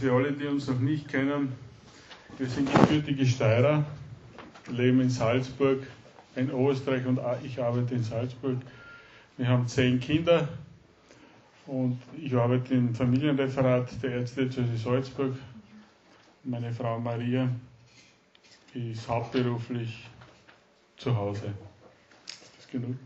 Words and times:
für 0.00 0.14
alle, 0.14 0.32
die 0.32 0.46
uns 0.46 0.66
noch 0.66 0.78
nicht 0.78 1.08
kennen, 1.08 1.52
wir 2.38 2.48
sind 2.48 2.72
gebürtige 2.72 3.26
Steirer, 3.26 3.84
leben 4.70 5.02
in 5.02 5.10
Salzburg, 5.10 5.86
in 6.36 6.50
Österreich 6.50 7.04
und 7.04 7.20
ich 7.44 7.62
arbeite 7.62 7.94
in 7.94 8.02
Salzburg. 8.02 8.56
Wir 9.36 9.46
haben 9.46 9.68
zehn 9.68 10.00
Kinder 10.00 10.48
und 11.66 12.00
ich 12.16 12.34
arbeite 12.34 12.72
im 12.72 12.94
Familienreferat 12.94 14.02
der 14.02 14.12
Ärztediözese 14.12 14.78
Salzburg. 14.78 15.34
Meine 16.44 16.72
Frau 16.72 16.98
Maria 16.98 17.50
ist 18.72 19.06
hauptberuflich 19.06 20.08
zu 20.96 21.14
Hause. 21.14 21.52
Ist 22.26 22.52
das 22.56 22.68
genug? 22.68 22.96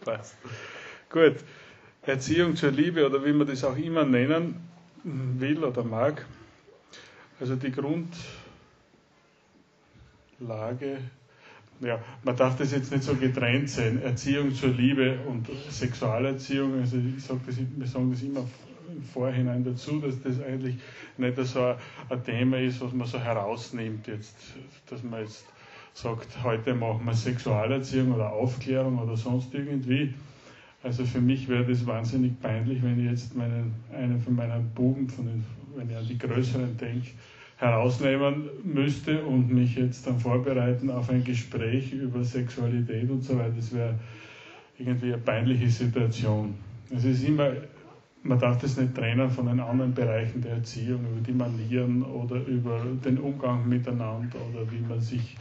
Passt. 0.00 0.36
Gut. 1.08 1.36
Erziehung 2.02 2.56
zur 2.56 2.72
Liebe 2.72 3.06
oder 3.06 3.24
wie 3.24 3.32
man 3.32 3.46
das 3.46 3.62
auch 3.62 3.76
immer 3.76 4.04
nennen 4.04 4.66
will 5.06 5.64
oder 5.64 5.84
mag. 5.84 6.26
Also 7.38 7.54
die 7.56 7.70
Grundlage, 7.70 8.08
ja, 11.80 12.02
man 12.24 12.36
darf 12.36 12.56
das 12.56 12.72
jetzt 12.72 12.90
nicht 12.90 13.04
so 13.04 13.14
getrennt 13.14 13.70
sehen, 13.70 14.02
Erziehung 14.02 14.54
zur 14.54 14.70
Liebe 14.70 15.18
und 15.26 15.48
Sexualerziehung, 15.70 16.80
also 16.80 16.96
ich 16.96 17.22
sage 17.22 17.40
das, 17.46 17.56
wir 17.58 17.86
sagen 17.86 18.10
das 18.10 18.22
immer 18.22 18.46
im 18.88 19.02
Vorhinein 19.02 19.64
dazu, 19.64 20.00
dass 20.00 20.20
das 20.22 20.40
eigentlich 20.42 20.76
nicht 21.18 21.36
so 21.44 21.74
ein 22.08 22.24
Thema 22.24 22.58
ist, 22.58 22.80
was 22.80 22.92
man 22.92 23.06
so 23.06 23.18
herausnimmt 23.18 24.06
jetzt, 24.06 24.36
dass 24.88 25.02
man 25.02 25.20
jetzt 25.20 25.44
sagt, 25.92 26.42
heute 26.42 26.74
machen 26.74 27.04
wir 27.04 27.14
Sexualerziehung 27.14 28.14
oder 28.14 28.32
Aufklärung 28.32 28.98
oder 28.98 29.16
sonst 29.16 29.52
irgendwie. 29.54 30.14
Also 30.82 31.04
für 31.04 31.20
mich 31.20 31.48
wäre 31.48 31.64
das 31.64 31.86
wahnsinnig 31.86 32.40
peinlich, 32.40 32.82
wenn 32.82 33.00
ich 33.00 33.10
jetzt 33.10 33.34
meinen, 33.34 33.74
einen 33.92 34.20
von 34.20 34.36
meinen 34.36 34.70
Buben, 34.74 35.08
von 35.08 35.26
den 35.26 35.44
wenn 35.76 35.90
ich 35.90 35.96
an 35.96 36.06
die 36.06 36.18
größeren 36.18 36.76
denke, 36.76 37.10
herausnehmen 37.58 38.48
müsste 38.64 39.22
und 39.24 39.50
mich 39.50 39.76
jetzt 39.76 40.06
dann 40.06 40.18
vorbereiten 40.18 40.90
auf 40.90 41.08
ein 41.10 41.24
Gespräch 41.24 41.92
über 41.92 42.24
Sexualität 42.24 43.08
und 43.10 43.22
so 43.22 43.38
weiter, 43.38 43.54
das 43.56 43.74
wäre 43.74 43.94
irgendwie 44.78 45.12
eine 45.12 45.18
peinliche 45.18 45.68
Situation. 45.68 46.54
Es 46.94 47.04
ist 47.04 47.24
immer, 47.24 47.52
man 48.22 48.38
darf 48.38 48.60
das 48.60 48.76
nicht 48.76 48.94
trennen 48.94 49.30
von 49.30 49.46
den 49.46 49.60
anderen 49.60 49.94
Bereichen 49.94 50.42
der 50.42 50.52
Erziehung, 50.52 51.00
über 51.12 51.20
die 51.26 51.32
Manieren 51.32 52.02
oder 52.02 52.36
über 52.46 52.82
den 53.04 53.18
Umgang 53.18 53.66
miteinander 53.68 54.38
oder 54.52 54.70
wie 54.70 54.80
man 54.86 55.00
sich 55.00 55.36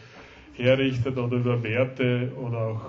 herrichtet 0.54 1.18
oder 1.18 1.36
über 1.36 1.62
Werte 1.64 2.32
oder 2.42 2.58
auch 2.60 2.82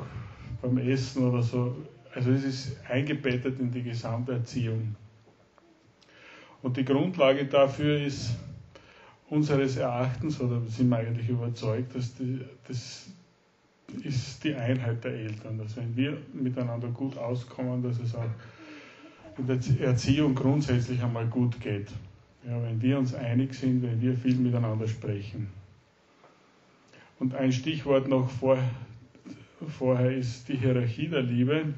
beim 0.63 0.79
Essen 0.79 1.25
oder 1.25 1.43
so. 1.43 1.75
Also 2.17 2.31
es 2.31 2.45
ist 2.45 2.77
eingebettet 2.89 3.61
in 3.61 3.71
die 3.71 3.83
gesamte 3.83 4.33
Erziehung. 4.33 4.97
Und 6.63 6.79
die 6.79 6.85
Grundlage 6.85 7.45
dafür 7.45 8.01
ist 8.01 8.31
unseres 9.29 9.77
Erachtens, 9.77 10.41
oder 10.41 10.63
sind 10.63 10.89
wir 10.89 10.97
eigentlich 10.97 11.29
überzeugt, 11.29 11.95
dass 11.95 12.15
die, 12.15 12.41
das 12.67 13.11
ist 14.03 14.43
die 14.45 14.55
Einheit 14.55 15.05
der 15.05 15.13
Eltern, 15.13 15.59
dass 15.59 15.77
wenn 15.77 15.95
wir 15.95 16.17
miteinander 16.33 16.89
gut 16.89 17.19
auskommen, 17.19 17.83
dass 17.83 17.99
es 17.99 18.15
auch 18.15 18.25
in 19.37 19.47
der 19.47 19.59
Erziehung 19.87 20.35
grundsätzlich 20.35 21.03
einmal 21.03 21.27
gut 21.27 21.61
geht. 21.61 21.91
Ja, 22.49 22.63
wenn 22.63 22.81
wir 22.81 22.99
uns 22.99 23.15
einig 23.15 23.53
sind, 23.53 23.83
wenn 23.83 24.01
wir 24.01 24.17
viel 24.17 24.37
miteinander 24.37 24.89
sprechen. 24.89 25.49
Und 27.19 27.35
ein 27.35 27.53
Stichwort 27.53 28.09
noch 28.09 28.31
vor, 28.31 28.57
vorher 29.69 30.17
ist 30.17 30.49
die 30.49 30.57
Hierarchie 30.57 31.09
der 31.09 31.23
Liebe, 31.23 31.75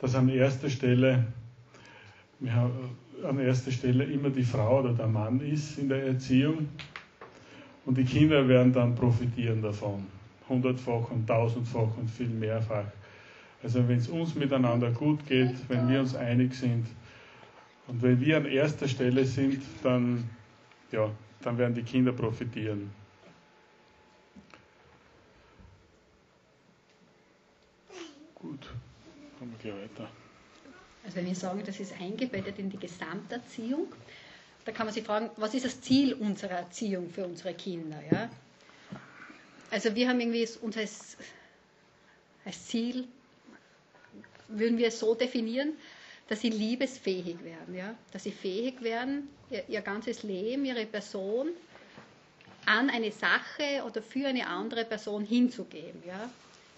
dass 0.00 0.14
an 0.14 0.28
erster 0.28 0.70
Stelle 0.70 1.26
haben, 2.48 2.96
an 3.22 3.38
erster 3.38 3.70
Stelle 3.70 4.04
immer 4.04 4.30
die 4.30 4.42
Frau 4.44 4.80
oder 4.80 4.94
der 4.94 5.06
Mann 5.06 5.40
ist 5.40 5.78
in 5.78 5.88
der 5.88 6.04
Erziehung 6.04 6.68
und 7.84 7.98
die 7.98 8.04
Kinder 8.04 8.46
werden 8.48 8.72
dann 8.72 8.94
profitieren 8.94 9.62
davon. 9.62 10.06
Hundertfach 10.48 11.10
und 11.10 11.26
tausendfach 11.26 11.96
und 11.96 12.10
viel 12.10 12.28
mehrfach. 12.28 12.86
Also 13.62 13.86
wenn 13.86 13.98
es 13.98 14.08
uns 14.08 14.34
miteinander 14.34 14.90
gut 14.90 15.26
geht, 15.26 15.54
wenn 15.68 15.88
wir 15.88 16.00
uns 16.00 16.14
einig 16.14 16.54
sind 16.54 16.86
und 17.86 18.02
wenn 18.02 18.20
wir 18.20 18.38
an 18.38 18.46
erster 18.46 18.88
Stelle 18.88 19.24
sind, 19.24 19.62
dann, 19.82 20.28
ja, 20.90 21.10
dann 21.42 21.58
werden 21.58 21.74
die 21.74 21.82
Kinder 21.82 22.12
profitieren. 22.12 22.90
Gut, 28.34 28.70
wir 29.64 29.74
weiter. 29.74 30.10
Also 31.04 31.16
wenn 31.16 31.30
ich 31.30 31.38
sage, 31.38 31.62
das 31.62 31.80
ist 31.80 31.94
eingebettet 32.00 32.58
in 32.58 32.70
die 32.70 32.78
Gesamterziehung, 32.78 33.92
da 34.64 34.72
kann 34.72 34.86
man 34.86 34.94
sich 34.94 35.04
fragen, 35.04 35.30
was 35.36 35.54
ist 35.54 35.64
das 35.64 35.80
Ziel 35.80 36.14
unserer 36.14 36.52
Erziehung 36.52 37.10
für 37.10 37.24
unsere 37.24 37.54
Kinder? 37.54 38.00
Ja? 38.10 38.30
Also 39.70 39.94
wir 39.94 40.08
haben 40.08 40.20
irgendwie 40.20 40.46
uns 40.60 40.76
als, 40.76 41.16
als 42.44 42.66
Ziel, 42.66 43.06
würden 44.48 44.78
wir 44.78 44.88
es 44.88 44.98
so 44.98 45.14
definieren, 45.14 45.72
dass 46.28 46.42
sie 46.42 46.50
liebesfähig 46.50 47.42
werden, 47.42 47.74
ja? 47.74 47.94
dass 48.12 48.24
sie 48.24 48.32
fähig 48.32 48.82
werden, 48.82 49.28
ihr, 49.50 49.68
ihr 49.68 49.80
ganzes 49.80 50.22
Leben, 50.22 50.64
ihre 50.64 50.86
Person 50.86 51.48
an 52.66 52.90
eine 52.90 53.10
Sache 53.10 53.82
oder 53.86 54.02
für 54.02 54.28
eine 54.28 54.46
andere 54.46 54.84
Person 54.84 55.24
hinzugeben. 55.24 56.02
Ja? 56.06 56.30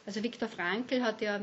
Also 0.06 0.22
Viktor 0.22 0.49
Frankl 0.49 1.03
hat 1.03 1.20
ja 1.20 1.41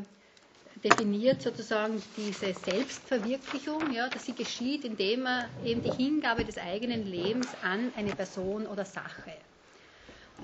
definiert 0.83 1.41
sozusagen 1.41 2.01
diese 2.15 2.53
Selbstverwirklichung, 2.53 3.91
ja, 3.93 4.07
dass 4.09 4.25
sie 4.25 4.33
geschieht, 4.33 4.85
indem 4.85 5.23
man 5.23 5.45
eben 5.65 5.81
die 5.83 5.91
Hingabe 5.91 6.45
des 6.45 6.57
eigenen 6.57 7.05
Lebens 7.05 7.47
an 7.63 7.91
eine 7.95 8.13
Person 8.13 8.65
oder 8.65 8.85
Sache. 8.85 9.33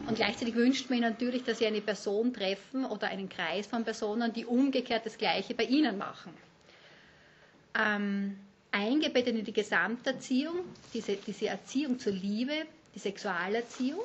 Und 0.07 0.15
gleichzeitig 0.15 0.55
wünscht 0.55 0.89
man 0.89 0.99
ihnen 0.99 1.11
natürlich, 1.11 1.43
dass 1.43 1.59
sie 1.59 1.65
eine 1.67 1.81
Person 1.81 2.33
treffen 2.33 2.85
oder 2.85 3.07
einen 3.07 3.29
Kreis 3.29 3.67
von 3.67 3.83
Personen, 3.85 4.33
die 4.33 4.45
umgekehrt 4.45 5.05
das 5.05 5.17
Gleiche 5.17 5.53
bei 5.53 5.63
ihnen 5.63 5.97
machen. 5.97 6.33
Ähm, 7.79 8.37
eingebettet 8.71 9.35
in 9.35 9.45
die 9.45 9.53
Gesamterziehung, 9.53 10.65
diese, 10.93 11.15
diese 11.15 11.47
Erziehung 11.47 11.97
zur 11.97 12.11
Liebe, 12.11 12.65
die 12.93 12.99
Sexualerziehung, 12.99 14.03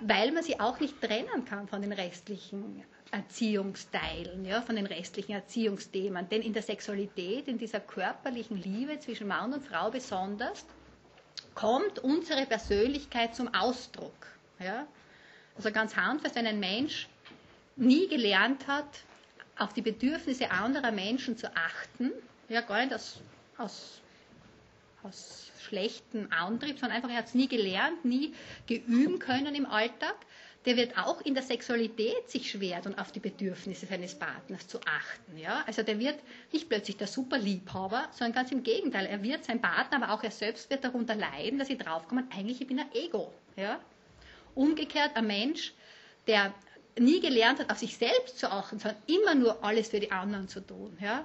weil 0.00 0.30
man 0.32 0.42
sie 0.44 0.60
auch 0.60 0.78
nicht 0.78 1.00
trennen 1.00 1.44
kann 1.44 1.66
von 1.66 1.82
den 1.82 1.92
restlichen 1.92 2.84
Erziehungsteilen, 3.12 4.44
ja, 4.46 4.62
von 4.62 4.74
den 4.74 4.86
restlichen 4.86 5.32
Erziehungsthemen. 5.32 6.28
Denn 6.30 6.40
in 6.42 6.54
der 6.54 6.62
Sexualität, 6.62 7.46
in 7.46 7.58
dieser 7.58 7.78
körperlichen 7.78 8.56
Liebe 8.56 8.98
zwischen 9.00 9.28
Mann 9.28 9.52
und 9.52 9.62
Frau 9.62 9.90
besonders, 9.90 10.64
kommt 11.54 11.98
unsere 11.98 12.46
Persönlichkeit 12.46 13.36
zum 13.36 13.52
Ausdruck. 13.54 14.26
Ja. 14.58 14.86
Also 15.56 15.70
ganz 15.70 15.94
handfest, 15.94 16.36
wenn 16.36 16.46
ein 16.46 16.58
Mensch 16.58 17.06
nie 17.76 18.08
gelernt 18.08 18.66
hat, 18.66 19.00
auf 19.58 19.74
die 19.74 19.82
Bedürfnisse 19.82 20.50
anderer 20.50 20.90
Menschen 20.90 21.36
zu 21.36 21.54
achten, 21.54 22.10
ja, 22.48 22.62
gar 22.62 22.82
nicht 22.82 22.94
aus, 22.94 23.20
aus, 23.58 24.00
aus 25.02 25.50
schlechten 25.60 26.32
Antrieb, 26.32 26.78
sondern 26.78 26.96
einfach, 26.96 27.10
er 27.10 27.16
hat 27.16 27.26
es 27.26 27.34
nie 27.34 27.48
gelernt, 27.48 28.04
nie 28.06 28.34
geüben 28.66 29.18
können 29.18 29.54
im 29.54 29.66
Alltag, 29.66 30.16
der 30.64 30.76
wird 30.76 30.96
auch 30.96 31.20
in 31.22 31.34
der 31.34 31.42
Sexualität 31.42 32.30
sich 32.30 32.50
schwer 32.50 32.80
tun, 32.82 32.96
auf 32.96 33.10
die 33.10 33.20
Bedürfnisse 33.20 33.86
seines 33.86 34.14
Partners 34.14 34.66
zu 34.68 34.78
achten. 34.80 35.36
Ja? 35.36 35.64
Also 35.66 35.82
der 35.82 35.98
wird 35.98 36.18
nicht 36.52 36.68
plötzlich 36.68 36.96
der 36.96 37.08
Superliebhaber, 37.08 38.08
sondern 38.12 38.34
ganz 38.34 38.52
im 38.52 38.62
Gegenteil. 38.62 39.06
Er 39.06 39.22
wird 39.22 39.44
sein 39.44 39.60
Partner, 39.60 40.02
aber 40.02 40.14
auch 40.14 40.22
er 40.22 40.30
selbst 40.30 40.70
wird 40.70 40.84
darunter 40.84 41.16
leiden, 41.16 41.58
dass 41.58 41.68
sie 41.68 41.78
draufkommen, 41.78 42.28
eigentlich 42.32 42.60
ich 42.60 42.68
bin 42.68 42.78
ein 42.78 42.92
Ego. 42.92 43.32
Ja? 43.56 43.80
Umgekehrt 44.54 45.16
ein 45.16 45.26
Mensch, 45.26 45.72
der 46.28 46.54
nie 46.98 47.20
gelernt 47.20 47.58
hat, 47.58 47.70
auf 47.70 47.78
sich 47.78 47.96
selbst 47.96 48.38
zu 48.38 48.50
achten, 48.50 48.78
sondern 48.78 49.02
immer 49.06 49.34
nur 49.34 49.64
alles 49.64 49.88
für 49.88 49.98
die 49.98 50.12
anderen 50.12 50.48
zu 50.48 50.60
tun. 50.60 50.96
Ja? 51.00 51.24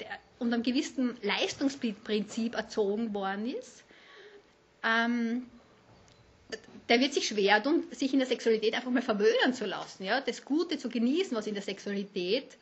Der 0.00 0.08
unter 0.38 0.54
einem 0.54 0.62
gewissen 0.62 1.16
Leistungsprinzip 1.22 2.54
erzogen 2.54 3.12
worden 3.14 3.46
ist, 3.46 3.84
ähm, 4.82 5.46
der 6.88 7.00
wird 7.00 7.14
sich 7.14 7.26
schwer 7.28 7.62
tun, 7.62 7.84
sich 7.90 8.12
in 8.12 8.20
der 8.20 8.28
Sexualität 8.28 8.74
einfach 8.74 8.90
mal 8.90 9.02
verwöhnen 9.02 9.52
zu 9.52 9.66
lassen, 9.66 10.04
ja, 10.04 10.20
das 10.20 10.44
Gute 10.44 10.78
zu 10.78 10.88
genießen, 10.88 11.36
was 11.36 11.46
in 11.46 11.54
der 11.54 11.62
Sexualität 11.62 12.56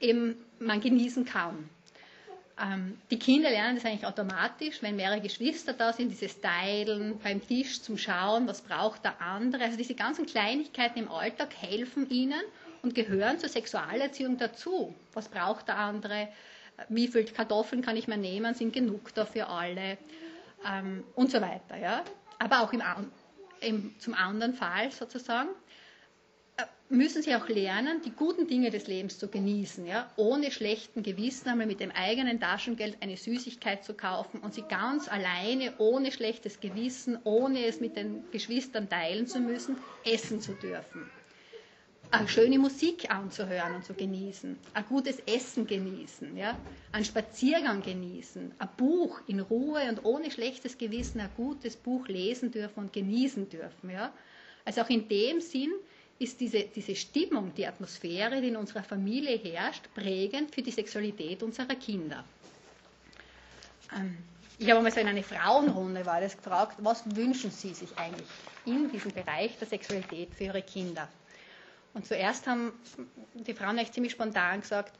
äh, 0.00 0.08
eben 0.08 0.36
man 0.58 0.80
genießen 0.80 1.24
kann. 1.24 1.68
Ähm, 2.60 2.98
die 3.10 3.18
Kinder 3.18 3.50
lernen 3.50 3.76
das 3.76 3.84
eigentlich 3.84 4.06
automatisch, 4.06 4.82
wenn 4.82 4.96
mehrere 4.96 5.20
Geschwister 5.20 5.72
da 5.72 5.92
sind, 5.92 6.10
dieses 6.10 6.40
Teilen 6.40 7.18
beim 7.18 7.44
Tisch 7.46 7.82
zum 7.82 7.98
Schauen, 7.98 8.46
was 8.46 8.62
braucht 8.62 9.04
der 9.04 9.20
andere. 9.20 9.64
Also 9.64 9.76
diese 9.76 9.94
ganzen 9.94 10.26
Kleinigkeiten 10.26 11.00
im 11.00 11.10
Alltag 11.10 11.54
helfen 11.56 12.08
ihnen 12.10 12.40
und 12.82 12.94
gehören 12.94 13.38
zur 13.38 13.48
Sexualerziehung 13.48 14.38
dazu. 14.38 14.94
Was 15.14 15.28
braucht 15.28 15.68
der 15.68 15.78
andere? 15.78 16.28
Wie 16.88 17.08
viele 17.08 17.24
Kartoffeln 17.24 17.82
kann 17.82 17.96
ich 17.96 18.08
mir 18.08 18.16
nehmen? 18.16 18.54
Sind 18.54 18.72
genug 18.72 19.14
da 19.14 19.24
für 19.24 19.48
alle? 19.48 19.98
Ähm, 20.66 21.04
und 21.14 21.30
so 21.30 21.40
weiter. 21.40 21.76
Ja? 21.76 22.04
Aber 22.38 22.62
auch 22.62 22.72
im 22.72 22.82
im, 23.64 23.94
zum 23.98 24.14
anderen 24.14 24.54
Fall 24.54 24.90
sozusagen, 24.90 25.48
äh, 26.56 26.64
müssen 26.88 27.22
sie 27.22 27.34
auch 27.34 27.48
lernen, 27.48 28.00
die 28.04 28.10
guten 28.10 28.46
Dinge 28.46 28.70
des 28.70 28.86
Lebens 28.86 29.18
zu 29.18 29.28
genießen, 29.28 29.86
ja, 29.86 30.10
ohne 30.16 30.50
schlechten 30.50 31.02
Gewissen 31.02 31.48
einmal 31.48 31.66
mit 31.66 31.80
dem 31.80 31.90
eigenen 31.90 32.40
Taschengeld 32.40 32.98
eine 33.00 33.16
Süßigkeit 33.16 33.84
zu 33.84 33.94
kaufen 33.94 34.40
und 34.40 34.54
sie 34.54 34.62
ganz 34.62 35.08
alleine, 35.08 35.72
ohne 35.78 36.12
schlechtes 36.12 36.60
Gewissen, 36.60 37.18
ohne 37.24 37.64
es 37.66 37.80
mit 37.80 37.96
den 37.96 38.24
Geschwistern 38.30 38.88
teilen 38.88 39.26
zu 39.26 39.40
müssen, 39.40 39.76
essen 40.04 40.40
zu 40.40 40.52
dürfen. 40.54 41.10
Eine 42.18 42.28
schöne 42.28 42.58
Musik 42.58 43.10
anzuhören 43.10 43.74
und 43.74 43.84
zu 43.84 43.94
genießen, 43.94 44.58
ein 44.74 44.84
gutes 44.86 45.18
Essen 45.26 45.66
genießen, 45.66 46.36
ja, 46.36 46.56
einen 46.92 47.04
Spaziergang 47.04 47.82
genießen, 47.82 48.52
ein 48.58 48.68
Buch 48.76 49.20
in 49.26 49.40
Ruhe 49.40 49.88
und 49.88 50.04
ohne 50.04 50.30
schlechtes 50.30 50.78
Gewissen 50.78 51.20
ein 51.20 51.30
gutes 51.36 51.76
Buch 51.76 52.06
lesen 52.08 52.50
dürfen 52.52 52.80
und 52.80 52.92
genießen 52.92 53.48
dürfen. 53.48 53.90
Ja. 53.90 54.12
Also 54.64 54.82
auch 54.82 54.90
in 54.90 55.08
dem 55.08 55.40
Sinn, 55.40 55.72
ist 56.18 56.40
diese, 56.40 56.62
diese 56.62 56.94
Stimmung, 56.94 57.52
die 57.54 57.66
Atmosphäre, 57.66 58.40
die 58.40 58.48
in 58.48 58.56
unserer 58.56 58.82
Familie 58.82 59.36
herrscht, 59.36 59.82
prägend 59.94 60.54
für 60.54 60.62
die 60.62 60.70
Sexualität 60.70 61.42
unserer 61.42 61.74
Kinder. 61.74 62.24
Ähm, 63.94 64.16
ich 64.58 64.68
habe 64.68 64.78
einmal 64.78 64.92
so 64.92 65.00
in 65.00 65.08
einer 65.08 65.22
Frauenrunde 65.22 66.06
war 66.06 66.20
das 66.20 66.36
gefragt, 66.36 66.76
was 66.78 67.04
wünschen 67.16 67.50
Sie 67.50 67.74
sich 67.74 67.96
eigentlich 67.98 68.28
in 68.64 68.90
diesem 68.90 69.10
Bereich 69.10 69.58
der 69.58 69.66
Sexualität 69.66 70.32
für 70.34 70.44
Ihre 70.44 70.62
Kinder? 70.62 71.08
Und 71.94 72.06
zuerst 72.06 72.46
haben 72.46 72.72
die 73.34 73.54
Frauen 73.54 73.78
eigentlich 73.78 73.92
ziemlich 73.92 74.12
spontan 74.12 74.60
gesagt, 74.60 74.92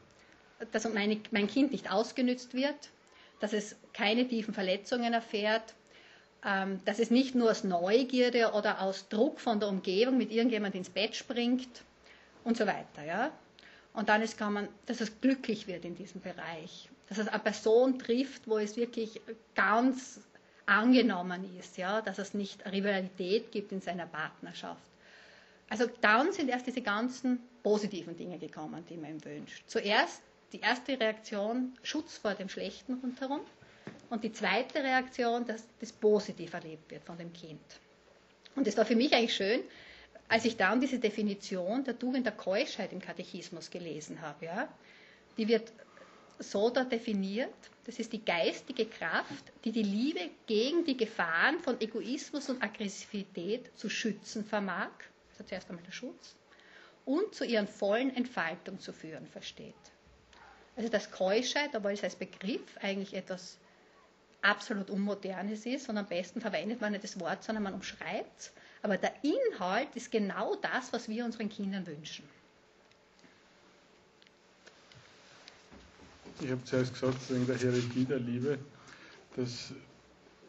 dass 0.71 0.91
meine, 0.91 1.19
mein 1.31 1.47
Kind 1.47 1.71
nicht 1.71 1.91
ausgenützt 1.91 2.53
wird, 2.53 2.89
dass 3.39 3.53
es 3.53 3.75
keine 3.93 4.27
tiefen 4.27 4.53
Verletzungen 4.53 5.13
erfährt, 5.13 5.73
ähm, 6.45 6.79
dass 6.85 6.99
es 6.99 7.11
nicht 7.11 7.35
nur 7.35 7.51
aus 7.51 7.63
Neugierde 7.63 8.53
oder 8.53 8.81
aus 8.81 9.09
Druck 9.09 9.39
von 9.39 9.59
der 9.59 9.67
Umgebung 9.67 10.17
mit 10.17 10.31
irgendjemand 10.31 10.75
ins 10.75 10.89
Bett 10.89 11.15
springt 11.15 11.83
und 12.43 12.55
so 12.55 12.65
weiter. 12.65 13.03
Ja? 13.05 13.31
Und 13.93 14.07
dann 14.07 14.21
ist, 14.21 14.37
kann 14.37 14.53
man, 14.53 14.67
dass 14.85 15.01
es 15.01 15.19
glücklich 15.19 15.67
wird 15.67 15.83
in 15.83 15.95
diesem 15.95 16.21
Bereich, 16.21 16.89
dass 17.09 17.17
es 17.17 17.27
eine 17.27 17.39
Person 17.39 17.99
trifft, 17.99 18.47
wo 18.47 18.57
es 18.57 18.77
wirklich 18.77 19.19
ganz 19.53 20.21
angenommen 20.65 21.57
ist, 21.59 21.77
ja? 21.77 22.01
dass 22.01 22.19
es 22.19 22.33
nicht 22.33 22.65
Rivalität 22.65 23.51
gibt 23.51 23.73
in 23.73 23.81
seiner 23.81 24.05
Partnerschaft. 24.05 24.94
Also 25.69 25.87
dann 26.01 26.31
sind 26.31 26.49
erst 26.49 26.67
diese 26.67 26.81
ganzen 26.81 27.39
positiven 27.63 28.15
Dinge 28.15 28.37
gekommen, 28.37 28.85
die 28.89 28.97
man 28.97 29.11
ihm 29.11 29.25
wünscht. 29.25 29.63
Zuerst 29.67 30.21
die 30.53 30.59
erste 30.59 30.99
Reaktion, 30.99 31.73
Schutz 31.83 32.17
vor 32.17 32.33
dem 32.35 32.49
Schlechten 32.49 32.93
rundherum. 32.95 33.41
Und 34.09 34.23
die 34.23 34.31
zweite 34.31 34.83
Reaktion, 34.83 35.45
dass 35.45 35.65
das 35.79 35.91
positiv 35.91 36.53
erlebt 36.53 36.91
wird 36.91 37.03
von 37.03 37.17
dem 37.17 37.33
Kind. 37.33 37.61
Und 38.55 38.67
es 38.67 38.77
war 38.77 38.85
für 38.85 38.95
mich 38.95 39.13
eigentlich 39.13 39.35
schön, 39.35 39.61
als 40.27 40.45
ich 40.45 40.57
dann 40.57 40.79
diese 40.79 40.99
Definition 40.99 41.83
der 41.83 41.97
Tugend 41.97 42.25
der 42.25 42.33
Keuschheit 42.33 42.93
im 42.93 43.01
Katechismus 43.01 43.69
gelesen 43.69 44.21
habe. 44.21 44.45
Ja, 44.45 44.67
die 45.37 45.47
wird 45.47 45.71
so 46.39 46.69
da 46.69 46.83
definiert, 46.83 47.53
das 47.85 47.99
ist 47.99 48.13
die 48.13 48.23
geistige 48.23 48.85
Kraft, 48.85 49.51
die 49.63 49.71
die 49.71 49.83
Liebe 49.83 50.29
gegen 50.47 50.83
die 50.85 50.97
Gefahren 50.97 51.59
von 51.59 51.79
Egoismus 51.79 52.49
und 52.49 52.61
Aggressivität 52.61 53.77
zu 53.77 53.89
schützen 53.89 54.43
vermag, 54.43 54.89
das 55.37 55.45
ist 55.45 55.49
zuerst 55.49 55.69
einmal 55.69 55.85
der 55.85 55.91
Schutz, 55.91 56.35
und 57.05 57.35
zu 57.35 57.45
ihren 57.45 57.67
vollen 57.67 58.15
Entfaltung 58.15 58.79
zu 58.79 58.91
führen 58.93 59.27
versteht. 59.27 59.75
Also 60.75 60.89
das 60.89 61.11
Keuschheit, 61.11 61.75
obwohl 61.75 61.91
es 61.91 62.03
als 62.03 62.15
Begriff 62.15 62.77
eigentlich 62.81 63.13
etwas 63.13 63.57
absolut 64.41 64.89
Unmodernes 64.89 65.65
ist 65.65 65.89
und 65.89 65.97
am 65.97 66.05
besten 66.07 66.41
verwendet 66.41 66.81
man 66.81 66.91
nicht 66.91 67.03
das 67.03 67.19
Wort, 67.19 67.43
sondern 67.43 67.63
man 67.63 67.73
umschreibt 67.73 68.39
es. 68.39 68.51
Aber 68.81 68.97
der 68.97 69.13
Inhalt 69.23 69.95
ist 69.95 70.11
genau 70.11 70.55
das, 70.55 70.93
was 70.93 71.09
wir 71.09 71.25
unseren 71.25 71.49
Kindern 71.49 71.87
wünschen. 71.87 72.27
Ich 76.41 76.51
habe 76.51 76.63
zuerst 76.65 76.93
gesagt, 76.93 77.17
wegen 77.29 77.47
der 77.47 77.57
Hierarchie 77.57 78.05
der 78.05 78.19
Liebe, 78.19 78.59
dass 79.35 79.73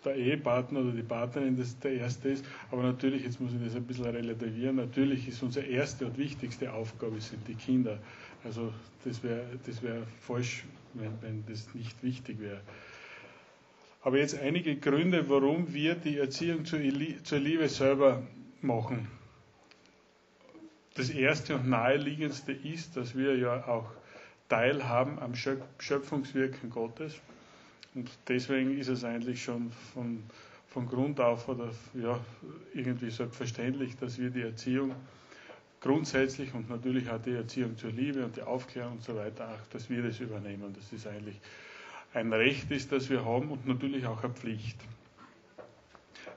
der 0.04 0.16
Ehepartner 0.16 0.80
oder 0.80 0.92
die 0.92 1.02
Partnerin 1.02 1.56
das 1.56 1.78
der 1.78 1.92
erste 1.92 2.28
ist. 2.28 2.44
Aber 2.70 2.82
natürlich, 2.82 3.22
jetzt 3.24 3.40
muss 3.40 3.52
ich 3.52 3.62
das 3.64 3.74
ein 3.74 3.84
bisschen 3.84 4.06
relativieren, 4.06 4.76
natürlich 4.76 5.28
ist 5.28 5.42
unsere 5.42 5.66
erste 5.66 6.06
und 6.06 6.18
wichtigste 6.18 6.72
Aufgabe 6.72 7.20
sind 7.20 7.46
die 7.48 7.54
Kinder. 7.54 7.98
Also 8.44 8.72
das 9.04 9.22
wäre 9.22 9.44
das 9.66 9.82
wär 9.82 10.02
falsch, 10.20 10.64
wenn, 10.94 11.12
wenn 11.22 11.44
das 11.46 11.74
nicht 11.74 12.02
wichtig 12.02 12.40
wäre. 12.40 12.60
Aber 14.02 14.18
jetzt 14.18 14.38
einige 14.38 14.76
Gründe, 14.76 15.28
warum 15.28 15.74
wir 15.74 15.96
die 15.96 16.18
Erziehung 16.18 16.64
zur 16.64 16.78
Liebe 16.78 17.68
selber 17.68 18.22
machen. 18.60 19.08
Das 20.94 21.10
erste 21.10 21.56
und 21.56 21.68
naheliegendste 21.68 22.52
ist, 22.52 22.96
dass 22.96 23.16
wir 23.16 23.36
ja 23.36 23.66
auch 23.66 23.90
teilhaben 24.48 25.18
am 25.18 25.34
Schöpfungswirken 25.34 26.70
Gottes. 26.70 27.20
Und 27.96 28.10
deswegen 28.28 28.78
ist 28.78 28.88
es 28.88 29.04
eigentlich 29.04 29.42
schon 29.42 29.72
von, 29.94 30.22
von 30.68 30.86
Grund 30.86 31.18
auf 31.18 31.48
oder 31.48 31.70
ja, 31.94 32.20
irgendwie 32.74 33.08
selbstverständlich, 33.08 33.96
dass 33.96 34.18
wir 34.18 34.28
die 34.28 34.42
Erziehung 34.42 34.94
grundsätzlich 35.80 36.52
und 36.52 36.68
natürlich 36.68 37.08
auch 37.10 37.22
die 37.22 37.32
Erziehung 37.32 37.78
zur 37.78 37.90
Liebe 37.90 38.22
und 38.22 38.36
die 38.36 38.42
Aufklärung 38.42 38.92
und 38.92 39.02
so 39.02 39.16
weiter, 39.16 39.48
auch, 39.48 39.66
dass 39.72 39.88
wir 39.88 40.02
das 40.02 40.20
übernehmen. 40.20 40.74
Das 40.74 40.92
ist 40.92 41.06
eigentlich 41.06 41.40
ein 42.12 42.30
Recht 42.34 42.70
ist, 42.70 42.92
das 42.92 43.08
wir 43.08 43.24
haben 43.24 43.50
und 43.50 43.66
natürlich 43.66 44.06
auch 44.06 44.22
eine 44.22 44.34
Pflicht. 44.34 44.76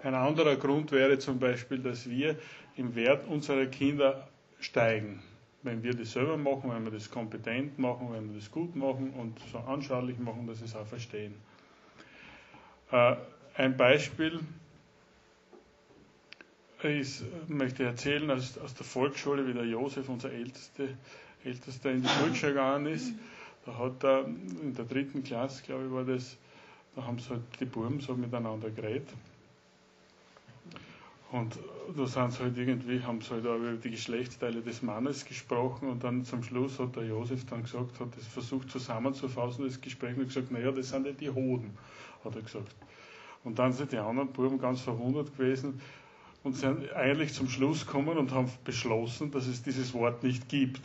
Ein 0.01 0.13
anderer 0.13 0.55
Grund 0.55 0.93
wäre 0.93 1.19
zum 1.19 1.39
Beispiel, 1.39 1.79
dass 1.79 2.09
wir 2.09 2.37
im 2.77 2.95
Wert 2.95 3.27
unserer 3.27 3.65
Kinder 3.65 4.29
steigen. 4.61 5.21
Wenn 5.61 5.83
wir 5.83 5.93
das 5.93 6.13
selber 6.13 6.37
machen, 6.37 6.71
wenn 6.71 6.85
wir 6.85 6.91
das 6.91 7.11
kompetent 7.11 7.77
machen, 7.77 8.13
wenn 8.13 8.29
wir 8.29 8.39
das 8.39 8.49
gut 8.49 8.77
machen 8.77 9.09
und 9.09 9.37
so 9.51 9.57
anschaulich 9.57 10.17
machen, 10.19 10.47
dass 10.47 10.59
sie 10.59 10.65
es 10.65 10.75
auch 10.77 10.87
verstehen. 10.87 11.35
Äh, 12.91 13.15
ein 13.55 13.77
Beispiel 13.77 14.39
ist, 16.81 17.23
möchte 17.47 17.83
ich 17.83 17.89
erzählen 17.89 18.31
aus, 18.31 18.57
aus 18.57 18.73
der 18.73 18.85
Volksschule, 18.85 19.45
wie 19.47 19.53
der 19.53 19.65
Josef, 19.65 20.07
unser 20.07 20.31
Ältester, 20.31 20.85
Ältester 21.43 21.91
in 21.91 22.01
die 22.01 22.07
Volksschule 22.07 22.53
gegangen 22.53 22.87
ist. 22.87 23.13
Da 23.65 23.77
hat 23.77 24.03
er 24.03 24.25
in 24.25 24.73
der 24.75 24.85
dritten 24.85 25.23
Klasse, 25.23 25.61
glaube 25.63 25.85
ich, 25.85 25.91
war 25.91 26.05
das, 26.05 26.37
da 26.95 27.03
haben 27.03 27.19
sie 27.19 27.29
halt 27.29 27.41
die 27.59 27.65
Buben 27.65 27.99
so 27.99 28.15
miteinander 28.15 28.69
geredet. 28.69 29.09
Und 31.31 31.59
da 31.95 32.07
sind 32.07 32.33
sie 32.33 32.39
halt 32.39 32.57
irgendwie, 32.57 33.03
haben 33.03 33.21
sie 33.21 33.29
halt 33.31 33.45
auch 33.45 33.57
über 33.57 33.73
die 33.73 33.91
Geschlechtsteile 33.91 34.61
des 34.61 34.81
Mannes 34.81 35.25
gesprochen 35.25 35.89
und 35.89 36.03
dann 36.03 36.25
zum 36.25 36.43
Schluss 36.43 36.79
hat 36.79 36.95
der 36.95 37.05
Josef 37.05 37.45
dann 37.45 37.61
gesagt, 37.61 37.99
hat 37.99 38.17
das 38.17 38.25
versucht 38.25 38.71
zusammenzufassen, 38.71 39.65
das 39.65 39.79
Gespräch, 39.79 40.17
und 40.17 40.25
gesagt, 40.25 40.51
naja, 40.51 40.71
das 40.71 40.89
sind 40.89 41.05
ja 41.05 41.11
die 41.11 41.29
Hoden, 41.29 41.77
hat 42.25 42.35
er 42.35 42.41
gesagt. 42.41 42.75
Und 43.43 43.59
dann 43.59 43.73
sind 43.73 43.91
die 43.91 43.97
anderen 43.97 44.29
Buben 44.29 44.59
ganz 44.59 44.81
verwundert 44.81 45.37
gewesen 45.37 45.81
und 46.43 46.55
sind 46.55 46.91
eigentlich 46.93 47.33
zum 47.33 47.47
Schluss 47.47 47.85
gekommen 47.85 48.17
und 48.17 48.31
haben 48.31 48.51
beschlossen, 48.63 49.29
dass 49.29 49.45
es 49.45 49.61
dieses 49.61 49.93
Wort 49.93 50.23
nicht 50.23 50.49
gibt. 50.49 50.81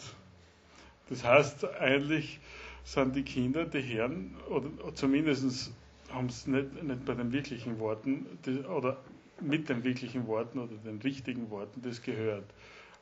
Das 1.08 1.24
heißt 1.24 1.64
eigentlich, 1.80 2.38
sind 2.84 3.16
die 3.16 3.22
Kinder, 3.22 3.64
die 3.64 3.80
Herren, 3.80 4.34
oder 4.50 4.68
zumindest 4.94 5.72
haben 6.12 6.26
es 6.26 6.46
nicht, 6.46 6.82
nicht 6.82 7.04
bei 7.06 7.14
den 7.14 7.32
wirklichen 7.32 7.78
Worten 7.78 8.26
die, 8.44 8.58
oder 8.60 8.98
mit 9.40 9.68
den 9.68 9.84
wirklichen 9.84 10.26
Worten 10.26 10.58
oder 10.58 10.74
den 10.84 11.00
richtigen 11.00 11.50
Worten 11.50 11.82
das 11.82 12.02
gehört. 12.02 12.44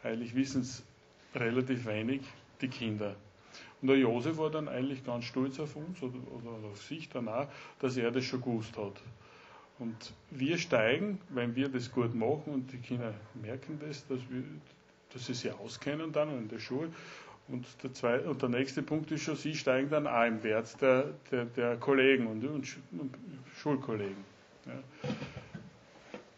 Eigentlich 0.02 0.34
wissen 0.34 0.62
es 0.62 0.82
relativ 1.34 1.86
wenig, 1.86 2.22
die 2.60 2.68
Kinder. 2.68 3.14
Und 3.80 3.88
der 3.88 3.98
Josef 3.98 4.38
war 4.38 4.50
dann 4.50 4.68
eigentlich 4.68 5.04
ganz 5.04 5.24
stolz 5.24 5.58
auf 5.58 5.76
uns 5.76 6.02
oder, 6.02 6.18
oder 6.32 6.68
auf 6.70 6.82
sich 6.82 7.08
danach, 7.08 7.48
dass 7.80 7.96
er 7.96 8.10
das 8.10 8.24
schon 8.24 8.40
gewusst 8.40 8.76
hat. 8.76 9.02
Und 9.78 10.14
wir 10.30 10.58
steigen, 10.58 11.18
wenn 11.30 11.56
wir 11.56 11.68
das 11.68 11.90
gut 11.90 12.14
machen 12.14 12.52
und 12.52 12.72
die 12.72 12.78
Kinder 12.78 13.14
merken 13.34 13.80
das, 13.84 14.06
dass, 14.06 14.20
wir, 14.30 14.44
dass 15.12 15.26
sie 15.26 15.34
sich 15.34 15.52
auskennen 15.52 16.12
dann 16.12 16.30
in 16.38 16.48
der 16.48 16.60
Schule 16.60 16.90
und 17.48 17.66
der, 17.82 17.92
zweite, 17.92 18.30
und 18.30 18.40
der 18.40 18.48
nächste 18.48 18.82
Punkt 18.82 19.10
ist 19.10 19.24
schon, 19.24 19.36
sie 19.36 19.54
steigen 19.54 19.90
dann 19.90 20.06
auch 20.06 20.24
im 20.24 20.42
Wert 20.42 20.80
der, 20.80 21.12
der, 21.30 21.46
der 21.46 21.76
Kollegen 21.76 22.26
und, 22.26 22.44
und, 22.44 22.78
und 22.92 23.14
Schulkollegen. 23.56 24.24
Ja. 24.66 25.10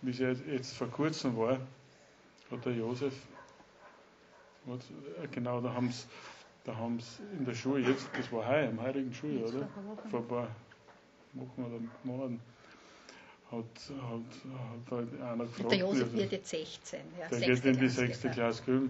Wie 0.05 0.11
es 0.11 0.19
jetzt, 0.19 0.77
vor 0.77 0.89
kurzem 0.89 1.37
war, 1.37 1.59
hat 2.51 2.65
der 2.65 2.75
Josef, 2.75 3.15
äh, 4.67 5.29
genau, 5.31 5.61
da 5.61 5.73
haben 5.73 5.91
sie 5.91 6.05
da 6.65 6.75
haben's 6.77 7.21
in 7.39 7.45
der 7.45 7.55
Schule 7.55 7.87
jetzt, 7.87 8.09
das 8.17 8.33
war 8.33 8.49
heuer, 8.49 8.71
im 8.71 8.81
heurigen 8.81 9.13
Schuljahr, 9.13 9.49
oder? 9.49 9.69
Vor 10.11 10.21
ein 10.21 10.29
paar 10.29 10.49
Wochen 11.35 11.63
oder 11.63 11.79
Monaten 12.05 12.41
hat, 13.51 13.65
hat, 13.91 14.91
hat 14.91 15.21
einer 15.21 15.45
gefragt. 15.45 15.71
Der 15.71 15.79
Josef 15.79 16.13
wird 16.15 16.33
jetzt 16.33 16.49
16. 16.49 17.01
Ja, 17.21 17.29
der 17.29 17.41
geht 17.41 17.65
in 17.65 17.79
die 17.79 17.89
sechste 17.89 18.31
Klasse. 18.31 18.63
Klasse 18.63 18.89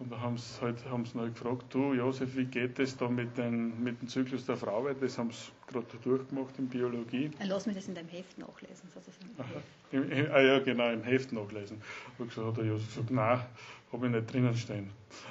Und 0.00 0.10
da 0.10 0.20
haben 0.20 0.36
sie 0.36 0.60
halt, 0.60 0.84
haben 0.90 1.04
sie 1.04 1.16
halt 1.16 1.34
gefragt, 1.34 1.66
du 1.70 1.94
Josef, 1.94 2.34
wie 2.36 2.46
geht 2.46 2.78
es 2.80 2.96
da 2.96 3.08
mit, 3.08 3.38
den, 3.38 3.80
mit 3.82 4.00
dem 4.00 4.08
Zyklus 4.08 4.44
der 4.44 4.56
Frau? 4.56 4.88
Das 4.92 5.18
haben 5.18 5.30
sie 5.30 5.52
gerade 5.68 5.86
durchgemacht 6.02 6.58
in 6.58 6.68
Biologie. 6.68 7.30
Lass 7.44 7.66
mich 7.66 7.76
das 7.76 7.86
in 7.86 7.94
deinem 7.94 8.08
Heft 8.08 8.36
nachlesen, 8.36 8.88
sozusagen. 8.92 9.30
Im, 9.92 10.10
im, 10.10 10.32
ah 10.32 10.40
ja, 10.40 10.58
genau, 10.58 10.90
im 10.90 11.04
Heft 11.04 11.32
nachlesen. 11.32 11.80
Und 12.18 12.28
gesagt, 12.28 12.48
hat 12.48 12.56
der 12.56 12.64
Josef 12.64 12.88
gesagt, 12.88 13.10
nein, 13.12 13.40
habe 13.92 14.06
ich 14.06 14.12
nicht 14.12 14.32
drinnen 14.32 14.56
stehen. 14.56 14.90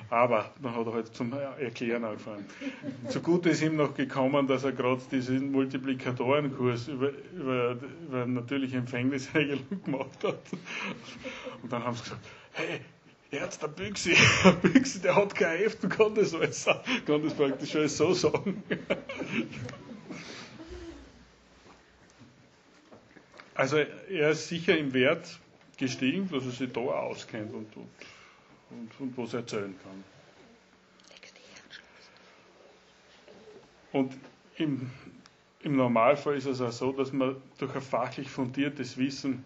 Aber 0.09 0.49
dann 0.61 0.75
hat 0.75 0.87
er 0.87 0.93
halt 0.93 1.13
zum 1.13 1.33
Erklären 1.33 2.05
angefangen. 2.05 2.45
Zugute 3.09 3.49
ist 3.49 3.61
ihm 3.61 3.75
noch 3.75 3.93
gekommen, 3.93 4.47
dass 4.47 4.63
er 4.63 4.71
gerade 4.71 5.01
diesen 5.11 5.51
Multiplikatorenkurs 5.51 6.87
über, 6.87 7.09
über, 7.35 7.77
über 8.07 8.25
natürliche 8.25 8.77
Empfängnisregelung 8.77 9.65
gemacht 9.83 10.23
hat. 10.23 10.39
Und 11.61 11.71
dann 11.71 11.83
haben 11.83 11.95
sie 11.95 12.03
gesagt, 12.03 12.25
hey, 12.53 12.79
hat 13.41 13.61
der 13.61 13.67
Büchse, 13.67 14.11
der 14.43 14.51
Büchse, 14.51 14.99
der 14.99 15.15
hat 15.15 15.33
kein 15.35 15.57
Heft 15.57 15.83
und 15.83 15.89
kann 15.89 16.15
das 16.15 16.33
alles, 16.33 16.65
kann 17.05 17.23
das 17.23 17.33
praktisch 17.33 17.75
alles 17.75 17.97
so 17.97 18.13
sagen. 18.13 18.63
Also 23.55 23.77
er 23.77 24.31
ist 24.31 24.47
sicher 24.47 24.75
im 24.75 24.93
Wert 24.93 25.39
gestiegen, 25.77 26.27
dass 26.31 26.43
er 26.43 26.51
sich 26.51 26.71
da 26.71 26.79
auskennt 26.79 27.53
und, 27.53 27.75
und, 27.77 27.89
und, 28.71 28.91
und 28.99 29.17
was 29.17 29.33
erzählen 29.35 29.75
kann. 29.83 30.03
Und 33.91 34.13
im, 34.57 34.89
im 35.61 35.75
Normalfall 35.75 36.35
ist 36.35 36.45
es 36.47 36.61
auch 36.61 36.71
so, 36.71 36.91
dass 36.93 37.13
man 37.13 37.35
durch 37.59 37.75
ein 37.75 37.81
fachlich 37.81 38.27
fundiertes 38.27 38.97
Wissen 38.97 39.43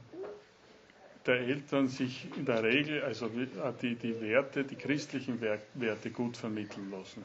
der 1.28 1.40
Eltern 1.42 1.88
sich 1.88 2.28
in 2.38 2.46
der 2.46 2.64
Regel, 2.64 3.04
also 3.04 3.30
die, 3.82 3.96
die 3.96 4.22
Werte, 4.22 4.64
die 4.64 4.76
christlichen 4.76 5.40
Werte 5.42 6.10
gut 6.12 6.38
vermitteln 6.38 6.90
lassen. 6.92 7.24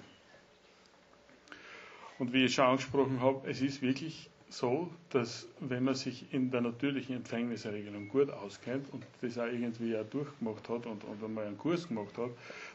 Und 2.19 2.33
wie 2.33 2.45
ich 2.45 2.55
schon 2.55 2.67
angesprochen 2.67 3.21
habe, 3.21 3.49
es 3.49 3.61
ist 3.63 3.81
wirklich 3.83 4.29
so, 4.49 4.91
dass 5.11 5.49
wenn 5.61 5.85
man 5.85 5.95
sich 5.95 6.33
in 6.33 6.51
der 6.51 6.61
natürlichen 6.61 7.17
Empfängnisregelung 7.17 8.09
gut 8.09 8.31
auskennt 8.31 8.93
und 8.93 9.05
das 9.23 9.39
auch 9.39 9.47
irgendwie 9.47 9.97
auch 9.97 10.05
durchgemacht 10.05 10.69
hat 10.69 10.87
und, 10.87 11.05
und 11.05 11.25
einmal 11.25 11.47
einen 11.47 11.57
Kurs 11.59 11.89
gemacht 11.89 12.17
hat, 12.19 12.31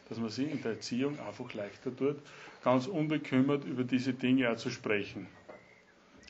dass 0.08 0.18
man 0.18 0.28
sich 0.28 0.50
in 0.50 0.60
der 0.62 0.72
Erziehung 0.72 1.18
einfach 1.20 1.52
leichter 1.54 1.94
tut, 1.94 2.16
ganz 2.64 2.86
unbekümmert 2.88 3.64
über 3.64 3.84
diese 3.84 4.12
Dinge 4.12 4.50
auch 4.50 4.56
zu 4.56 4.70
sprechen. 4.70 5.28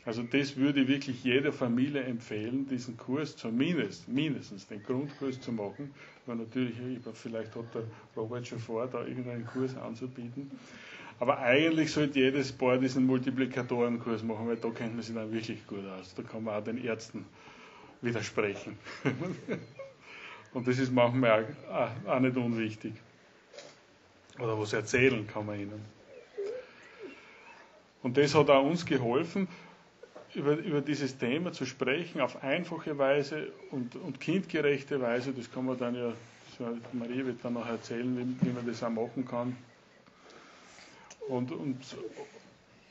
Also 0.08 0.22
das 0.22 0.56
würde 0.56 0.80
ich 0.80 0.88
wirklich 0.88 1.22
jeder 1.22 1.52
Familie 1.52 2.02
empfehlen, 2.02 2.66
diesen 2.66 2.96
Kurs 2.96 3.36
zumindest, 3.36 4.08
mindestens 4.08 4.66
den 4.66 4.82
Grundkurs 4.82 5.38
zu 5.38 5.52
machen. 5.52 5.90
Aber 6.24 6.36
natürlich, 6.36 6.76
vielleicht 7.12 7.54
hat 7.54 7.74
der 7.74 7.82
Robert 8.16 8.46
schon 8.46 8.58
vor, 8.58 8.86
da 8.86 9.04
irgendeinen 9.04 9.44
Kurs 9.46 9.76
anzubieten. 9.76 10.50
Aber 11.20 11.40
eigentlich 11.40 11.92
sollte 11.92 12.20
jedes 12.20 12.50
Paar 12.52 12.78
diesen 12.78 13.04
Multiplikatorenkurs 13.04 14.22
machen, 14.22 14.48
weil 14.48 14.56
da 14.56 14.70
kennt 14.70 14.94
man 14.94 15.02
sich 15.02 15.14
dann 15.14 15.30
wirklich 15.30 15.66
gut 15.66 15.86
aus. 15.86 16.14
Da 16.14 16.22
kann 16.22 16.42
man 16.42 16.54
auch 16.54 16.64
den 16.64 16.82
Ärzten 16.82 17.26
widersprechen. 18.00 18.78
Und 20.54 20.66
das 20.66 20.78
ist 20.78 20.90
manchmal 20.90 21.54
auch, 21.70 22.10
auch 22.10 22.20
nicht 22.20 22.34
unwichtig. 22.38 22.94
Oder 24.38 24.58
was 24.58 24.72
erzählen 24.72 25.26
kann 25.26 25.44
man 25.44 25.60
ihnen. 25.60 25.84
Und 28.02 28.16
das 28.16 28.34
hat 28.34 28.48
auch 28.48 28.64
uns 28.64 28.86
geholfen, 28.86 29.48
über, 30.34 30.56
über 30.56 30.80
dieses 30.80 31.16
Thema 31.18 31.52
zu 31.52 31.64
sprechen, 31.64 32.20
auf 32.20 32.42
einfache 32.42 32.98
Weise 32.98 33.48
und, 33.70 33.96
und 33.96 34.20
kindgerechte 34.20 35.00
Weise. 35.00 35.32
Das 35.32 35.50
kann 35.50 35.66
man 35.66 35.78
dann 35.78 35.94
ja, 35.94 36.12
Marie 36.92 37.24
wird 37.24 37.44
dann 37.44 37.54
noch 37.54 37.68
erzählen, 37.68 38.16
wie, 38.16 38.46
wie 38.46 38.52
man 38.52 38.66
das 38.66 38.82
auch 38.82 38.90
machen 38.90 39.26
kann. 39.26 39.56
Und, 41.28 41.52
und, 41.52 41.76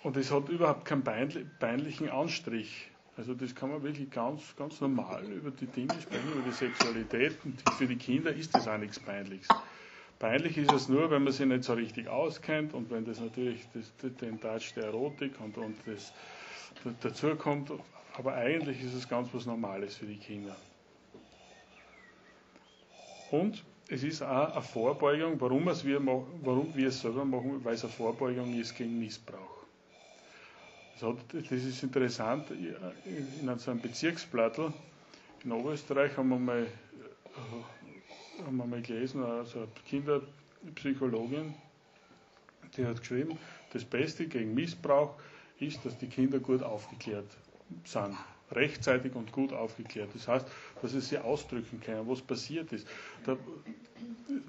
und 0.03 0.17
es 0.17 0.32
hat 0.32 0.50
überhaupt 0.50 0.86
keinen 0.86 1.03
peinlichen 1.03 2.10
Anstrich. 2.10 2.89
Also 3.17 3.34
das 3.34 3.56
kann 3.56 3.72
man 3.72 3.82
wirklich 3.82 4.12
ganz, 4.12 4.56
ganz 4.56 4.79
normal 4.79 5.24
über 5.25 5.50
die 5.50 5.65
Dinge 5.65 5.94
sprechen, 6.00 6.32
über 6.34 6.44
die 6.46 6.51
Sexualität. 6.51 7.36
Und 7.44 7.62
für 7.77 7.88
die 7.88 7.96
Kinder 7.96 8.32
ist 8.32 8.53
das 8.53 8.67
auch 8.67 8.77
nichts 8.77 9.00
Peinliches. 9.00 9.48
Peinlich 10.20 10.58
ist 10.58 10.72
es 10.72 10.88
nur, 10.88 11.12
wenn 11.12 11.24
man 11.24 11.34
sich 11.34 11.46
nicht 11.46 11.63
so 11.63 11.74
richtig 11.74 12.08
auskennt 12.08 12.74
und 12.74 12.89
wenn 12.89 13.06
das 13.06 13.20
natürlich 13.20 13.67
das, 13.74 13.91
den 14.22 14.39
Touch 14.39 14.74
der 14.75 14.86
Erotik 14.86 15.34
und, 15.39 15.58
und 15.58 15.75
das 15.86 16.13
dazu 17.02 17.36
kommt. 17.36 17.72
Aber 18.18 18.34
eigentlich 18.34 18.84
ist 18.84 18.94
es 18.94 19.08
ganz 19.08 19.30
was 19.34 19.46
Normales 19.46 19.96
für 19.96 20.06
die 20.06 20.18
Kinder. 20.18 20.56
Und 23.30 23.64
es 23.90 24.04
ist 24.04 24.22
auch 24.22 24.54
eine 24.54 24.62
Vorbeugung, 24.62 25.40
warum, 25.40 25.66
wir, 25.66 26.06
warum 26.44 26.76
wir 26.76 26.88
es 26.88 27.02
selber 27.02 27.26
machen, 27.26 27.64
weil 27.64 27.76
es 27.76 27.84
eine 27.84 27.94
Vorbeugung 27.94 28.54
ist 28.60 28.76
gegen 28.76 29.00
Missbrauch. 29.00 29.58
Das 31.00 31.52
ist 31.52 31.84
interessant, 31.84 32.50
in 32.50 33.60
so 33.60 33.72
einem 33.72 33.82
Bezirksblattl 33.82 34.74
in 35.44 35.52
Oberösterreich 35.52 36.18
haben 36.18 36.30
wir 36.30 36.40
mal, 36.40 36.64
äh, 36.64 38.44
haben 38.44 38.58
wir 38.58 38.66
mal 38.66 38.82
gelesen, 38.82 39.24
also 39.24 39.60
eine 39.60 39.68
Kinderpsychologin, 39.88 41.54
die 42.76 42.86
hat 42.86 43.00
geschrieben, 43.00 43.38
das 43.72 43.86
Beste 43.86 44.28
gegen 44.28 44.56
Missbrauch 44.56 45.14
ist, 45.60 45.84
dass 45.86 45.98
die 45.98 46.08
Kinder 46.08 46.40
gut 46.40 46.64
aufgeklärt 46.64 47.26
sind 47.84 48.16
rechtzeitig 48.52 49.14
und 49.16 49.32
gut 49.32 49.54
aufgeklärt. 49.54 50.10
Das 50.14 50.28
heißt, 50.28 50.48
dass 50.82 50.92
sie 50.92 51.02
sich 51.02 51.20
ausdrücken 51.20 51.82
können, 51.82 52.08
was 52.08 52.22
passiert 52.22 52.72
ist. 52.72 52.88
Da, 53.26 53.38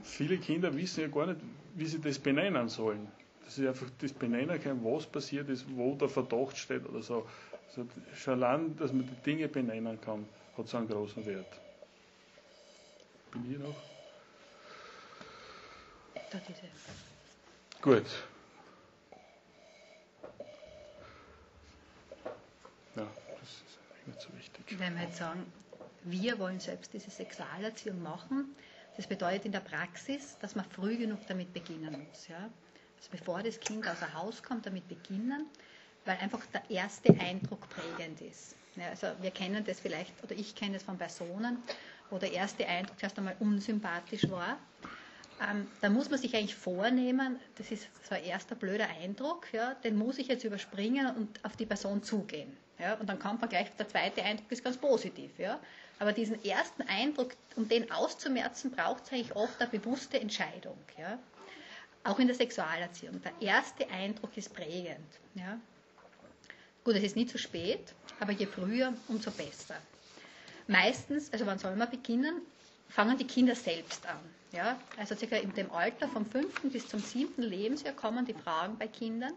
viele 0.03 0.38
Kinder 0.38 0.75
wissen 0.75 1.00
ja 1.00 1.09
gar 1.09 1.27
nicht, 1.27 1.41
wie 1.75 1.87
sie 1.87 2.00
das 2.00 2.19
benennen 2.19 2.69
sollen. 2.69 3.09
Dass 3.45 3.57
sie 3.57 3.67
einfach 3.67 3.87
das 4.00 4.12
benennen 4.12 4.61
können, 4.62 4.85
was 4.85 5.07
passiert 5.07 5.49
ist, 5.49 5.65
wo 5.75 5.95
der 5.95 6.09
Verdacht 6.09 6.57
steht 6.57 6.87
oder 6.88 7.03
so. 7.03 7.27
Also 7.69 7.87
schon 8.15 8.35
allein, 8.35 8.77
dass 8.77 8.93
man 8.93 9.07
die 9.07 9.23
Dinge 9.25 9.49
benennen 9.49 10.00
kann, 10.00 10.27
hat 10.57 10.69
so 10.69 10.77
einen 10.77 10.88
großen 10.88 11.25
Wert. 11.27 11.61
Bin 13.33 13.53
ich 13.53 13.59
noch? 13.59 13.75
Gut. 17.81 18.05
Nicht 24.07 24.21
so 24.21 24.28
wichtig. 24.37 24.78
Wenn 24.78 24.95
wir 24.97 25.05
jetzt 25.05 25.19
sagen, 25.19 25.50
wir 26.05 26.38
wollen 26.38 26.61
selbst 26.61 26.93
diese 26.93 27.11
Sexualerziehung 27.11 28.02
machen, 28.02 28.55
das 28.97 29.07
bedeutet 29.07 29.45
in 29.45 29.52
der 29.52 29.61
Praxis, 29.61 30.37
dass 30.40 30.55
man 30.55 30.64
früh 30.64 30.97
genug 30.97 31.21
damit 31.28 31.52
beginnen 31.52 32.07
muss. 32.09 32.28
Ja? 32.28 32.50
Also 32.97 33.11
bevor 33.11 33.43
das 33.43 33.61
Kind 33.61 33.87
aus 33.87 34.00
dem 34.00 34.12
Haus 34.14 34.43
kommt, 34.43 34.67
damit 34.67 34.88
beginnen, 34.88 35.47
weil 36.05 36.17
einfach 36.19 36.45
der 36.47 36.69
erste 36.71 37.12
Eindruck 37.21 37.69
prägend 37.69 38.21
ist. 38.21 38.57
Ja, 38.76 38.88
also 38.88 39.09
wir 39.21 39.31
kennen 39.31 39.64
das 39.64 39.81
vielleicht, 39.81 40.12
oder 40.23 40.35
ich 40.35 40.55
kenne 40.55 40.76
es 40.76 40.83
von 40.83 40.99
Personen, 40.99 41.59
wo 42.11 42.19
der 42.19 42.33
erste 42.33 42.67
Eindruck 42.67 42.97
erst 43.02 43.19
einmal 43.19 43.37
unsympathisch 43.40 44.28
war. 44.31 44.59
Ähm, 45.40 45.69
da 45.81 45.90
muss 45.90 46.11
man 46.11 46.19
sich 46.19 46.35
eigentlich 46.35 46.57
vornehmen, 46.57 47.38
das 47.57 47.71
ist 47.71 47.88
so 48.09 48.14
ein 48.14 48.25
erster 48.25 48.57
blöder 48.57 48.88
Eindruck, 48.88 49.52
ja, 49.52 49.75
den 49.75 49.97
muss 49.97 50.19
ich 50.19 50.28
jetzt 50.28 50.45
überspringen 50.45 51.14
und 51.14 51.45
auf 51.45 51.57
die 51.57 51.67
Person 51.67 52.02
zugehen. 52.02 52.57
Ja, 52.79 52.95
und 52.95 53.09
dann 53.09 53.19
kommt 53.19 53.41
man 53.41 53.51
gleich, 53.51 53.71
der 53.77 53.89
zweite 53.89 54.23
Eindruck 54.23 54.51
ist 54.51 54.63
ganz 54.63 54.77
positiv. 54.77 55.39
Ja. 55.39 55.59
Aber 55.99 56.13
diesen 56.13 56.43
ersten 56.45 56.83
Eindruck, 56.83 57.35
um 57.57 57.69
den 57.69 57.91
auszumerzen, 57.91 58.71
braucht 58.71 59.05
es 59.05 59.13
eigentlich 59.13 59.35
oft 59.35 59.61
eine 59.61 59.71
bewusste 59.71 60.21
Entscheidung. 60.21 60.79
Ja. 60.97 61.19
Auch 62.05 62.19
in 62.19 62.29
der 62.29 62.37
Sexualerziehung. 62.37 63.21
Der 63.23 63.33
erste 63.41 63.89
Eindruck 63.91 64.37
ist 64.37 64.55
prägend. 64.55 65.09
Ja. 65.35 65.59
Gut, 66.85 66.95
es 66.95 67.03
ist 67.03 67.17
nie 67.17 67.27
zu 67.27 67.37
spät, 67.37 67.93
aber 68.21 68.33
je 68.33 68.47
früher, 68.47 68.95
umso 69.09 69.31
besser. 69.33 69.77
Meistens, 70.69 71.33
also 71.33 71.45
wann 71.47 71.59
soll 71.59 71.75
man 71.77 71.91
beginnen? 71.91 72.43
Fangen 72.89 73.19
die 73.19 73.27
Kinder 73.27 73.55
selbst 73.55 74.07
an. 74.07 74.21
Ja? 74.53 74.81
Also 74.97 75.15
circa 75.15 75.37
in 75.37 75.53
dem 75.55 75.71
Alter 75.73 76.09
vom 76.09 76.25
fünften 76.25 76.71
bis 76.71 76.89
zum 76.89 77.01
siebten 77.01 77.43
Lebensjahr 77.43 77.93
kommen 77.93 78.25
die 78.25 78.35
Fragen 78.35 78.79
bei 78.79 78.87
Kindern 78.87 79.35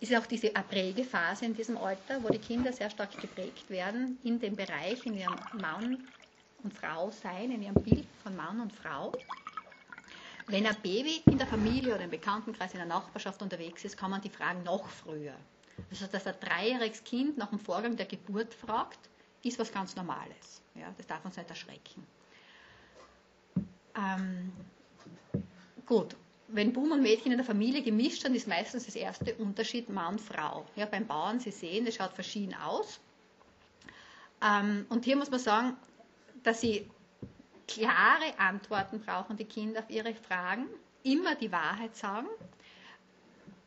ist 0.00 0.14
auch 0.14 0.26
diese 0.26 0.50
Prägephase 0.50 1.46
in 1.46 1.54
diesem 1.54 1.78
Alter, 1.78 2.22
wo 2.22 2.28
die 2.28 2.38
Kinder 2.38 2.72
sehr 2.72 2.90
stark 2.90 3.18
geprägt 3.20 3.68
werden 3.70 4.18
in 4.24 4.38
dem 4.38 4.54
Bereich, 4.54 5.04
in 5.06 5.16
ihrem 5.16 5.36
Mann 5.60 6.06
und 6.62 6.74
Frau 6.74 7.10
sein, 7.10 7.50
in 7.50 7.62
ihrem 7.62 7.82
Bild 7.82 8.06
von 8.22 8.36
Mann 8.36 8.60
und 8.60 8.72
Frau. 8.72 9.12
Wenn 10.48 10.66
ein 10.66 10.76
Baby 10.82 11.22
in 11.26 11.38
der 11.38 11.46
Familie 11.46 11.94
oder 11.94 12.04
im 12.04 12.10
Bekanntenkreis, 12.10 12.72
in 12.72 12.78
der 12.78 12.86
Nachbarschaft 12.86 13.42
unterwegs 13.42 13.84
ist, 13.84 13.96
kann 13.96 14.10
man 14.10 14.20
die 14.20 14.28
fragen 14.28 14.62
noch 14.62 14.86
früher. 14.88 15.34
Also, 15.90 16.06
dass 16.06 16.26
ein 16.26 16.34
dreijähriges 16.40 17.02
Kind 17.02 17.36
nach 17.36 17.50
dem 17.50 17.58
Vorgang 17.58 17.96
der 17.96 18.06
Geburt 18.06 18.54
fragt, 18.54 18.98
ist 19.42 19.58
was 19.58 19.72
ganz 19.72 19.96
Normales. 19.96 20.62
Ja, 20.74 20.92
das 20.96 21.06
darf 21.06 21.24
uns 21.24 21.36
nicht 21.36 21.48
erschrecken. 21.48 22.06
Ähm, 23.96 24.52
gut, 25.84 26.16
wenn 26.48 26.72
Buben 26.72 26.92
und 26.92 27.02
Mädchen 27.02 27.32
in 27.32 27.38
der 27.38 27.46
Familie 27.46 27.82
gemischt 27.82 28.22
sind, 28.22 28.34
ist 28.34 28.46
meistens 28.46 28.86
das 28.86 28.96
erste 28.96 29.34
Unterschied 29.34 29.88
Mann-Frau. 29.88 30.64
Ja, 30.76 30.86
beim 30.86 31.06
Bauern, 31.06 31.40
Sie 31.40 31.50
sehen, 31.50 31.84
das 31.84 31.96
schaut 31.96 32.12
verschieden 32.12 32.54
aus. 32.54 33.00
Ähm, 34.42 34.86
und 34.88 35.04
hier 35.04 35.16
muss 35.16 35.30
man 35.30 35.40
sagen, 35.40 35.76
dass 36.42 36.60
Sie 36.60 36.88
klare 37.66 38.38
Antworten 38.38 39.00
brauchen, 39.00 39.36
die 39.36 39.44
Kinder 39.44 39.80
auf 39.80 39.90
ihre 39.90 40.14
Fragen. 40.14 40.66
immer 41.02 41.36
die 41.36 41.52
Wahrheit 41.52 41.94
sagen, 41.94 42.26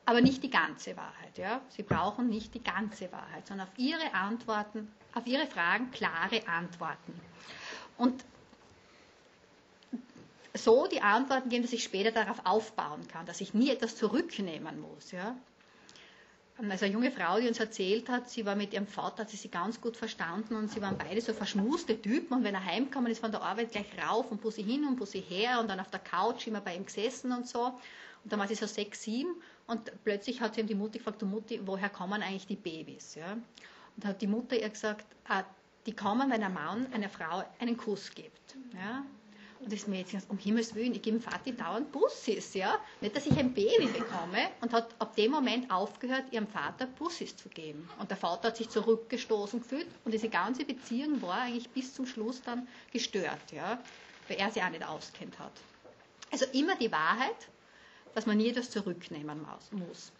aber 0.06 0.22
nicht 0.22 0.44
die 0.44 0.50
ganze 0.50 0.98
Wahrheit. 0.98 1.38
Ja? 1.38 1.62
Sie 1.70 1.84
brauchen 1.84 2.28
nicht 2.28 2.54
die 2.54 2.64
ganze 2.64 3.12
Wahrheit, 3.12 3.48
sondern 3.48 3.68
auf 3.68 3.74
ihre 3.78 4.14
Antworten, 4.14 4.92
auf 5.14 5.26
ihre 5.26 5.48
Fragen 5.48 5.90
klare 5.92 6.48
Antworten. 6.48 7.14
Und 7.98 8.26
so 10.64 10.88
die 10.88 11.02
Antworten 11.02 11.50
geben, 11.50 11.64
dass 11.64 11.74
ich 11.74 11.84
später 11.84 12.12
darauf 12.12 12.46
aufbauen 12.46 13.08
kann, 13.08 13.26
dass 13.26 13.42
ich 13.42 13.54
nie 13.54 13.70
etwas 13.70 13.96
zurücknehmen 13.96 14.80
muss. 14.82 15.12
Ja? 15.12 15.36
Also 16.58 16.86
eine 16.86 16.94
junge 16.94 17.12
Frau, 17.12 17.40
die 17.40 17.48
uns 17.48 17.60
erzählt 17.60 18.10
hat, 18.10 18.30
sie 18.30 18.46
war 18.46 18.56
mit 18.56 18.74
ihrem 18.74 18.86
Vater, 18.86 19.24
hat 19.24 19.30
sie 19.30 19.38
sich 19.38 19.50
ganz 19.50 19.80
gut 19.80 19.96
verstanden 19.96 20.56
und 20.56 20.70
sie 20.70 20.82
waren 20.82 20.98
beide 20.98 21.22
so 21.22 21.32
verschmuste 21.34 22.02
Typen 22.02 22.34
und 22.34 22.44
wenn 22.44 22.54
er 22.54 22.66
heimgekommen 22.66 23.10
ist 23.10 23.20
von 23.20 23.32
der 23.32 23.42
Arbeit 23.42 23.72
gleich 23.72 23.88
rauf 24.06 24.30
und 24.30 24.42
Bussi 24.42 24.64
hin 24.64 24.86
und 24.86 24.98
Bussi 24.98 25.22
her 25.22 25.62
und 25.62 25.70
dann 25.70 25.80
auf 25.80 25.90
der 25.90 26.02
Couch 26.02 26.48
immer 26.48 26.60
bei 26.60 26.76
ihm 26.76 26.86
gesessen 26.86 27.32
und 27.32 27.48
so. 27.48 27.66
Und 28.24 28.34
dann 28.34 28.40
war 28.40 28.48
sie 28.48 28.56
so 28.56 28.66
sechs, 28.66 29.04
sieben 29.04 29.36
und 29.68 29.90
plötzlich 30.04 30.42
hat 30.42 30.56
sie 30.56 30.62
ihm 30.62 30.68
die 30.68 30.76
Mutter 30.76 30.98
gefragt, 30.98 31.22
Mutti, 31.22 31.62
woher 31.66 31.90
kommen 31.90 32.22
eigentlich 32.22 32.48
die 32.48 32.58
Babys? 32.58 33.16
Ja? 33.16 33.38
Und 33.96 34.06
hat 34.06 34.22
die 34.22 34.28
Mutter 34.28 34.60
ihr 34.60 34.70
gesagt, 34.70 35.06
ah, 35.30 35.44
die 35.86 35.96
kommen, 35.96 36.30
wenn 36.30 36.44
ein 36.44 36.54
Mann 36.54 36.92
einer 36.92 37.10
Frau 37.10 37.46
einen 37.60 37.78
Kuss 37.78 38.14
gibt. 38.14 38.58
Ja? 38.74 39.06
Und 39.60 39.74
das 39.74 39.88
Mädchen 39.88 40.20
sagt, 40.20 40.32
um 40.32 40.38
Himmels 40.38 40.74
Willen, 40.74 40.94
ich 40.94 41.02
gebe 41.02 41.20
dem 41.20 41.22
Vati 41.22 41.54
dauernd 41.54 41.92
Bussis, 41.92 42.54
ja. 42.54 42.80
Nicht, 43.02 43.16
dass 43.16 43.26
ich 43.26 43.38
ein 43.38 43.54
Baby 43.54 43.88
bekomme. 43.88 44.50
Und 44.62 44.72
hat 44.72 44.96
ab 45.00 45.16
dem 45.16 45.32
Moment 45.32 45.70
aufgehört, 45.70 46.32
ihrem 46.32 46.48
Vater 46.48 46.88
Bussis 46.88 47.36
zu 47.36 47.50
geben. 47.50 47.90
Und 48.00 48.10
der 48.10 48.18
Vater 48.18 48.50
hat 48.50 48.58
sich 48.58 48.70
zurückgestoßen 48.70 49.62
gefühlt 49.62 49.88
und 50.06 50.14
diese 50.14 50.30
ganze 50.30 50.64
Beziehung 50.64 51.22
war 51.22 51.42
eigentlich 51.42 51.70
bis 51.70 51.94
zum 51.94 52.06
Schluss 52.06 52.42
dann 52.42 52.68
gestört, 52.94 53.52
ja. 53.52 53.80
Weil 54.28 54.38
er 54.38 54.50
sie 54.52 54.62
auch 54.62 54.70
nicht 54.70 54.88
auskennt 54.88 55.38
hat. 55.40 55.52
Also 56.32 56.46
immer 56.54 56.76
die 56.76 56.92
Wahrheit, 56.92 57.50
dass 58.16 58.26
man 58.26 58.38
nie 58.38 58.50
etwas 58.50 58.70
zurücknehmen 58.70 59.46
muss. 59.72 60.12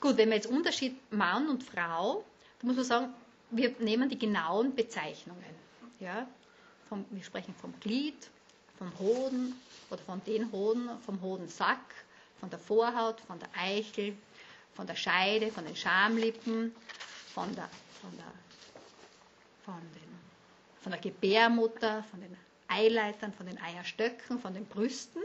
Gut, 0.00 0.16
wenn 0.16 0.28
wir 0.28 0.36
jetzt 0.36 0.46
Unterschied 0.46 0.96
Mann 1.12 1.48
und 1.48 1.64
Frau, 1.64 2.24
dann 2.60 2.68
muss 2.68 2.76
man 2.76 2.84
sagen, 2.84 3.14
wir 3.50 3.74
nehmen 3.80 4.08
die 4.08 4.18
genauen 4.18 4.74
Bezeichnungen. 4.74 5.44
Ja? 6.00 6.26
Vom, 6.88 7.04
wir 7.10 7.22
sprechen 7.22 7.54
vom 7.54 7.78
Glied, 7.80 8.30
vom 8.78 8.96
Hoden 8.98 9.54
oder 9.90 10.02
von 10.02 10.22
den 10.24 10.50
Hoden, 10.52 10.88
vom 11.04 11.20
Hodensack, 11.20 11.94
von 12.40 12.50
der 12.50 12.58
Vorhaut, 12.58 13.20
von 13.20 13.38
der 13.38 13.48
Eichel, 13.56 14.16
von 14.74 14.86
der 14.86 14.94
Scheide, 14.94 15.50
von 15.50 15.64
den 15.64 15.76
Schamlippen, 15.76 16.74
von 17.34 17.54
der, 17.54 17.68
von 18.00 18.16
der, 18.16 18.32
von 19.64 19.80
den, 19.80 20.18
von 20.80 20.92
der 20.92 21.00
Gebärmutter, 21.00 22.04
von 22.04 22.20
den 22.20 22.36
Eileitern, 22.68 23.32
von 23.32 23.46
den 23.46 23.60
Eierstöcken, 23.60 24.38
von 24.38 24.54
den 24.54 24.66
Brüsten. 24.66 25.22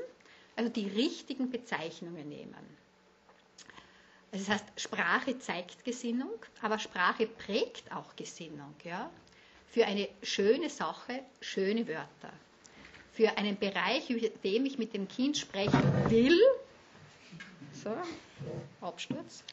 Also 0.56 0.70
die 0.70 0.88
richtigen 0.88 1.50
Bezeichnungen 1.50 2.30
nehmen. 2.30 2.56
Also 4.32 4.46
das 4.46 4.50
heißt, 4.50 4.82
Sprache 4.82 5.38
zeigt 5.40 5.84
Gesinnung, 5.84 6.34
aber 6.62 6.80
Sprache 6.80 7.28
prägt 7.28 7.92
auch 7.92 8.16
Gesinnung. 8.16 8.74
Ja? 8.84 9.10
Für 9.74 9.88
eine 9.88 10.08
schöne 10.22 10.70
Sache 10.70 11.22
schöne 11.42 11.88
Wörter. 11.88 12.32
Für 13.12 13.38
einen 13.38 13.58
Bereich, 13.58 14.08
über 14.12 14.28
dem 14.44 14.66
ich 14.68 14.78
mit 14.78 14.94
dem 14.94 15.08
Kind 15.08 15.36
sprechen 15.36 15.82
will, 16.10 16.40
so, 17.84 17.90
Absturz, 18.82 19.44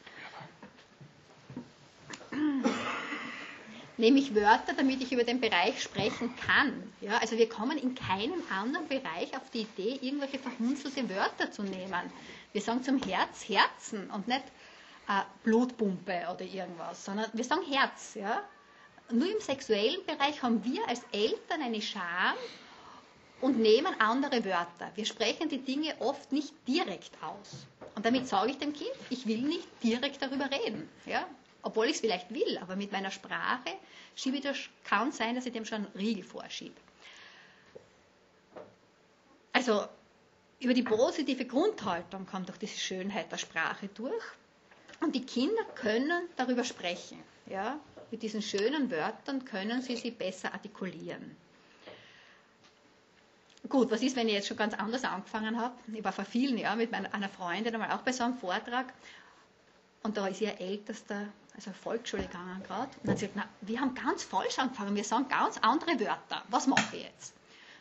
nehme 3.97 4.19
ich 4.19 4.35
Wörter, 4.35 4.73
damit 4.77 5.01
ich 5.01 5.11
über 5.11 5.23
den 5.23 5.41
Bereich 5.41 5.81
sprechen 5.81 6.35
kann. 6.35 6.93
Ja, 7.01 7.17
also 7.17 7.35
wir 7.37 7.49
kommen 7.49 7.79
in 7.79 7.95
keinem 7.95 8.43
anderen 8.51 8.87
Bereich 8.87 9.35
auf 9.35 9.49
die 9.51 9.61
Idee, 9.61 9.97
irgendwelche 10.01 10.37
verhunzelte 10.37 11.09
Wörter 11.09 11.51
zu 11.51 11.63
nehmen. 11.63 12.11
Wir 12.53 12.61
sagen 12.61 12.83
zum 12.83 13.01
Herz 13.01 13.49
Herzen 13.49 14.11
und 14.11 14.27
nicht 14.27 14.43
äh, 15.07 15.21
Blutpumpe 15.43 16.27
oder 16.31 16.45
irgendwas, 16.45 17.05
sondern 17.05 17.25
wir 17.33 17.43
sagen 17.43 17.63
Herz. 17.63 18.13
Ja? 18.13 18.43
Nur 19.11 19.31
im 19.31 19.39
sexuellen 19.39 20.05
Bereich 20.05 20.41
haben 20.41 20.63
wir 20.63 20.87
als 20.87 21.01
Eltern 21.11 21.61
eine 21.61 21.81
Scham 21.81 22.35
und 23.41 23.59
nehmen 23.59 23.93
andere 23.99 24.45
Wörter. 24.45 24.91
Wir 24.95 25.05
sprechen 25.05 25.49
die 25.49 25.61
Dinge 25.61 25.95
oft 25.99 26.31
nicht 26.31 26.53
direkt 26.67 27.11
aus. 27.21 27.65
Und 27.95 28.05
damit 28.05 28.27
sage 28.27 28.51
ich 28.51 28.57
dem 28.57 28.73
Kind, 28.73 28.91
ich 29.09 29.25
will 29.27 29.41
nicht 29.41 29.67
direkt 29.83 30.21
darüber 30.21 30.49
reden. 30.49 30.87
Ja? 31.05 31.27
Obwohl 31.63 31.85
ich 31.87 31.95
es 31.95 32.01
vielleicht 32.01 32.33
will, 32.33 32.57
aber 32.61 32.75
mit 32.75 32.91
meiner 32.91 33.11
Sprache 33.11 33.71
schiebe 34.15 34.37
ich 34.37 34.43
das, 34.43 34.57
kann 34.83 35.11
sein, 35.11 35.35
dass 35.35 35.45
ich 35.45 35.53
dem 35.53 35.65
schon 35.65 35.85
einen 35.85 35.95
Riegel 35.95 36.23
vorschiebe. 36.23 36.75
Also 39.53 39.85
über 40.59 40.73
die 40.73 40.83
positive 40.83 41.45
Grundhaltung 41.45 42.25
kommt 42.25 42.49
doch 42.49 42.57
diese 42.57 42.79
Schönheit 42.79 43.31
der 43.31 43.37
Sprache 43.37 43.89
durch. 43.95 44.23
Und 45.01 45.15
die 45.15 45.25
Kinder 45.25 45.63
können 45.75 46.29
darüber 46.37 46.63
sprechen. 46.63 47.17
Ja? 47.47 47.79
Mit 48.11 48.23
diesen 48.23 48.41
schönen 48.41 48.91
Wörtern 48.91 49.45
können 49.45 49.81
Sie 49.81 49.95
sie 49.95 50.11
besser 50.11 50.53
artikulieren. 50.53 51.35
Gut, 53.69 53.89
was 53.89 54.01
ist, 54.01 54.15
wenn 54.15 54.27
ich 54.27 54.33
jetzt 54.33 54.47
schon 54.47 54.57
ganz 54.57 54.73
anders 54.73 55.05
angefangen 55.05 55.59
habe? 55.59 55.73
Ich 55.93 56.03
war 56.03 56.11
vor 56.11 56.25
vielen 56.25 56.57
Jahren 56.57 56.77
mit 56.77 56.91
meiner, 56.91 57.13
einer 57.13 57.29
Freundin 57.29 57.73
einmal 57.73 57.91
auch 57.91 58.01
bei 58.01 58.11
so 58.11 58.23
einem 58.23 58.35
Vortrag 58.35 58.93
und 60.03 60.17
da 60.17 60.27
ist 60.27 60.41
ihr 60.41 60.59
Ältester, 60.59 61.27
also 61.55 61.71
Volksschule 61.71 62.23
gegangen 62.23 62.63
gerade, 62.63 62.89
und 62.97 63.03
dann 63.03 63.11
hat 63.11 63.19
sie 63.19 63.27
gesagt, 63.27 63.49
na, 63.61 63.67
wir 63.67 63.79
haben 63.79 63.93
ganz 63.93 64.23
falsch 64.23 64.57
angefangen, 64.57 64.95
wir 64.95 65.03
sagen 65.03 65.27
ganz 65.29 65.57
andere 65.59 65.99
Wörter, 65.99 66.43
was 66.49 66.67
mache 66.67 66.97
ich 66.97 67.03
jetzt? 67.03 67.35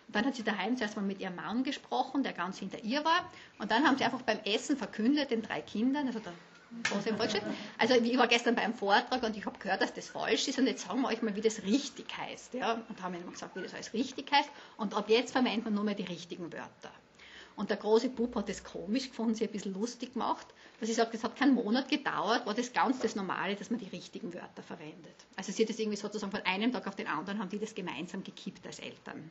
Und 0.06 0.16
dann 0.16 0.26
hat 0.26 0.36
sie 0.36 0.42
daheim 0.42 0.76
zuerst 0.76 0.96
mal 0.96 1.02
mit 1.02 1.20
ihrem 1.20 1.36
Mann 1.36 1.64
gesprochen, 1.64 2.22
der 2.22 2.34
ganz 2.34 2.58
hinter 2.58 2.78
ihr 2.84 3.04
war, 3.04 3.30
und 3.58 3.70
dann 3.70 3.86
haben 3.86 3.96
sie 3.96 4.04
einfach 4.04 4.22
beim 4.22 4.38
Essen 4.40 4.76
verkündet, 4.76 5.30
den 5.30 5.42
drei 5.42 5.62
Kindern, 5.62 6.06
also 6.08 6.18
der 6.18 6.32
also 7.78 7.94
ich 7.94 8.18
war 8.18 8.28
gestern 8.28 8.54
bei 8.54 8.62
einem 8.62 8.74
Vortrag 8.74 9.22
und 9.22 9.36
ich 9.36 9.44
habe 9.44 9.58
gehört, 9.58 9.82
dass 9.82 9.92
das 9.92 10.08
falsch 10.08 10.46
ist 10.48 10.58
und 10.58 10.66
jetzt 10.66 10.86
sagen 10.86 11.02
wir 11.02 11.08
euch 11.08 11.20
mal, 11.20 11.34
wie 11.34 11.40
das 11.40 11.62
richtig 11.62 12.06
heißt. 12.16 12.54
Ja? 12.54 12.80
Und 12.88 13.02
haben 13.02 13.14
ihnen 13.14 13.30
gesagt, 13.30 13.56
wie 13.56 13.62
das 13.62 13.74
alles 13.74 13.92
richtig 13.92 14.30
heißt. 14.30 14.48
Und 14.76 14.94
ab 14.94 15.08
jetzt 15.08 15.32
verwendet 15.32 15.64
man 15.64 15.74
nur 15.74 15.84
mehr 15.84 15.94
die 15.94 16.04
richtigen 16.04 16.52
Wörter. 16.52 16.92
Und 17.56 17.70
der 17.70 17.76
große 17.76 18.08
Bub 18.08 18.36
hat 18.36 18.48
das 18.48 18.62
komisch 18.62 19.08
gefunden, 19.08 19.34
sich 19.34 19.48
ein 19.48 19.52
bisschen 19.52 19.74
lustig 19.74 20.12
gemacht. 20.12 20.46
Weil 20.78 20.86
sie 20.86 20.94
sagt, 20.94 21.12
es 21.12 21.24
hat 21.24 21.36
keinen 21.36 21.54
Monat 21.54 21.88
gedauert, 21.88 22.46
war 22.46 22.54
das 22.54 22.72
ganz 22.72 23.00
das 23.00 23.16
Normale, 23.16 23.54
dass 23.54 23.70
man 23.70 23.78
die 23.78 23.88
richtigen 23.88 24.32
Wörter 24.32 24.62
verwendet. 24.62 25.14
Also 25.36 25.52
sie 25.52 25.64
hat 25.64 25.68
das 25.68 25.78
irgendwie 25.78 25.98
sozusagen 25.98 26.32
von 26.32 26.40
einem 26.46 26.72
Tag 26.72 26.86
auf 26.86 26.96
den 26.96 27.06
anderen, 27.06 27.38
haben 27.38 27.50
die 27.50 27.58
das 27.58 27.74
gemeinsam 27.74 28.24
gekippt 28.24 28.66
als 28.66 28.78
Eltern. 28.78 29.28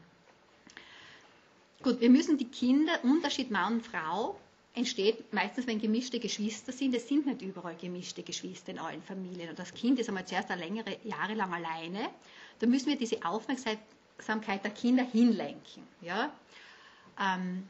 Gut, 1.82 2.02
wir 2.02 2.10
müssen 2.10 2.38
die 2.38 2.46
Kinder, 2.46 3.00
Unterschied 3.04 3.50
Mann 3.50 3.76
und 3.76 3.88
Frau, 3.88 4.40
entsteht 4.74 5.34
meistens, 5.34 5.68
wenn 5.68 5.80
gemischte 5.80 6.20
Geschwister 6.20 6.72
sind. 6.72 6.94
Es 6.96 7.08
sind 7.08 7.26
nicht 7.26 7.42
überall 7.42 7.76
gemischte 7.76 8.24
Geschwister 8.24 8.72
in 8.72 8.80
allen 8.80 9.02
Familien. 9.02 9.50
Und 9.50 9.60
das 9.60 9.74
Kind 9.74 10.00
ist 10.00 10.10
einmal 10.10 10.26
zuerst 10.26 10.52
eine 10.52 10.62
längere, 10.62 10.98
jahrelang 11.04 11.54
alleine. 11.54 12.10
Da 12.60 12.68
müssen 12.68 12.88
wir 12.88 12.98
diese 12.98 13.24
Aufmerksamkeit 13.26 14.64
der 14.64 14.72
Kinder 14.72 15.04
hinlenken. 15.04 15.84
Ja? 16.02 16.32
Ähm, 17.20 17.68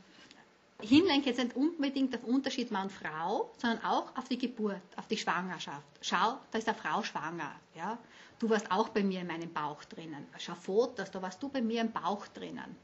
hinlenken 0.82 1.28
jetzt 1.28 1.44
nicht 1.44 1.56
unbedingt 1.56 2.16
auf 2.16 2.24
Unterschied 2.24 2.72
Mann 2.72 2.84
und 2.84 2.92
Frau, 2.92 3.52
sondern 3.58 3.84
auch 3.84 4.16
auf 4.16 4.28
die 4.28 4.38
Geburt, 4.38 4.82
auf 4.96 5.08
die 5.08 5.18
Schwangerschaft. 5.18 5.88
Schau, 6.02 6.38
da 6.52 6.58
ist 6.58 6.68
eine 6.68 6.78
Frau 6.78 7.02
schwanger. 7.04 7.56
Ja? 7.76 7.98
Du 8.40 8.50
warst 8.50 8.72
auch 8.72 8.90
bei 8.90 9.04
mir 9.04 9.22
in 9.22 9.28
meinem 9.28 9.52
Bauch 9.52 9.84
drinnen. 9.86 10.28
Schau 10.38 10.56
Fotos, 10.56 11.12
da 11.12 11.22
warst 11.22 11.42
du 11.42 11.50
bei 11.50 11.62
mir 11.62 11.82
im 11.82 11.92
Bauch 11.92 12.28
drinnen. 12.28 12.76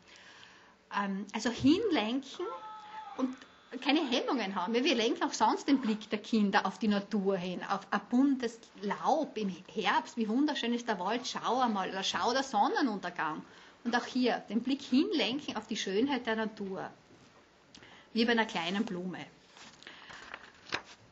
Ähm, 0.98 1.26
also 1.34 1.50
hinlenken 1.50 2.46
und 3.18 3.36
keine 3.82 4.08
Hemmungen 4.10 4.56
haben. 4.56 4.74
Wir 4.74 4.96
lenken 4.96 5.24
auch 5.24 5.34
sonst 5.34 5.68
den 5.68 5.82
Blick 5.82 6.10
der 6.10 6.20
Kinder 6.20 6.66
auf 6.66 6.80
die 6.80 6.88
Natur 6.88 7.38
hin, 7.38 7.62
auf 7.64 7.82
ein 7.92 8.02
buntes 8.10 8.60
Laub 8.82 9.38
im 9.38 9.56
Herbst. 9.74 10.18
Wie 10.18 10.28
wunderschön 10.28 10.74
ist 10.74 10.88
der 10.88 11.00
Wald, 11.00 11.28
schau 11.28 11.60
einmal, 11.60 11.90
oder 11.90 12.04
schau 12.04 12.32
der 12.32 12.44
Sonnenuntergang. 12.44 13.44
Und 13.84 13.96
auch 13.96 14.06
hier 14.06 14.40
den 14.50 14.64
Blick 14.64 14.82
hinlenken 14.82 15.56
auf 15.56 15.68
die 15.68 15.78
Schönheit 15.78 16.26
der 16.26 16.36
Natur. 16.36 16.90
Wie 18.14 18.26
bei 18.26 18.32
einer 18.32 18.46
kleinen 18.46 18.86
Blume. 18.86 19.26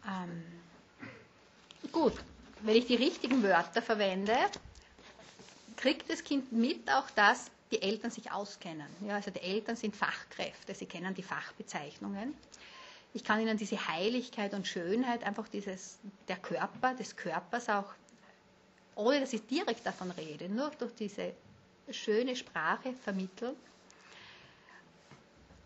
Ähm, 0.08 0.44
gut, 1.92 2.14
wenn 2.62 2.76
ich 2.76 2.86
die 2.86 2.96
richtigen 2.96 3.44
Wörter 3.44 3.82
verwende, 3.82 4.36
kriegt 5.78 6.10
das 6.10 6.24
Kind 6.24 6.52
mit 6.52 6.90
auch 6.92 7.10
das, 7.12 7.52
die 7.74 7.82
Eltern 7.82 8.12
sich 8.12 8.32
auskennen. 8.32 8.88
Ja, 9.08 9.16
also 9.16 9.32
die 9.32 9.42
Eltern 9.42 9.76
sind 9.76 9.96
Fachkräfte, 9.96 10.76
sie 10.76 10.86
kennen 10.86 11.16
die 11.16 11.24
Fachbezeichnungen. 11.24 12.36
Ich 13.14 13.24
kann 13.24 13.40
ihnen 13.40 13.58
diese 13.58 13.88
Heiligkeit 13.88 14.54
und 14.54 14.68
Schönheit 14.68 15.24
einfach 15.24 15.48
dieses, 15.48 15.98
der 16.28 16.38
Körper, 16.38 16.94
des 16.94 17.16
Körpers 17.16 17.70
auch, 17.70 17.92
ohne 18.96 19.22
dass 19.22 19.34
ich 19.34 19.46
direkt 19.48 19.86
davon 19.86 20.12
rede, 20.12 20.50
nur 20.50 20.70
durch 20.78 20.94
diese 20.94 21.34
schöne 21.90 22.36
Sprache 22.36 22.94
vermitteln. 22.94 23.56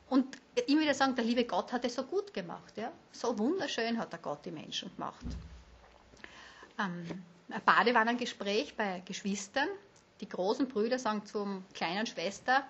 Und 0.10 0.38
immer 0.68 0.82
wieder 0.82 0.94
sagen, 0.94 1.16
der 1.16 1.26
liebe 1.26 1.44
Gott 1.44 1.74
hat 1.74 1.84
es 1.84 1.96
so 1.96 2.04
gut 2.04 2.34
gemacht. 2.34 2.78
Ja? 2.78 2.94
So 3.12 3.38
wunderschön 3.38 3.98
hat 3.98 4.14
der 4.14 4.20
Gott 4.20 4.46
die 4.46 4.52
Menschen 4.52 4.94
gemacht. 4.96 5.26
Ähm, 6.80 7.24
ein 7.50 7.62
Badewannengespräch 7.66 8.76
bei 8.76 9.02
Geschwistern 9.06 9.68
die 10.22 10.30
großen 10.30 10.68
Brüder 10.68 11.00
sagen 11.00 11.26
zum 11.26 11.64
kleinen 11.74 12.06
Schwester, 12.06 12.64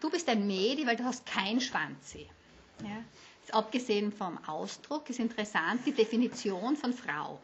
du 0.00 0.10
bist 0.10 0.28
ein 0.28 0.46
Mädchen, 0.46 0.86
weil 0.86 0.96
du 0.96 1.04
hast 1.04 1.26
kein 1.26 1.60
Schwanzi. 1.60 2.26
Ja? 2.82 3.04
Abgesehen 3.52 4.12
vom 4.12 4.38
Ausdruck 4.46 5.10
ist 5.10 5.18
interessant 5.18 5.80
die 5.84 5.92
Definition 5.92 6.76
von 6.76 6.92
Frau. 6.92 7.40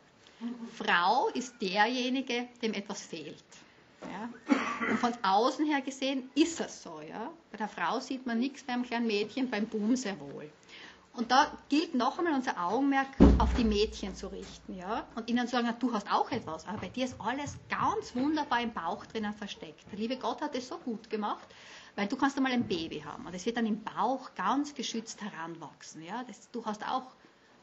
Frau 0.74 1.28
ist 1.28 1.54
derjenige, 1.60 2.48
dem 2.62 2.74
etwas 2.74 3.02
fehlt. 3.02 3.44
Ja? 4.02 4.28
Und 4.88 4.98
von 4.98 5.12
außen 5.22 5.66
her 5.66 5.80
gesehen 5.80 6.30
ist 6.34 6.60
es 6.60 6.82
so. 6.82 7.00
Ja? 7.00 7.30
Bei 7.50 7.58
der 7.58 7.68
Frau 7.68 7.98
sieht 8.00 8.26
man 8.26 8.38
nichts, 8.38 8.62
beim 8.62 8.82
kleinen 8.84 9.06
Mädchen, 9.06 9.50
beim 9.50 9.66
Buben 9.66 9.96
sehr 9.96 10.18
wohl. 10.20 10.50
Und 11.16 11.30
da 11.30 11.50
gilt 11.70 11.94
noch 11.94 12.18
einmal 12.18 12.34
unser 12.34 12.62
Augenmerk 12.62 13.08
auf 13.38 13.54
die 13.54 13.64
Mädchen 13.64 14.14
zu 14.14 14.26
richten, 14.26 14.74
ja, 14.74 15.06
und 15.14 15.30
ihnen 15.30 15.46
zu 15.46 15.52
sagen, 15.52 15.74
du 15.80 15.92
hast 15.92 16.12
auch 16.12 16.30
etwas, 16.30 16.68
aber 16.68 16.78
bei 16.78 16.88
dir 16.88 17.06
ist 17.06 17.16
alles 17.18 17.56
ganz 17.70 18.14
wunderbar 18.14 18.60
im 18.60 18.72
Bauch 18.72 19.06
drinnen 19.06 19.32
versteckt. 19.32 19.90
Der 19.90 19.98
liebe 19.98 20.18
Gott 20.18 20.42
hat 20.42 20.54
es 20.54 20.68
so 20.68 20.76
gut 20.76 21.08
gemacht, 21.08 21.48
weil 21.94 22.06
du 22.06 22.16
kannst 22.16 22.36
einmal 22.36 22.52
ein 22.52 22.68
Baby 22.68 23.00
haben 23.00 23.24
und 23.24 23.34
es 23.34 23.46
wird 23.46 23.56
dann 23.56 23.64
im 23.64 23.82
Bauch 23.82 24.34
ganz 24.34 24.74
geschützt 24.74 25.22
heranwachsen, 25.22 26.02
ja. 26.02 26.22
Das, 26.24 26.50
du 26.50 26.62
hast 26.66 26.86
auch 26.86 27.06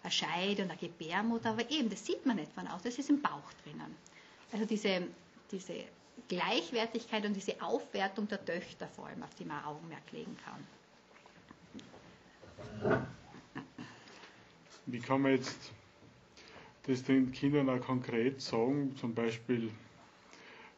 eine 0.01 0.11
Scheide 0.11 0.63
und 0.63 0.71
eine 0.71 0.79
Gebärmutter, 0.79 1.51
aber 1.51 1.69
eben, 1.69 1.91
das 1.91 2.03
sieht 2.03 2.25
man 2.25 2.37
nicht 2.37 2.51
von 2.53 2.67
außen, 2.67 2.85
das 2.85 2.97
ist 2.97 3.11
im 3.11 3.21
Bauch 3.21 3.53
drinnen. 3.63 3.95
Also 4.51 4.65
diese, 4.65 5.07
diese 5.51 5.75
Gleichwertigkeit 6.27 7.23
und 7.23 7.35
diese 7.35 7.61
Aufwertung 7.61 8.27
der 8.27 8.43
Töchter 8.43 8.87
vor 8.87 9.05
allem, 9.05 9.21
auf 9.21 9.35
die 9.35 9.45
man 9.45 9.63
Augenmerk 9.63 10.11
legen 10.11 10.35
kann. 10.43 13.13
Wie 14.85 14.99
kann 14.99 15.21
man 15.21 15.31
jetzt 15.31 15.71
das 16.83 17.03
den 17.03 17.31
Kindern 17.31 17.69
auch 17.69 17.79
konkret 17.79 18.41
sagen? 18.41 18.95
Zum 18.97 19.13
Beispiel, 19.13 19.69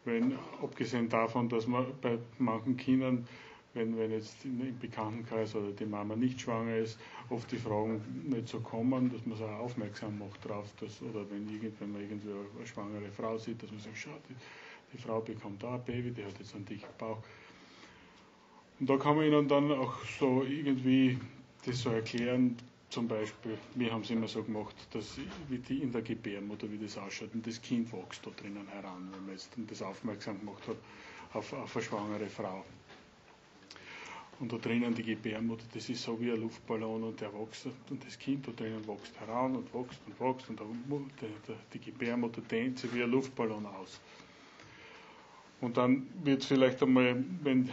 wenn, 0.06 0.38
abgesehen 0.62 1.10
davon, 1.10 1.50
dass 1.50 1.66
man 1.68 1.88
bei 2.02 2.20
manchen 2.38 2.78
Kindern, 2.78 3.28
wenn, 3.74 3.98
wenn 3.98 4.12
jetzt 4.12 4.46
im 4.46 4.78
Bekanntenkreis 4.80 5.56
oder 5.56 5.72
die 5.72 5.86
Mama 5.86 6.16
nicht 6.16 6.40
schwanger 6.40 6.78
ist, 6.78 7.00
oft 7.30 7.52
die 7.52 7.58
Fragen 7.58 8.02
nicht 8.30 8.48
so 8.48 8.60
kommen, 8.60 9.12
dass 9.12 9.26
man 9.26 9.38
so 9.38 9.46
aufmerksam 9.46 10.20
macht 10.20 10.48
drauf, 10.48 10.72
dass, 10.80 11.02
oder 11.02 11.30
wenn, 11.32 11.50
irgend, 11.50 11.80
wenn 11.82 11.92
man 11.92 12.02
irgendwie 12.02 12.30
eine 12.58 12.68
schwangere 12.68 13.12
Frau 13.12 13.38
sieht, 13.38 13.62
dass 13.64 13.72
man 13.72 13.80
sagt, 13.80 13.98
schau, 13.98 14.18
die, 14.30 14.36
die 14.94 14.98
Frau 15.02 15.20
bekommt 15.20 15.62
da 15.64 15.76
ein 15.76 15.84
Baby, 15.84 16.12
die 16.12 16.24
hat 16.24 16.38
jetzt 16.40 16.56
einen 16.56 16.66
dicken 16.66 16.88
Bauch. 16.98 17.18
Und 18.80 18.90
da 18.90 18.98
kann 18.98 19.16
man 19.16 19.26
ihnen 19.26 19.48
dann 19.48 19.72
auch 19.72 20.04
so 20.20 20.44
irgendwie 20.44 21.18
das 21.66 21.80
so 21.82 21.90
erklären, 21.90 22.56
zum 22.96 23.10
Beispiel, 23.10 23.58
wir 23.76 23.92
haben 23.92 24.04
es 24.04 24.10
immer 24.10 24.26
so 24.30 24.42
gemacht, 24.42 24.74
dass 24.92 25.18
wie 25.50 25.58
die 25.58 25.80
in 25.84 25.92
der 25.92 26.02
Gebärmutter, 26.02 26.72
wie 26.72 26.78
das 26.78 26.98
ausschaut, 26.98 27.30
und 27.34 27.46
das 27.46 27.62
Kind 27.62 27.92
wächst 27.92 28.26
da 28.26 28.32
drinnen 28.32 28.66
heran, 28.70 29.10
wenn 29.12 29.26
man 29.26 29.32
jetzt 29.34 29.50
das 29.68 29.82
aufmerksam 29.82 30.40
gemacht 30.40 30.66
hat 30.66 30.78
auf, 31.34 31.52
auf 31.52 31.76
eine 31.76 31.84
schwangere 31.84 32.28
Frau. 32.28 32.64
Und 34.40 34.54
da 34.54 34.58
drinnen 34.58 34.96
die 34.96 35.04
Gebärmutter, 35.04 35.66
das 35.74 35.90
ist 35.90 36.04
so 36.04 36.18
wie 36.22 36.32
ein 36.32 36.40
Luftballon 36.40 37.04
und 37.04 37.20
der 37.20 37.34
wächst 37.34 37.68
und 37.90 38.06
das 38.06 38.18
Kind 38.18 38.48
da 38.48 38.54
drinnen 38.54 38.88
wächst 38.88 39.20
heran 39.20 39.58
und 39.58 39.74
wächst 39.74 40.00
und 40.08 40.18
wächst 40.18 40.50
und 40.50 40.62
die, 41.74 41.80
Gebärmutter 41.80 42.40
dehnt 42.44 42.80
sich 42.80 42.94
wie 42.94 43.04
ein 43.04 43.12
Luftballon 43.12 43.66
aus. 43.66 44.00
Und 45.60 45.76
dann 45.76 46.08
wird 46.24 46.44
es 46.44 46.48
vielleicht 46.48 46.82
einmal, 46.82 47.22
wenn 47.44 47.70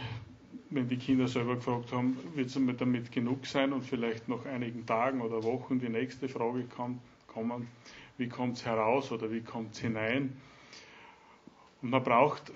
wenn 0.73 0.87
die 0.87 0.97
Kinder 0.97 1.27
selber 1.27 1.55
gefragt 1.55 1.91
haben, 1.91 2.17
wird 2.35 2.47
es 2.47 2.77
damit 2.77 3.11
genug 3.11 3.45
sein 3.45 3.73
und 3.73 3.83
vielleicht 3.83 4.27
nach 4.27 4.45
einigen 4.45 4.85
Tagen 4.85 5.21
oder 5.21 5.43
Wochen 5.43 5.79
die 5.79 5.89
nächste 5.89 6.27
Frage 6.27 6.63
kann, 6.75 6.99
kommen, 7.27 7.67
wie 8.17 8.27
kommt 8.27 8.57
es 8.57 8.65
heraus 8.65 9.11
oder 9.11 9.31
wie 9.31 9.41
kommt 9.41 9.73
es 9.73 9.79
hinein. 9.79 10.35
Und 11.81 11.89
man 11.89 12.03
braucht, 12.03 12.51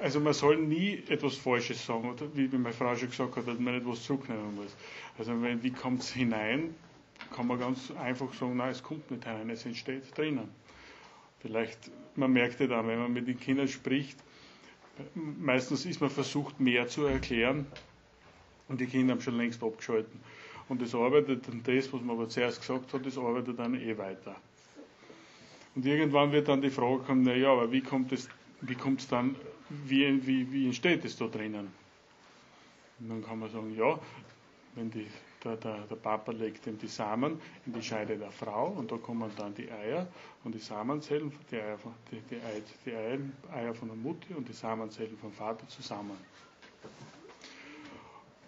also 0.00 0.20
man 0.20 0.32
soll 0.32 0.56
nie 0.56 1.02
etwas 1.08 1.36
Falsches 1.36 1.84
sagen, 1.84 2.10
oder 2.10 2.26
wie 2.34 2.48
meine 2.48 2.72
Frau 2.72 2.94
schon 2.96 3.10
gesagt 3.10 3.36
hat, 3.36 3.46
dass 3.46 3.58
man 3.58 3.74
nicht 3.74 3.86
was 3.86 4.02
zurücknehmen 4.02 4.54
muss. 4.54 4.74
Also 5.18 5.40
wenn, 5.42 5.62
wie 5.62 5.70
kommt 5.70 6.00
es 6.00 6.12
hinein, 6.12 6.74
kann 7.34 7.46
man 7.46 7.58
ganz 7.58 7.90
einfach 7.92 8.32
sagen, 8.34 8.56
nein, 8.56 8.70
es 8.70 8.82
kommt 8.82 9.10
nicht 9.10 9.24
hinein, 9.24 9.50
es 9.50 9.64
entsteht 9.66 10.16
drinnen. 10.16 10.48
Vielleicht, 11.40 11.90
man 12.16 12.32
merkt 12.32 12.60
ja 12.60 12.66
dann, 12.66 12.86
wenn 12.88 12.98
man 12.98 13.12
mit 13.12 13.28
den 13.28 13.38
Kindern 13.38 13.68
spricht, 13.68 14.18
meistens 15.14 15.86
ist 15.86 16.00
man 16.00 16.10
versucht, 16.10 16.60
mehr 16.60 16.88
zu 16.88 17.04
erklären 17.04 17.66
und 18.68 18.80
die 18.80 18.86
Kinder 18.86 19.14
haben 19.14 19.20
schon 19.20 19.36
längst 19.36 19.62
abgeschalten. 19.62 20.20
Und 20.68 20.80
das 20.80 20.94
arbeitet 20.94 21.46
dann 21.46 21.62
das, 21.62 21.92
was 21.92 22.00
man 22.00 22.16
aber 22.16 22.28
zuerst 22.28 22.60
gesagt 22.60 22.92
hat, 22.92 23.04
das 23.04 23.18
arbeitet 23.18 23.58
dann 23.58 23.74
eh 23.74 23.98
weiter. 23.98 24.34
Und 25.74 25.84
irgendwann 25.84 26.32
wird 26.32 26.48
dann 26.48 26.62
die 26.62 26.70
Frage 26.70 27.02
kommen, 27.02 27.22
naja, 27.22 27.52
aber 27.52 27.70
wie 27.72 27.80
kommt 27.80 28.12
es, 28.12 28.28
wie 28.60 28.74
kommt 28.74 29.00
es 29.00 29.08
dann, 29.08 29.34
wie, 29.68 30.26
wie, 30.26 30.50
wie 30.52 30.66
entsteht 30.66 31.04
es 31.04 31.16
da 31.16 31.26
drinnen? 31.26 31.68
Und 33.00 33.08
dann 33.08 33.24
kann 33.24 33.40
man 33.40 33.50
sagen, 33.50 33.74
ja, 33.76 33.98
wenn 34.76 34.90
die 34.90 35.06
der, 35.44 35.56
der, 35.56 35.78
der 35.88 35.96
Papa 35.96 36.32
legt 36.32 36.66
ihm 36.66 36.78
die 36.78 36.86
Samen 36.88 37.40
in 37.66 37.72
die 37.72 37.82
Scheide 37.82 38.16
der 38.16 38.30
Frau 38.30 38.68
und 38.68 38.90
da 38.90 38.96
kommen 38.96 39.30
dann 39.36 39.54
die 39.54 39.70
Eier 39.70 40.06
und 40.44 40.54
die 40.54 40.58
Samenzellen, 40.58 41.32
die 41.50 41.56
Eier, 41.56 41.78
die, 42.10 42.20
die, 42.30 42.36
Eier, 42.36 42.60
die 42.86 42.94
Eier, 42.94 43.18
Eier 43.52 43.74
von 43.74 43.88
der 43.88 43.96
Mutter 43.96 44.36
und 44.36 44.48
die 44.48 44.52
Samenzellen 44.52 45.16
vom 45.18 45.32
Vater 45.32 45.68
zusammen. 45.68 46.16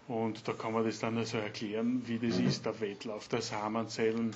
Und 0.09 0.47
da 0.47 0.53
kann 0.53 0.73
man 0.73 0.85
das 0.85 1.01
dann 1.01 1.19
also 1.19 1.39
erklären, 1.39 2.03
wie 2.07 2.19
das 2.19 2.39
ist, 2.39 2.65
der 2.65 2.81
Wettlauf 2.81 3.27
der 3.29 3.43
Samenzellen, 3.43 4.35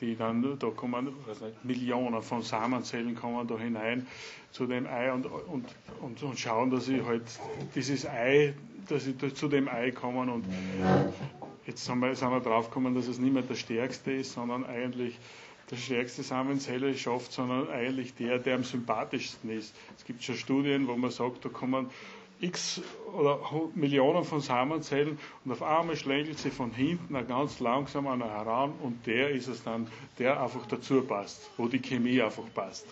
die 0.00 0.16
dann, 0.16 0.58
da 0.58 0.70
kommen 0.70 1.04
nicht, 1.04 1.64
Millionen 1.64 2.22
von 2.22 2.42
Samenzellen 2.42 3.14
kommen 3.14 3.46
da 3.46 3.56
hinein 3.56 4.06
zu 4.50 4.66
dem 4.66 4.86
Ei 4.86 5.12
und, 5.12 5.26
und, 5.26 5.66
und, 6.00 6.22
und 6.22 6.38
schauen, 6.38 6.70
dass 6.70 6.86
sie 6.86 7.02
halt 7.04 7.22
dieses 7.74 8.06
Ei, 8.06 8.54
dass 8.88 9.04
sie 9.04 9.16
zu 9.16 9.48
dem 9.48 9.68
Ei 9.68 9.90
kommen 9.90 10.28
und 10.28 10.44
Jetzt 11.68 11.84
sind 11.84 11.98
wir, 11.98 12.14
sind 12.14 12.30
wir 12.30 12.40
draufgekommen, 12.40 12.94
dass 12.94 13.08
es 13.08 13.18
nicht 13.18 13.34
mehr 13.34 13.42
der 13.42 13.54
Stärkste 13.54 14.10
ist, 14.10 14.32
sondern 14.32 14.64
eigentlich 14.64 15.18
der 15.70 15.76
stärkste 15.76 16.22
Samenzelle 16.22 16.96
schafft, 16.96 17.30
sondern 17.30 17.68
eigentlich 17.68 18.14
der, 18.14 18.38
der 18.38 18.54
am 18.54 18.64
sympathischsten 18.64 19.50
ist. 19.50 19.76
Es 19.98 20.06
gibt 20.06 20.24
schon 20.24 20.36
Studien, 20.36 20.88
wo 20.88 20.96
man 20.96 21.10
sagt, 21.10 21.44
da 21.44 21.50
kommen 21.50 21.90
x 22.40 22.80
oder 23.12 23.38
Millionen 23.74 24.24
von 24.24 24.40
Samenzellen 24.40 25.18
und 25.44 25.52
auf 25.52 25.62
einmal 25.62 25.94
schlängelt 25.94 26.38
sie 26.38 26.50
von 26.50 26.70
hinten 26.70 27.12
ganz 27.28 27.60
langsam 27.60 28.06
einer 28.06 28.30
heran 28.30 28.72
und 28.82 29.06
der 29.06 29.28
ist 29.28 29.48
es 29.48 29.62
dann, 29.62 29.88
der 30.18 30.42
einfach 30.42 30.64
dazu 30.68 31.02
passt, 31.02 31.50
wo 31.58 31.68
die 31.68 31.80
Chemie 31.80 32.22
einfach 32.22 32.44
passt. 32.54 32.86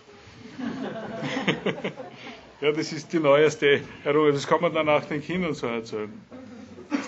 ja, 2.61 2.71
das 2.71 2.91
ist 2.91 3.11
die 3.13 3.19
neueste 3.19 3.81
Errungenschaft. 4.03 4.43
Das 4.43 4.47
kann 4.47 4.61
man 4.61 4.73
dann 4.73 4.89
auch 4.89 5.05
den 5.05 5.21
Kindern 5.21 5.53
so 5.53 5.67
erzählen 5.67 6.11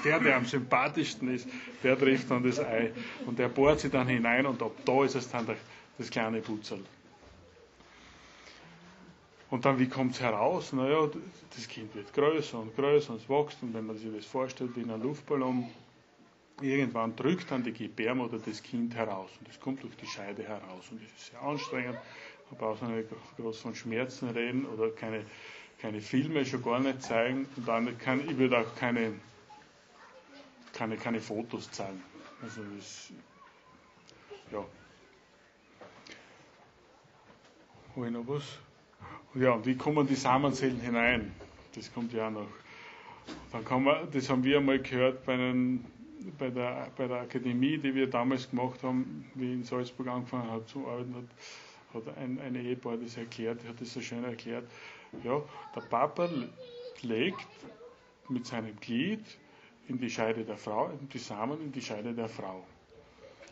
der, 0.03 0.19
der 0.19 0.37
am 0.37 0.45
sympathischsten 0.45 1.33
ist, 1.33 1.47
der 1.83 1.97
trifft 1.97 2.29
dann 2.31 2.43
das 2.43 2.59
Ei. 2.59 2.91
Und 3.25 3.39
der 3.39 3.49
bohrt 3.49 3.79
sich 3.79 3.91
dann 3.91 4.07
hinein 4.07 4.45
und 4.45 4.61
ab 4.61 4.71
da 4.85 5.03
ist 5.03 5.15
es 5.15 5.29
dann 5.29 5.47
das 5.97 6.09
kleine 6.09 6.41
Putzel. 6.41 6.83
Und 9.49 9.65
dann, 9.65 9.79
wie 9.79 9.87
kommt 9.87 10.13
es 10.13 10.21
heraus? 10.21 10.73
Naja, 10.73 11.09
das 11.55 11.67
Kind 11.67 11.93
wird 11.95 12.13
größer 12.13 12.59
und 12.59 12.75
größer 12.75 13.13
und 13.13 13.21
es 13.21 13.29
wächst. 13.29 13.57
Und 13.63 13.73
wenn 13.73 13.87
man 13.87 13.97
sich 13.97 14.09
das 14.15 14.25
vorstellt 14.25 14.75
wie 14.75 14.81
in 14.81 14.91
einem 14.91 15.01
Luftballon, 15.01 15.67
irgendwann 16.61 17.15
drückt 17.15 17.49
dann 17.49 17.63
die 17.63 17.73
Gebärmutter 17.73 18.37
das 18.37 18.61
Kind 18.61 18.93
heraus. 18.93 19.31
Und 19.39 19.49
es 19.49 19.59
kommt 19.59 19.81
durch 19.81 19.95
die 19.95 20.05
Scheide 20.05 20.43
heraus. 20.43 20.85
Und 20.91 21.01
das 21.01 21.11
ist 21.17 21.31
sehr 21.31 21.41
anstrengend. 21.41 21.97
Man 22.49 22.59
braucht 22.59 22.81
nicht 22.83 23.09
groß 23.37 23.59
von 23.59 23.75
Schmerzen 23.75 24.29
reden 24.29 24.65
oder 24.65 24.89
keine, 24.91 25.25
keine 25.79 26.01
Filme 26.01 26.45
schon 26.45 26.63
gar 26.63 26.79
nicht 26.79 27.01
zeigen. 27.01 27.47
Und 27.55 27.67
dann 27.67 27.97
kann, 27.97 28.27
ich 28.27 28.37
würde 28.37 28.59
auch 28.59 28.75
keine 28.75 29.13
keine, 30.79 30.95
keine 30.95 31.19
Fotos 31.19 31.69
zeigen. 31.71 32.01
Also 32.41 32.61
das, 32.77 33.11
ja. 34.51 34.63
Habe 37.95 38.05
ich 38.05 38.13
noch 38.13 38.27
was? 38.27 38.43
Ja, 39.35 39.51
und 39.51 39.65
wie 39.65 39.75
kommen 39.75 40.07
die 40.07 40.15
Samenzellen 40.15 40.79
hinein? 40.79 41.33
Das 41.75 41.93
kommt 41.93 42.13
ja 42.13 42.27
auch 42.27 42.31
noch. 42.31 42.47
Dann 43.51 43.65
kann 43.65 43.83
man, 43.83 44.09
das 44.11 44.29
haben 44.29 44.43
wir 44.43 44.57
einmal 44.57 44.79
gehört 44.79 45.25
bei, 45.25 45.33
einen, 45.33 45.85
bei, 46.37 46.49
der, 46.49 46.89
bei 46.95 47.07
der 47.07 47.21
Akademie, 47.21 47.77
die 47.77 47.93
wir 47.93 48.09
damals 48.09 48.49
gemacht 48.49 48.81
haben, 48.81 49.29
wie 49.35 49.53
in 49.53 49.63
Salzburg 49.63 50.07
angefangen 50.07 50.49
hat 50.49 50.67
zu 50.69 50.87
arbeiten, 50.87 51.15
hat, 51.15 51.25
hat 51.93 52.17
ein, 52.17 52.39
eine 52.39 52.61
Ehepaar 52.61 52.97
das 52.97 53.17
erklärt, 53.17 53.67
hat 53.67 53.81
das 53.81 53.93
so 53.93 54.01
schön 54.01 54.23
erklärt. 54.23 54.65
Ja, 55.23 55.41
der 55.75 55.81
Papa 55.81 56.29
legt 57.01 57.47
mit 58.29 58.45
seinem 58.45 58.75
Glied 58.79 59.23
in 59.87 59.97
die 59.97 60.09
Scheide 60.09 60.43
der 60.43 60.57
Frau, 60.57 60.91
die 61.13 61.17
Samen 61.17 61.59
in 61.61 61.71
die 61.71 61.81
Scheide 61.81 62.13
der 62.13 62.29
Frau. 62.29 62.63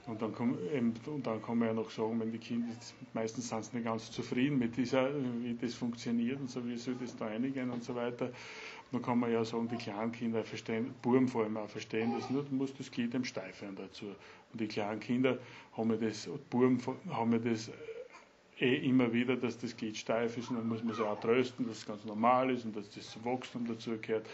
Und 0.06 0.22
dann, 0.22 0.34
kann, 0.34 0.58
eben, 0.74 0.94
und 1.08 1.28
dann 1.28 1.42
kann 1.42 1.58
man 1.58 1.68
ja 1.68 1.74
noch 1.74 1.90
sagen, 1.90 2.18
wenn 2.22 2.32
die 2.32 2.38
Kinder, 2.38 2.74
meistens 3.14 3.50
sind 3.50 3.66
sie 3.66 3.76
nicht 3.76 3.86
ganz 3.86 4.10
zufrieden 4.10 4.58
mit 4.58 4.78
dieser, 4.78 5.10
wie 5.42 5.54
das 5.54 5.74
funktioniert 5.74 6.40
und 6.40 6.50
so, 6.50 6.66
wie 6.66 6.78
soll 6.78 6.96
das 6.96 7.16
da 7.18 7.26
einigen 7.26 7.70
und 7.72 7.84
so 7.84 7.94
weiter. 7.94 8.32
Dann 8.94 9.02
kann 9.02 9.20
man 9.20 9.34
ja 9.34 9.44
sagen, 9.44 9.68
die 9.68 9.76
kleinen 9.76 10.14
Kinder 10.14 10.46
verstehen, 10.46 10.94
Buben 11.02 11.28
vor 11.28 11.44
allem 11.44 11.58
auch 11.58 11.68
verstehen 11.68 12.14
das 12.16 12.30
nur, 12.30 12.46
du 12.46 12.56
musst 12.56 12.80
das 12.80 12.90
Glied 12.90 13.14
dem 13.14 13.26
steif 13.26 13.62
werden 13.62 13.76
dazu. 13.76 14.06
Und 14.54 14.62
die 14.62 14.68
kleinen 14.68 15.02
Kinder 15.02 15.40
haben 15.76 15.90
ja 15.92 15.98
das, 15.98 16.30
Buben 16.50 16.82
haben 17.10 17.34
ja 17.34 17.40
das 17.40 17.70
eh 18.60 18.76
immer 18.88 19.12
wieder, 19.14 19.36
dass 19.36 19.58
das 19.58 19.76
Glied 19.76 19.98
steif 19.98 20.38
ist 20.38 20.50
und 20.50 20.58
dann 20.58 20.68
muss 20.68 20.84
man 20.84 20.96
sie 20.96 21.06
auch 21.06 21.20
trösten, 21.20 21.68
dass 21.68 21.78
es 21.78 21.86
ganz 21.86 22.04
normal 22.06 22.50
ist 22.52 22.66
und 22.66 22.76
dass 22.76 22.90
das 22.90 23.24
Wachstum 23.24 23.68
dazu 23.68 23.98
gehört. 23.98 24.26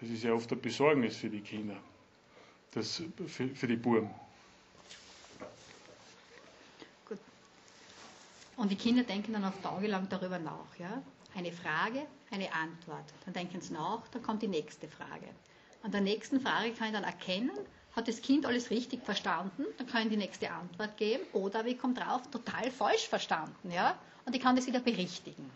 Das 0.00 0.10
ist 0.10 0.22
ja 0.22 0.32
oft 0.32 0.50
ein 0.52 0.60
Besorgnis 0.60 1.16
für 1.16 1.28
die 1.30 1.40
Kinder, 1.40 1.76
das, 2.72 3.02
für, 3.26 3.48
für 3.48 3.66
die 3.66 3.76
Buben. 3.76 4.10
Gut. 7.08 7.18
Und 8.56 8.70
die 8.70 8.76
Kinder 8.76 9.02
denken 9.02 9.32
dann 9.32 9.44
auch 9.44 9.60
tagelang 9.62 10.08
darüber 10.08 10.38
nach. 10.38 10.76
Ja? 10.78 11.02
Eine 11.34 11.52
Frage, 11.52 12.02
eine 12.30 12.52
Antwort. 12.52 13.04
Dann 13.24 13.34
denken 13.34 13.60
sie 13.60 13.72
nach, 13.72 14.06
dann 14.08 14.22
kommt 14.22 14.42
die 14.42 14.48
nächste 14.48 14.88
Frage. 14.88 15.26
An 15.82 15.92
der 15.92 16.00
nächsten 16.00 16.40
Frage 16.40 16.72
kann 16.72 16.88
ich 16.88 16.94
dann 16.94 17.04
erkennen, 17.04 17.52
hat 17.98 18.08
das 18.08 18.22
Kind 18.22 18.46
alles 18.46 18.70
richtig 18.70 19.02
verstanden, 19.04 19.64
dann 19.76 19.86
kann 19.86 20.04
ich 20.04 20.08
die 20.08 20.16
nächste 20.16 20.50
Antwort 20.50 20.96
geben, 20.96 21.24
oder 21.32 21.64
wie 21.64 21.74
kommt 21.74 21.98
drauf, 21.98 22.22
total 22.30 22.70
falsch 22.70 23.08
verstanden, 23.08 23.70
ja, 23.70 23.98
und 24.24 24.34
ich 24.34 24.42
kann 24.42 24.56
das 24.56 24.66
wieder 24.66 24.80
berichtigen. 24.80 25.50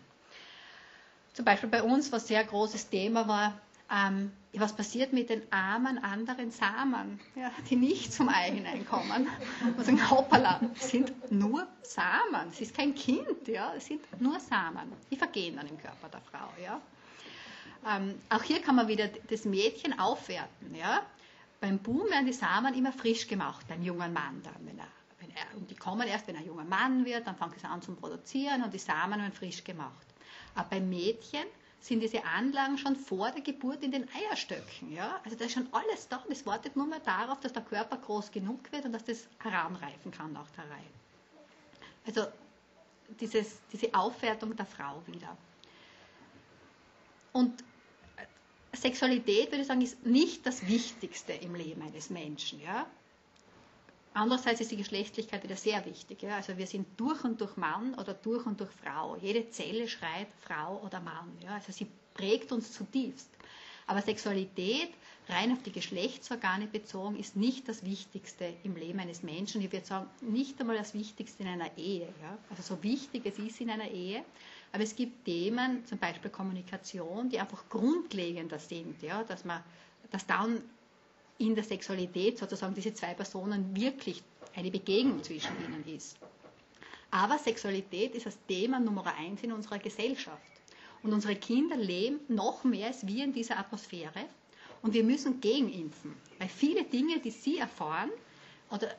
Zum 1.33 1.45
Beispiel 1.45 1.69
bei 1.69 1.81
uns, 1.81 2.11
was 2.11 2.27
sehr 2.27 2.43
großes 2.43 2.89
Thema 2.89 3.27
war, 3.27 3.53
ähm, 3.91 4.31
was 4.53 4.75
passiert 4.75 5.13
mit 5.13 5.29
den 5.29 5.41
armen 5.51 5.97
anderen 5.97 6.51
Samen, 6.51 7.19
ja, 7.35 7.51
die 7.69 7.75
nicht 7.75 8.13
zum 8.13 8.29
Ei 8.29 8.51
hineinkommen. 8.51 9.27
Und 9.75 9.85
sagen, 9.85 10.09
hoppala, 10.11 10.59
es 10.75 10.89
sind 10.89 11.31
nur 11.31 11.67
Samen, 11.81 12.49
es 12.51 12.61
ist 12.61 12.75
kein 12.75 12.93
Kind, 12.93 13.47
ja, 13.47 13.73
es 13.75 13.87
sind 13.87 14.01
nur 14.21 14.39
Samen. 14.39 14.91
Die 15.09 15.15
vergehen 15.15 15.55
dann 15.55 15.67
im 15.67 15.77
Körper 15.79 16.09
der 16.09 16.21
Frau. 16.21 16.49
Ja. 16.61 16.81
Ähm, 17.87 18.15
auch 18.29 18.43
hier 18.43 18.61
kann 18.61 18.75
man 18.75 18.87
wieder 18.87 19.07
das 19.07 19.45
Mädchen 19.45 19.97
aufwerten. 19.99 20.75
Ja. 20.75 21.01
Beim 21.63 21.79
Boom 21.79 22.09
werden 22.09 22.25
die 22.25 22.33
Samen 22.33 22.73
immer 22.73 22.91
frisch 22.91 23.25
gemacht, 23.25 23.65
beim 23.69 23.81
jungen 23.81 24.11
Mann 24.11 24.41
dann. 24.43 24.67
Wenn 24.67 24.77
er, 24.77 24.87
wenn 25.21 25.29
er, 25.29 25.57
und 25.57 25.71
die 25.71 25.75
kommen 25.75 26.05
erst, 26.05 26.27
wenn 26.27 26.35
er 26.35 26.41
junger 26.41 26.65
Mann 26.65 27.05
wird, 27.05 27.25
dann 27.25 27.37
fangen 27.37 27.57
sie 27.57 27.65
an 27.65 27.81
zu 27.81 27.95
produzieren 27.95 28.63
und 28.63 28.73
die 28.73 28.79
Samen 28.79 29.17
werden 29.17 29.31
frisch 29.31 29.63
gemacht. 29.63 30.05
Aber 30.55 30.67
beim 30.71 30.89
Mädchen 30.89 31.45
sind 31.79 32.01
diese 32.01 32.21
Anlagen 32.25 32.77
schon 32.77 32.97
vor 32.97 33.31
der 33.31 33.41
Geburt 33.41 33.81
in 33.81 33.91
den 33.91 34.09
Eierstöcken. 34.13 34.91
Ja? 34.91 35.21
Also 35.23 35.37
da 35.37 35.45
ist 35.45 35.53
schon 35.53 35.69
alles 35.71 36.09
da. 36.09 36.21
Das 36.27 36.45
wartet 36.45 36.75
nur 36.75 36.85
mehr 36.85 36.99
darauf, 36.99 37.39
dass 37.39 37.53
der 37.53 37.63
Körper 37.63 37.95
groß 37.95 38.31
genug 38.31 38.69
wird 38.73 38.83
und 38.83 38.91
dass 38.91 39.05
das 39.05 39.25
heranreifen 39.39 40.11
kann 40.11 40.33
nach 40.33 40.51
der 40.57 40.65
Reihe. 40.65 40.91
Also 42.05 42.25
dieses, 43.21 43.61
diese 43.71 43.93
Aufwertung 43.93 44.53
der 44.53 44.65
Frau 44.65 45.01
wieder. 45.07 45.37
Und 47.31 47.63
Sexualität, 48.73 49.51
würde 49.51 49.61
ich 49.61 49.67
sagen, 49.67 49.81
ist 49.81 50.05
nicht 50.05 50.45
das 50.45 50.67
Wichtigste 50.67 51.33
im 51.33 51.55
Leben 51.55 51.81
eines 51.81 52.09
Menschen. 52.09 52.59
Ja? 52.61 52.87
Andererseits 54.13 54.61
ist 54.61 54.71
die 54.71 54.77
Geschlechtlichkeit 54.77 55.43
wieder 55.43 55.55
sehr 55.55 55.85
wichtig. 55.85 56.21
Ja? 56.21 56.37
Also 56.37 56.57
wir 56.57 56.67
sind 56.67 56.87
durch 56.97 57.23
und 57.23 57.39
durch 57.39 57.55
Mann 57.55 57.93
oder 57.95 58.13
durch 58.13 58.45
und 58.45 58.59
durch 58.59 58.71
Frau. 58.71 59.15
Jede 59.17 59.49
Zelle 59.49 59.87
schreit 59.87 60.27
Frau 60.41 60.81
oder 60.83 60.99
Mann. 60.99 61.31
Ja? 61.43 61.55
Also 61.55 61.71
sie 61.71 61.87
prägt 62.13 62.51
uns 62.51 62.71
zutiefst. 62.71 63.29
Aber 63.85 64.01
Sexualität, 64.01 64.89
rein 65.29 65.51
auf 65.51 65.63
die 65.63 65.71
Geschlechtsorgane 65.71 66.67
bezogen, 66.67 67.17
ist 67.17 67.35
nicht 67.35 67.67
das 67.67 67.85
Wichtigste 67.85 68.53
im 68.63 68.75
Leben 68.75 68.99
eines 68.99 69.23
Menschen. 69.23 69.61
Ich 69.61 69.71
würde 69.71 69.85
sagen, 69.85 70.07
nicht 70.21 70.59
einmal 70.59 70.77
das 70.77 70.93
Wichtigste 70.93 71.43
in 71.43 71.49
einer 71.49 71.77
Ehe. 71.77 72.07
Ja? 72.21 72.37
Also 72.49 72.75
so 72.75 72.83
wichtig 72.83 73.25
es 73.25 73.39
ist 73.39 73.61
in 73.61 73.69
einer 73.69 73.89
Ehe. 73.89 74.23
Aber 74.71 74.83
es 74.83 74.95
gibt 74.95 75.25
Themen, 75.25 75.85
zum 75.85 75.97
Beispiel 75.97 76.31
Kommunikation, 76.31 77.29
die 77.29 77.39
einfach 77.39 77.69
grundlegender 77.69 78.59
sind. 78.59 79.01
Ja? 79.01 79.23
Dass 79.23 79.45
man, 79.45 79.63
dass 80.11 80.25
dann 80.25 80.61
in 81.37 81.55
der 81.55 81.63
Sexualität 81.63 82.37
sozusagen 82.37 82.73
diese 82.73 82.93
zwei 82.93 83.13
Personen 83.13 83.75
wirklich 83.75 84.23
eine 84.55 84.71
Begegnung 84.71 85.23
zwischen 85.23 85.51
ihnen 85.65 85.83
ist. 85.95 86.17
Aber 87.11 87.37
Sexualität 87.37 88.15
ist 88.15 88.25
das 88.25 88.37
Thema 88.47 88.79
Nummer 88.79 89.05
eins 89.15 89.43
in 89.43 89.51
unserer 89.51 89.79
Gesellschaft. 89.79 90.41
Und 91.03 91.13
unsere 91.13 91.35
Kinder 91.35 91.75
leben 91.75 92.19
noch 92.27 92.63
mehr 92.63 92.87
als 92.87 93.05
wir 93.05 93.23
in 93.23 93.33
dieser 93.33 93.59
Atmosphäre. 93.59 94.25
Und 94.83 94.93
wir 94.93 95.03
müssen 95.03 95.41
gegenimpfen. 95.41 96.13
Weil 96.37 96.49
viele 96.49 96.83
Dinge, 96.83 97.19
die 97.19 97.31
sie 97.31 97.57
erfahren, 97.57 98.11
oder 98.69 98.89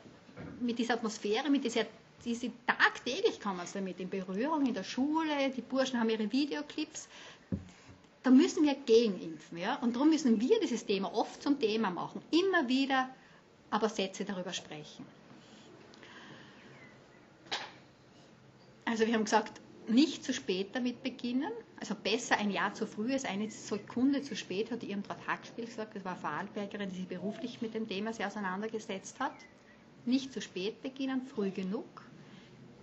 mit 0.61 0.79
dieser 0.79 0.95
Atmosphäre, 0.95 1.51
mit 1.51 1.65
dieser, 1.65 1.85
diese 2.25 2.51
tagtäglich 2.67 3.41
kommen 3.41 3.65
sie 3.67 3.75
damit 3.75 4.01
in 4.01 4.09
Berührung 4.09 4.67
in 4.67 4.75
der 4.75 4.83
Schule, 4.83 5.51
die 5.57 5.61
Burschen 5.61 6.01
haben 6.01 6.09
ihre 6.09 6.33
Videoclips, 6.33 7.09
da 8.23 8.31
müssen 8.31 8.65
wir 8.65 8.75
gegenimpfen. 8.75 9.59
Ja? 9.59 9.77
Und 9.77 9.95
darum 9.95 10.11
müssen 10.11 10.41
wir 10.41 10.59
dieses 10.59 10.87
Thema 10.87 11.15
oft 11.15 11.43
zum 11.43 11.61
Thema 11.61 11.91
machen. 11.91 12.23
Immer 12.31 12.67
wieder 12.69 13.11
aber 13.71 13.89
Sätze 13.89 14.25
darüber 14.25 14.53
sprechen. 14.53 15.05
Also 18.87 19.07
wir 19.07 19.15
haben 19.15 19.25
gesagt, 19.25 19.61
nicht 19.89 20.25
zu 20.25 20.33
spät 20.33 20.69
damit 20.75 21.03
beginnen. 21.03 21.53
Also 21.81 21.95
besser 21.95 22.39
ein 22.39 22.51
Jahr 22.51 22.73
zu 22.75 22.87
früh 22.87 23.13
als 23.13 23.25
eine 23.25 23.51
Sekunde 23.51 24.23
zu 24.23 24.37
spät, 24.37 24.71
hat 24.71 24.83
Irmtraut 24.83 25.27
Hackspiel 25.27 25.67
gesagt. 25.67 25.97
Das 25.97 26.05
war 26.05 26.17
Vorarlbergerin, 26.17 26.91
die 26.91 26.97
sich 26.97 27.09
beruflich 27.09 27.61
mit 27.61 27.75
dem 27.75 27.89
Thema 27.89 28.13
sehr 28.13 28.29
auseinandergesetzt 28.29 29.21
hat. 29.21 29.35
Nicht 30.07 30.33
zu 30.33 30.41
spät 30.41 30.83
beginnen, 30.83 31.23
früh 31.27 31.51
genug. 31.51 32.03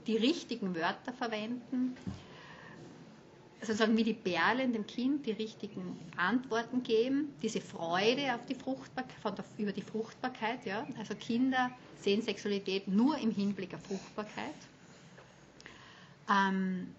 Die 0.07 0.17
richtigen 0.17 0.75
Wörter 0.75 1.13
verwenden 1.13 1.95
sozusagen 3.61 3.95
wie 3.95 4.03
die 4.03 4.13
Perlen 4.13 4.73
dem 4.73 4.87
Kind 4.87 5.25
die 5.25 5.31
richtigen 5.31 5.99
Antworten 6.17 6.81
geben, 6.83 7.33
diese 7.41 7.61
Freude 7.61 8.33
auf 8.33 8.45
die 8.45 8.55
Fruchtbarkeit, 8.55 9.37
der, 9.37 9.45
über 9.57 9.71
die 9.71 9.81
Fruchtbarkeit. 9.81 10.65
Ja? 10.65 10.85
Also 10.97 11.15
Kinder 11.15 11.71
sehen 11.99 12.21
Sexualität 12.21 12.87
nur 12.87 13.17
im 13.17 13.31
Hinblick 13.31 13.73
auf 13.73 13.83
Fruchtbarkeit. 13.83 14.55
Ähm, 16.31 16.95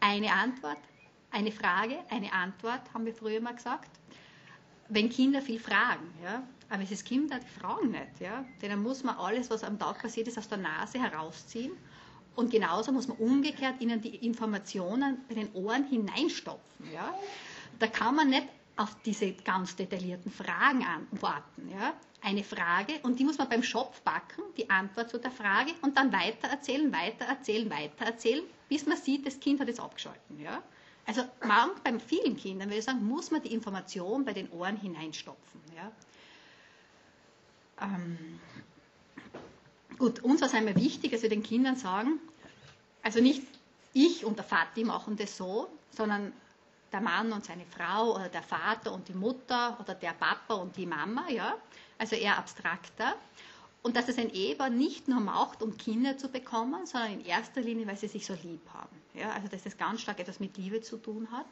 eine 0.00 0.32
Antwort, 0.32 0.78
eine 1.30 1.52
Frage, 1.52 1.98
eine 2.08 2.32
Antwort, 2.32 2.80
haben 2.94 3.04
wir 3.04 3.14
früher 3.14 3.40
mal 3.40 3.54
gesagt. 3.54 3.90
Wenn 4.88 5.08
Kinder 5.08 5.40
viel 5.42 5.60
fragen, 5.60 6.12
ja, 6.24 6.42
aber 6.68 6.82
es 6.82 6.90
ist 6.90 7.04
Kinder, 7.04 7.38
die 7.38 7.60
fragen 7.60 7.90
nicht, 7.90 8.20
ja, 8.20 8.44
denen 8.62 8.82
muss 8.82 9.04
man 9.04 9.16
alles, 9.16 9.50
was 9.50 9.62
am 9.62 9.78
Tag 9.78 10.00
passiert 10.00 10.26
ist, 10.26 10.38
aus 10.38 10.48
der 10.48 10.58
Nase 10.58 10.98
herausziehen 10.98 11.72
und 12.34 12.50
genauso 12.50 12.90
muss 12.90 13.06
man 13.06 13.18
umgekehrt 13.18 13.80
ihnen 13.80 14.00
die 14.00 14.16
Informationen 14.16 15.18
bei 15.28 15.34
den 15.34 15.52
Ohren 15.52 15.84
hineinstopfen. 15.84 16.92
Ja? 16.92 17.14
Da 17.78 17.86
kann 17.86 18.14
man 18.16 18.30
nicht 18.30 18.48
auf 18.80 18.96
diese 19.04 19.32
ganz 19.32 19.76
detaillierten 19.76 20.32
Fragen 20.32 20.84
antworten. 20.84 21.68
Ja? 21.68 21.92
Eine 22.22 22.42
Frage 22.42 22.94
und 23.02 23.18
die 23.18 23.24
muss 23.24 23.36
man 23.36 23.48
beim 23.48 23.62
Schopf 23.62 24.00
backen, 24.00 24.42
die 24.56 24.70
Antwort 24.70 25.10
zu 25.10 25.18
der 25.18 25.30
Frage 25.30 25.72
und 25.82 25.98
dann 25.98 26.12
weiter 26.12 26.48
erzählen, 26.48 26.90
weiter 26.92 27.26
erzählen, 27.26 27.70
weiter 27.70 28.06
erzählen, 28.06 28.42
bis 28.68 28.86
man 28.86 28.96
sieht, 28.96 29.26
das 29.26 29.38
Kind 29.38 29.60
hat 29.60 29.68
es 29.68 29.78
abgeschalten. 29.78 30.40
Ja? 30.40 30.62
Also 31.06 31.22
man, 31.46 31.70
bei 31.84 31.98
vielen 31.98 32.36
Kindern 32.36 32.68
würde 32.68 32.78
ich 32.78 32.84
sagen, 32.84 33.04
muss 33.04 33.30
man 33.30 33.42
die 33.42 33.52
Information 33.52 34.24
bei 34.24 34.32
den 34.32 34.50
Ohren 34.50 34.76
hineinstopfen. 34.76 35.60
Ja? 35.76 35.92
Ähm, 37.82 38.40
Gut, 40.00 40.20
uns 40.24 40.40
war 40.40 40.48
es 40.48 40.54
einmal 40.54 40.76
wichtig, 40.76 41.12
dass 41.12 41.20
wir 41.20 41.28
den 41.28 41.42
Kindern 41.42 41.76
sagen, 41.76 42.18
also 43.02 43.20
nicht 43.20 43.42
ich 43.92 44.24
und 44.24 44.38
der 44.38 44.46
Vati 44.46 44.82
machen 44.82 45.18
das 45.18 45.36
so, 45.36 45.68
sondern 45.90 46.32
der 46.92 47.00
Mann 47.00 47.32
und 47.32 47.44
seine 47.44 47.64
Frau 47.66 48.14
oder 48.14 48.28
der 48.28 48.42
Vater 48.42 48.92
und 48.92 49.08
die 49.08 49.14
Mutter 49.14 49.78
oder 49.80 49.94
der 49.94 50.12
Papa 50.12 50.54
und 50.54 50.76
die 50.76 50.86
Mama, 50.86 51.28
ja, 51.28 51.54
also 51.98 52.16
eher 52.16 52.38
abstrakter. 52.38 53.14
Und 53.82 53.96
dass 53.96 54.08
es 54.08 54.18
ein 54.18 54.30
Ehepaar 54.30 54.68
nicht 54.68 55.08
nur 55.08 55.20
macht, 55.20 55.62
um 55.62 55.76
Kinder 55.76 56.18
zu 56.18 56.28
bekommen, 56.28 56.86
sondern 56.86 57.12
in 57.12 57.24
erster 57.24 57.62
Linie, 57.62 57.86
weil 57.86 57.96
sie 57.96 58.08
sich 58.08 58.26
so 58.26 58.34
lieb 58.42 58.60
haben. 58.74 59.00
Ja, 59.14 59.30
also 59.30 59.48
dass 59.48 59.62
das 59.62 59.78
ganz 59.78 60.02
stark 60.02 60.20
etwas 60.20 60.38
mit 60.38 60.56
Liebe 60.58 60.82
zu 60.82 60.98
tun 60.98 61.28
hat 61.30 61.46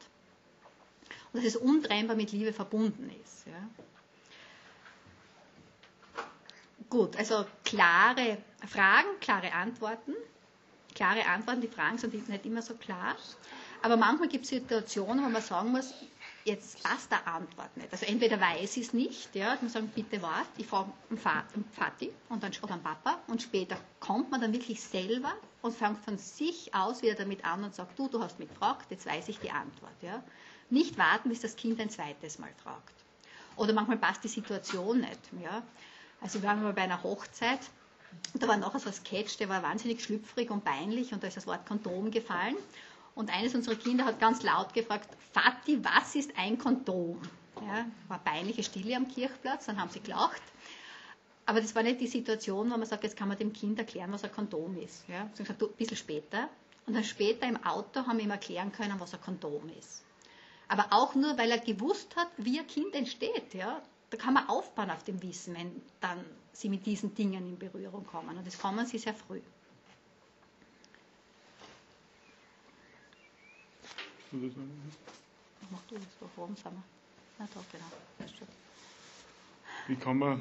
und 1.32 1.42
dass 1.42 1.44
es 1.44 1.56
untrennbar 1.56 2.16
mit 2.16 2.32
Liebe 2.32 2.52
verbunden 2.52 3.10
ist. 3.22 3.46
Ja. 3.46 3.68
Gut, 6.90 7.16
also 7.16 7.44
klare 7.64 8.38
Fragen, 8.66 9.08
klare 9.20 9.52
Antworten. 9.52 10.14
Klare 10.94 11.26
Antworten, 11.26 11.60
die 11.60 11.68
Fragen 11.68 11.98
sind 11.98 12.28
nicht 12.28 12.46
immer 12.46 12.62
so 12.62 12.74
klar. 12.74 13.14
Aber 13.82 13.96
manchmal 13.96 14.28
gibt 14.28 14.44
es 14.44 14.50
Situationen, 14.50 15.24
wo 15.24 15.28
man 15.28 15.42
sagen 15.42 15.70
muss, 15.70 15.94
jetzt 16.44 16.82
passt 16.82 17.10
der 17.10 17.26
Antwort 17.26 17.76
nicht. 17.76 17.92
Also 17.92 18.06
entweder 18.06 18.40
weiß 18.40 18.76
ich 18.78 18.86
es 18.86 18.92
nicht, 18.92 19.34
ja, 19.34 19.56
man 19.60 19.70
sagen, 19.70 19.90
bitte 19.94 20.20
wart, 20.22 20.46
ich 20.56 20.66
frage 20.66 20.90
einen 21.10 21.64
Vati 21.76 22.12
und 22.28 22.42
dann 22.42 22.52
oder 22.62 22.74
einen 22.74 22.82
Papa 22.82 23.18
und 23.26 23.42
später 23.42 23.76
kommt 24.00 24.30
man 24.30 24.40
dann 24.40 24.52
wirklich 24.52 24.80
selber 24.80 25.32
und 25.62 25.76
fängt 25.76 26.02
von 26.04 26.18
sich 26.18 26.74
aus 26.74 27.02
wieder 27.02 27.14
damit 27.14 27.44
an 27.44 27.64
und 27.64 27.74
sagt, 27.74 27.98
du, 27.98 28.08
du 28.08 28.22
hast 28.22 28.38
mich 28.38 28.48
gefragt, 28.48 28.86
jetzt 28.90 29.06
weiß 29.06 29.28
ich 29.28 29.38
die 29.38 29.50
Antwort. 29.50 29.92
Ja. 30.02 30.22
Nicht 30.70 30.98
warten, 30.98 31.28
bis 31.28 31.40
das 31.40 31.56
Kind 31.56 31.80
ein 31.80 31.90
zweites 31.90 32.38
Mal 32.38 32.50
fragt. 32.62 32.94
Oder 33.56 33.72
manchmal 33.72 33.98
passt 33.98 34.24
die 34.24 34.28
Situation 34.28 35.00
nicht. 35.00 35.20
Ja. 35.42 35.62
Also 36.20 36.42
wir 36.42 36.48
waren 36.48 36.62
mal 36.62 36.72
bei 36.72 36.82
einer 36.82 37.02
Hochzeit 37.02 37.60
und 38.32 38.42
da 38.42 38.48
war 38.48 38.56
nachher 38.56 38.80
so 38.80 38.88
ein 38.88 38.94
Sketch, 38.94 39.36
der 39.36 39.48
war 39.48 39.62
wahnsinnig 39.62 40.02
schlüpfrig 40.02 40.50
und 40.50 40.64
peinlich 40.64 41.12
und 41.12 41.22
da 41.22 41.28
ist 41.28 41.36
das 41.36 41.46
Wort 41.46 41.66
Kondom 41.66 42.10
gefallen. 42.10 42.56
Und 43.18 43.34
eines 43.34 43.52
unserer 43.52 43.74
Kinder 43.74 44.04
hat 44.04 44.20
ganz 44.20 44.44
laut 44.44 44.72
gefragt, 44.72 45.08
Vati, 45.32 45.84
was 45.84 46.14
ist 46.14 46.30
ein 46.38 46.56
Kondom? 46.56 47.20
Ja, 47.60 47.84
war 48.06 48.20
peinliche 48.20 48.62
Stille 48.62 48.94
am 48.94 49.08
Kirchplatz, 49.08 49.66
dann 49.66 49.80
haben 49.80 49.90
sie 49.90 49.98
gelacht. 49.98 50.40
Aber 51.44 51.60
das 51.60 51.74
war 51.74 51.82
nicht 51.82 52.00
die 52.00 52.06
Situation, 52.06 52.70
wo 52.70 52.76
man 52.76 52.86
sagt, 52.86 53.02
jetzt 53.02 53.16
kann 53.16 53.26
man 53.26 53.36
dem 53.36 53.52
Kind 53.52 53.76
erklären, 53.76 54.12
was 54.12 54.22
ein 54.22 54.30
Kondom 54.30 54.78
ist. 54.80 55.02
Ja, 55.08 55.28
gesagt, 55.36 55.60
du, 55.60 55.66
ein 55.66 55.72
bisschen 55.72 55.96
später. 55.96 56.48
Und 56.86 56.94
dann 56.94 57.02
später 57.02 57.48
im 57.48 57.56
Auto 57.64 58.06
haben 58.06 58.18
wir 58.18 58.24
ihm 58.24 58.30
erklären 58.30 58.70
können, 58.70 59.00
was 59.00 59.12
ein 59.14 59.20
Kondom 59.20 59.68
ist. 59.76 60.04
Aber 60.68 60.86
auch 60.90 61.16
nur, 61.16 61.36
weil 61.36 61.50
er 61.50 61.58
gewusst 61.58 62.14
hat, 62.14 62.28
wie 62.36 62.60
ein 62.60 62.68
Kind 62.68 62.94
entsteht. 62.94 63.52
Ja? 63.52 63.82
Da 64.10 64.16
kann 64.16 64.34
man 64.34 64.48
aufbauen 64.48 64.92
auf 64.92 65.02
dem 65.02 65.20
Wissen, 65.24 65.56
wenn 65.56 65.82
dann 66.00 66.24
sie 66.52 66.68
mit 66.68 66.86
diesen 66.86 67.16
Dingen 67.16 67.48
in 67.48 67.58
Berührung 67.58 68.06
kommen. 68.06 68.38
Und 68.38 68.46
das 68.46 68.60
kommen 68.60 68.86
sie 68.86 68.98
sehr 68.98 69.14
früh. 69.14 69.40
Mach 74.32 75.82
du 75.88 75.94
das, 75.94 76.04
warum 76.36 76.54
sind 76.54 76.64
wir? 76.66 76.82
Na 77.38 77.48
doch, 77.54 77.64
genau. 77.72 78.36
Wie 79.86 79.96
kann 79.96 80.18
man 80.18 80.40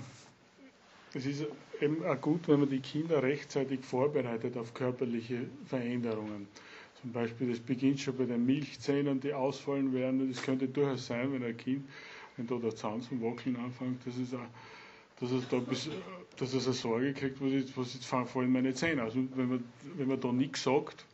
es 1.14 1.26
ist 1.26 1.46
eben 1.82 2.06
auch 2.06 2.20
gut, 2.22 2.48
wenn 2.48 2.60
man 2.60 2.70
die 2.70 2.80
Kinder 2.80 3.24
rechtzeitig 3.24 3.80
vorbereitet 3.84 4.58
auf 4.58 4.74
körperliche 4.74 5.48
Veränderungen. 5.66 6.48
Zum 7.02 7.12
Beispiel, 7.12 7.50
das 7.50 7.60
beginnt 7.60 8.00
schon 8.00 8.18
bei 8.18 8.26
den 8.26 8.46
Milchzähnen, 8.46 9.20
die 9.20 9.34
ausfallen 9.34 9.94
werden. 9.94 10.32
Das 10.32 10.42
könnte 10.44 10.68
durchaus 10.68 11.08
sein, 11.08 11.32
wenn 11.34 11.44
ein 11.44 11.56
Kind, 11.56 11.88
wenn 12.36 12.48
da 12.48 12.56
der 12.58 12.76
Zahn 12.76 13.02
zum 13.02 13.22
Wackeln 13.22 13.56
anfängt, 13.56 14.06
dass 14.06 14.18
es, 14.18 14.34
auch, 14.34 14.40
dass 15.20 15.32
es 15.32 15.48
da 15.48 15.58
bis, 15.60 15.90
dass 16.38 16.54
es 16.54 16.66
eine 16.66 16.74
Sorge 16.76 17.14
kriegt, 17.14 17.40
was 17.42 17.52
jetzt, 17.52 17.78
was 17.78 17.94
jetzt 17.94 18.06
fallen 18.06 18.52
meine 18.52 18.74
Zähne 18.74 19.04
aus. 19.04 19.14
Und 19.16 19.36
wenn 19.38 19.50
man, 19.50 19.64
wenn 19.96 20.08
man 20.08 20.20
da 20.20 20.32
nichts 20.32 20.64
sagt 20.64 21.06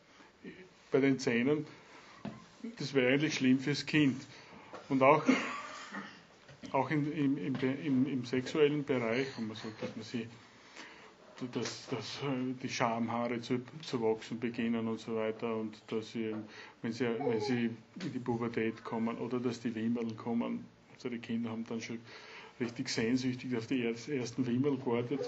bei 0.91 0.99
den 0.99 1.19
Zähnen, 1.19 1.65
das 2.77 2.93
wäre 2.93 3.13
eigentlich 3.13 3.35
schlimm 3.35 3.59
fürs 3.59 3.85
Kind. 3.85 4.25
Und 4.89 5.01
auch 5.01 5.23
auch 6.71 6.89
in, 6.89 7.11
im, 7.11 7.55
im, 7.55 8.07
im, 8.07 8.25
sexuellen 8.25 8.83
Bereich, 8.83 9.27
wo 9.37 9.43
man 9.43 9.55
sagt, 9.55 9.81
dass 9.81 9.95
man 9.95 10.03
sie 10.03 10.27
dass, 11.51 11.87
dass 11.89 12.19
die 12.61 12.69
Schamhaare 12.69 13.41
zu, 13.41 13.59
zu 13.81 14.01
wachsen 14.01 14.39
beginnen 14.39 14.87
und 14.87 14.99
so 14.99 15.15
weiter 15.15 15.55
und 15.55 15.81
dass 15.87 16.11
sie, 16.11 16.33
wenn 16.81 16.93
sie, 16.93 17.05
wenn 17.05 17.41
sie 17.41 17.65
in 18.01 18.13
die 18.13 18.19
Pubertät 18.19 18.83
kommen 18.83 19.17
oder 19.17 19.39
dass 19.39 19.59
die 19.59 19.73
Wimmeln 19.75 20.15
kommen, 20.15 20.65
unsere 20.93 21.17
Kinder 21.17 21.49
haben 21.49 21.65
dann 21.67 21.81
schon 21.81 21.99
richtig 22.59 22.87
sehnsüchtig 22.87 23.57
auf 23.57 23.67
die 23.67 23.83
ersten 23.83 24.45
Wimmel 24.45 24.77
gewartet. 24.77 25.27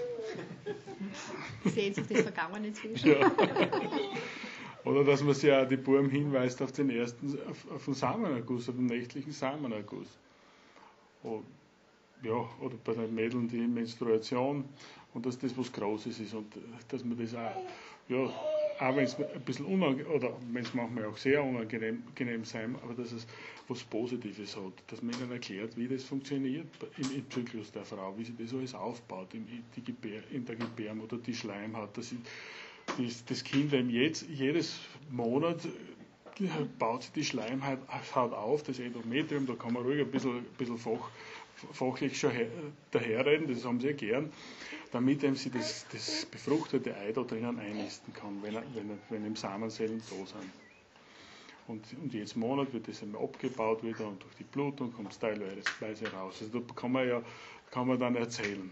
Sehnsucht 1.64 2.10
ist 2.10 2.22
vergangen 2.22 2.64
inzwischen. 2.64 3.08
Ja. 3.08 3.30
Oder 4.86 5.02
dass 5.02 5.20
man 5.20 5.34
sie 5.34 5.52
auch 5.52 5.66
die 5.66 5.76
Buben 5.76 6.08
hinweist 6.08 6.62
auf 6.62 6.70
den 6.70 6.90
ersten, 6.90 7.36
auf, 7.50 7.70
auf 7.72 7.84
den 7.86 7.94
Samenerguss, 7.94 8.68
auf 8.68 8.76
den 8.76 8.86
nächtlichen 8.86 9.32
Samenerguss. 9.32 10.06
Ja, 12.22 12.48
oder 12.60 12.76
bei 12.84 12.92
den 12.92 13.12
Mädeln 13.12 13.48
die 13.48 13.66
Menstruation 13.66 14.64
und 15.12 15.26
dass 15.26 15.38
das 15.40 15.58
was 15.58 15.72
Großes 15.72 16.20
ist 16.20 16.34
und 16.34 16.46
dass 16.88 17.04
man 17.04 17.18
das 17.18 17.34
auch, 17.34 17.50
ja, 18.08 18.16
auch 18.78 18.96
wenn 18.96 19.04
es 19.04 19.18
ein 19.18 19.40
bisschen 19.44 19.66
unangenehm, 19.66 20.12
oder 20.12 20.32
wenn 20.52 20.62
es 20.62 20.72
manchmal 20.72 21.06
auch 21.06 21.16
sehr 21.16 21.42
unangenehm 21.42 22.44
sein, 22.44 22.76
aber 22.80 22.94
dass 22.94 23.10
es 23.10 23.26
was 23.66 23.82
Positives 23.82 24.56
hat, 24.56 24.72
dass 24.86 25.02
man 25.02 25.14
ihnen 25.20 25.32
erklärt, 25.32 25.76
wie 25.76 25.88
das 25.88 26.04
funktioniert 26.04 26.68
im, 26.96 27.10
im 27.10 27.30
Zyklus 27.30 27.72
der 27.72 27.84
Frau, 27.84 28.14
wie 28.16 28.24
sie 28.24 28.36
das 28.38 28.54
alles 28.54 28.74
aufbaut 28.74 29.34
in, 29.34 29.46
Gebär, 29.84 30.22
in 30.30 30.44
der 30.44 30.54
Gebärmutter, 30.54 31.16
die 31.16 31.34
Schleimhaut, 31.34 31.96
dass 31.98 32.10
sie, 32.10 32.18
das, 33.26 33.44
Kind 33.44 33.72
eben 33.72 33.90
jetzt, 33.90 34.26
jedes 34.28 34.78
Monat 35.10 35.60
baut 36.78 37.02
sich 37.02 37.12
die 37.12 37.24
Schleimhaut 37.24 37.78
auf, 38.16 38.62
das 38.62 38.78
Endometrium, 38.78 39.46
da 39.46 39.54
kann 39.54 39.72
man 39.72 39.82
ruhig 39.82 40.00
ein 40.00 40.10
bisschen, 40.10 40.44
bisschen 40.58 40.78
fach, 40.78 41.10
fachlich 41.72 42.18
schon 42.18 42.30
her, 42.30 42.48
daherreden, 42.90 43.52
das 43.52 43.64
haben 43.64 43.80
sie 43.80 43.94
gern, 43.94 44.30
damit 44.92 45.24
eben 45.24 45.36
sie 45.36 45.50
das, 45.50 45.86
das 45.92 46.26
befruchtete 46.26 46.94
Ei 46.96 47.12
da 47.12 47.22
drinnen 47.22 47.58
einnisten 47.58 48.12
kann, 48.12 48.42
wenn, 48.42 48.54
wenn, 48.54 48.98
wenn 49.08 49.26
im 49.26 49.36
Samenzellen 49.36 50.02
da 50.10 50.16
sind. 50.26 50.50
Und, 51.68 51.84
und 52.00 52.14
jedes 52.14 52.36
Monat 52.36 52.72
wird 52.72 52.86
das 52.86 53.02
eben 53.02 53.16
abgebaut 53.16 53.82
wieder 53.82 54.06
und 54.06 54.22
durch 54.22 54.34
die 54.36 54.44
Blutung 54.44 54.92
kommt 54.92 55.10
es 55.10 55.18
teilweise 55.18 56.12
raus. 56.12 56.36
Also 56.40 56.60
da 56.60 56.74
kann 56.74 56.92
man 56.92 57.08
ja 57.08 57.22
kann 57.70 57.88
man 57.88 57.98
dann 57.98 58.16
erzählen. 58.16 58.70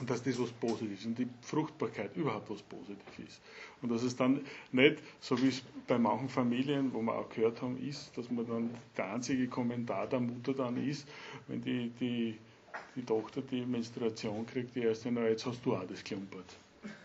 Und 0.00 0.08
dass 0.10 0.22
das 0.22 0.40
was 0.40 0.50
Positives 0.52 1.00
ist 1.00 1.06
und 1.06 1.18
die 1.18 1.28
Fruchtbarkeit 1.42 2.16
überhaupt 2.16 2.48
was 2.50 2.62
Positives 2.62 3.18
ist. 3.26 3.40
Und 3.82 3.90
dass 3.90 4.02
es 4.02 4.16
dann 4.16 4.40
nicht, 4.72 4.98
so 5.20 5.40
wie 5.42 5.48
es 5.48 5.62
bei 5.86 5.98
manchen 5.98 6.28
Familien, 6.28 6.92
wo 6.94 7.02
wir 7.02 7.14
auch 7.14 7.28
gehört 7.28 7.60
haben, 7.62 7.76
ist, 7.86 8.16
dass 8.16 8.30
man 8.30 8.46
dann 8.46 8.70
der 8.96 9.12
einzige 9.12 9.46
Kommentar 9.48 10.06
der 10.06 10.20
Mutter 10.20 10.54
dann 10.54 10.76
ist, 10.88 11.06
wenn 11.48 11.60
die, 11.60 11.90
die, 12.00 12.38
die 12.96 13.02
Tochter 13.04 13.42
die 13.42 13.64
Menstruation 13.66 14.46
kriegt, 14.46 14.74
die 14.74 14.80
erste, 14.80 15.10
na 15.12 15.28
jetzt 15.28 15.44
hast 15.46 15.64
du 15.64 15.74
auch 15.74 15.84
das 15.86 16.02
klumpert. 16.02 16.56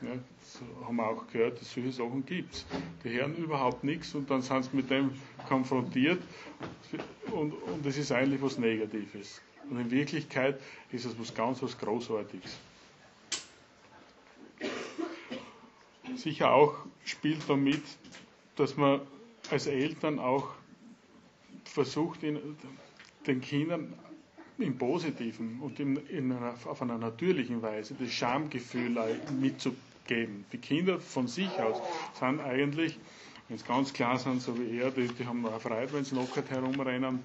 Ja, 0.01 0.09
das 0.39 0.61
haben 0.87 0.95
wir 0.95 1.07
auch 1.07 1.27
gehört, 1.27 1.61
dass 1.61 1.71
solche 1.71 1.91
Sachen 1.91 2.25
gibt 2.25 2.53
es. 2.55 2.65
Die 3.03 3.09
hören 3.11 3.35
überhaupt 3.35 3.83
nichts 3.83 4.15
und 4.15 4.29
dann 4.29 4.41
sind 4.41 4.63
sie 4.63 4.75
mit 4.75 4.89
dem 4.89 5.11
konfrontiert 5.47 6.19
und, 7.31 7.51
und 7.53 7.85
das 7.85 7.97
ist 7.97 8.11
eigentlich 8.11 8.41
was 8.41 8.57
Negatives. 8.57 9.41
Und 9.69 9.79
in 9.79 9.91
Wirklichkeit 9.91 10.59
ist 10.91 11.05
es 11.05 11.19
was 11.19 11.33
ganz 11.33 11.61
was 11.61 11.77
Großartiges. 11.77 12.57
Sicher 16.17 16.51
auch 16.53 16.73
spielt 17.05 17.49
damit, 17.49 17.81
dass 18.55 18.77
man 18.77 19.01
als 19.49 19.67
Eltern 19.67 20.19
auch 20.19 20.49
versucht, 21.63 22.21
den 22.23 23.41
Kindern 23.41 23.93
im 24.57 24.77
Positiven 24.77 25.59
und 25.61 25.79
in, 25.79 25.97
in 26.07 26.31
einer, 26.31 26.53
auf 26.65 26.81
einer 26.81 26.97
natürlichen 26.97 27.61
Weise 27.61 27.95
das 27.99 28.11
Schamgefühl 28.11 28.97
mitzugeben. 29.39 30.45
Die 30.51 30.57
Kinder 30.57 30.99
von 30.99 31.27
sich 31.27 31.49
aus 31.59 31.79
sind 32.19 32.39
eigentlich, 32.41 32.97
wenn 33.47 33.57
es 33.57 33.65
ganz 33.65 33.93
klar 33.93 34.17
sind, 34.17 34.41
so 34.41 34.57
wie 34.59 34.79
er, 34.79 34.91
die, 34.91 35.07
die 35.07 35.25
haben 35.25 35.45
auch 35.45 35.61
Freude, 35.61 35.93
wenn 35.93 36.03
sie 36.03 36.15
lockert 36.15 36.49
herumrennen. 36.49 37.19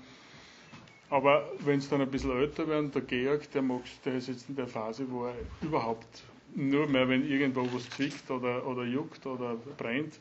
Aber 1.08 1.50
wenn 1.60 1.80
sie 1.80 1.88
dann 1.88 2.00
ein 2.02 2.10
bisschen 2.10 2.32
älter 2.32 2.66
werden, 2.68 2.90
der 2.90 3.02
Georg, 3.02 3.50
der, 3.52 3.62
der 4.04 4.14
ist 4.14 4.28
jetzt 4.28 4.48
in 4.48 4.56
der 4.56 4.66
Phase, 4.66 5.10
wo 5.10 5.26
er 5.26 5.34
überhaupt 5.60 6.22
nur 6.54 6.86
mehr, 6.86 7.08
wenn 7.08 7.28
irgendwo 7.28 7.66
was 7.72 7.88
zwickt 7.90 8.30
oder, 8.30 8.66
oder 8.66 8.84
juckt 8.84 9.24
oder 9.26 9.56
brennt, 9.76 10.18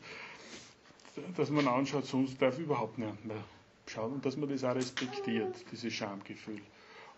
dass 1.36 1.50
man 1.50 1.68
anschaut, 1.68 2.06
sonst 2.06 2.40
darf 2.40 2.58
überhaupt 2.58 2.98
nicht 2.98 3.24
mehr 3.24 3.42
schauen 3.86 4.14
und 4.14 4.24
dass 4.24 4.36
man 4.36 4.48
das 4.48 4.64
auch 4.64 4.74
respektiert, 4.74 5.54
dieses 5.70 5.92
Schamgefühl. 5.92 6.60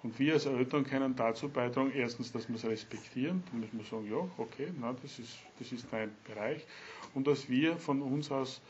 Und 0.02 0.18
wir 0.18 0.34
als 0.34 0.44
Eltern 0.44 0.84
können 0.84 1.16
dazu 1.16 1.48
beitragen, 1.48 1.90
erstens, 1.94 2.30
dass 2.30 2.48
wir 2.48 2.56
es 2.56 2.64
respektieren, 2.64 3.42
da 3.50 3.56
müssen 3.56 3.78
wir 3.78 3.84
sagen, 3.86 4.10
ja, 4.10 4.28
okay, 4.36 4.68
na, 4.78 4.94
das, 5.02 5.18
ist, 5.18 5.38
das 5.58 5.72
ist 5.72 5.86
dein 5.90 6.10
Bereich. 6.26 6.62
Und 7.14 7.26
dass 7.26 7.48
wir 7.48 7.76
von 7.78 8.02
uns 8.02 8.30
aus, 8.30 8.60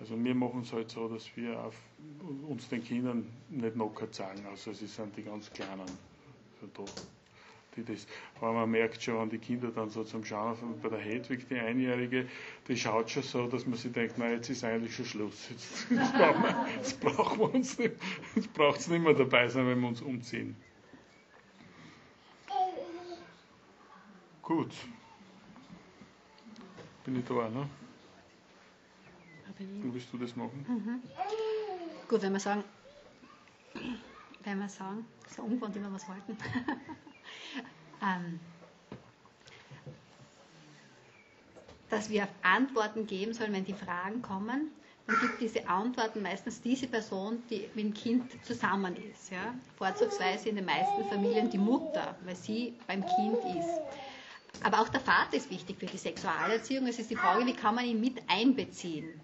also 0.00 0.22
wir 0.22 0.34
machen 0.34 0.62
es 0.62 0.72
halt 0.72 0.90
so, 0.90 1.08
dass 1.08 1.34
wir 1.34 1.58
auf, 1.58 1.74
uns 2.46 2.68
den 2.68 2.84
Kindern 2.84 3.26
nicht 3.48 3.72
knocker 3.72 4.10
zeigen, 4.12 4.44
also 4.46 4.72
sie 4.72 4.86
sind 4.86 5.16
die 5.16 5.22
ganz 5.22 5.50
Kleinen. 5.50 5.80
Also 5.80 6.68
da 6.74 6.84
die 7.76 7.84
das, 7.84 8.06
aber 8.36 8.52
man 8.52 8.70
merkt 8.70 9.02
schon, 9.02 9.18
wenn 9.20 9.30
die 9.30 9.38
Kinder 9.38 9.70
dann 9.70 9.88
so 9.88 10.04
zum 10.04 10.24
Schauen 10.24 10.56
bei 10.82 10.88
der 10.88 10.98
Hedwig, 10.98 11.48
die 11.48 11.58
Einjährige, 11.58 12.28
die 12.68 12.76
schaut 12.76 13.10
schon 13.10 13.22
so, 13.22 13.46
dass 13.46 13.66
man 13.66 13.78
sich 13.78 13.92
denkt, 13.92 14.14
na 14.18 14.30
jetzt 14.30 14.50
ist 14.50 14.64
eigentlich 14.64 14.94
schon 14.94 15.06
Schluss. 15.06 15.48
Jetzt, 15.50 15.86
jetzt, 15.90 16.12
brauchen, 16.12 16.42
wir, 16.42 16.66
jetzt 16.76 17.00
brauchen 17.00 17.38
wir 17.38 17.54
uns 17.54 17.78
nicht, 17.78 17.94
jetzt 18.34 18.52
braucht 18.52 18.80
es 18.80 18.88
nicht 18.88 19.02
mehr 19.02 19.14
dabei 19.14 19.48
sein, 19.48 19.66
wenn 19.66 19.80
wir 19.80 19.88
uns 19.88 20.02
umziehen. 20.02 20.56
Gut. 24.42 24.74
Bin 27.04 27.18
ich 27.18 27.24
da, 27.24 27.48
ne? 27.48 27.68
Wie 29.58 29.94
willst 29.94 30.12
du 30.12 30.18
das 30.18 30.34
machen? 30.36 30.64
Mhm. 30.68 31.02
Gut, 32.08 32.22
wenn 32.22 32.32
wir 32.32 32.40
sagen, 32.40 32.64
wenn 34.44 34.58
wir 34.58 34.68
sagen, 34.68 35.06
so 35.28 35.42
ungewohnt, 35.42 35.74
wie 35.74 35.80
wir 35.80 35.92
was 35.92 36.06
halten. 36.08 36.36
ähm, 38.02 38.40
dass 41.90 42.08
wir 42.08 42.26
Antworten 42.42 43.06
geben 43.06 43.34
sollen, 43.34 43.52
wenn 43.52 43.64
die 43.64 43.74
Fragen 43.74 44.22
kommen, 44.22 44.70
dann 45.06 45.20
gibt 45.20 45.40
diese 45.40 45.68
Antworten 45.68 46.22
meistens 46.22 46.60
diese 46.60 46.86
Person, 46.86 47.42
die 47.50 47.68
mit 47.74 47.84
dem 47.84 47.94
Kind 47.94 48.44
zusammen 48.44 48.96
ist. 48.96 49.30
Ja? 49.30 49.54
Vorzugsweise 49.76 50.48
in 50.48 50.56
den 50.56 50.64
meisten 50.64 51.04
Familien 51.08 51.50
die 51.50 51.58
Mutter, 51.58 52.16
weil 52.24 52.36
sie 52.36 52.74
beim 52.86 53.04
Kind 53.04 53.38
ist. 53.58 53.80
Aber 54.62 54.80
auch 54.80 54.88
der 54.88 55.00
Vater 55.00 55.36
ist 55.36 55.50
wichtig 55.50 55.78
für 55.78 55.86
die 55.86 55.98
Sexualerziehung. 55.98 56.86
Es 56.86 56.98
ist 56.98 57.10
die 57.10 57.16
Frage, 57.16 57.44
wie 57.46 57.52
kann 57.52 57.74
man 57.74 57.84
ihn 57.84 58.00
mit 58.00 58.22
einbeziehen? 58.28 59.20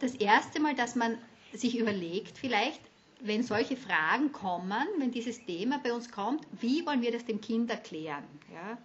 Das 0.00 0.14
erste 0.14 0.60
Mal, 0.60 0.74
dass 0.74 0.96
man 0.96 1.18
sich 1.52 1.78
überlegt, 1.78 2.36
vielleicht, 2.36 2.80
wenn 3.20 3.42
solche 3.42 3.76
Fragen 3.76 4.32
kommen, 4.32 4.86
wenn 4.98 5.10
dieses 5.10 5.44
Thema 5.44 5.80
bei 5.82 5.92
uns 5.92 6.10
kommt, 6.10 6.46
wie 6.60 6.84
wollen 6.86 7.02
wir 7.02 7.12
das 7.12 7.24
dem 7.24 7.40
Kind 7.40 7.70
erklären? 7.70 8.24
Ja? 8.52 8.78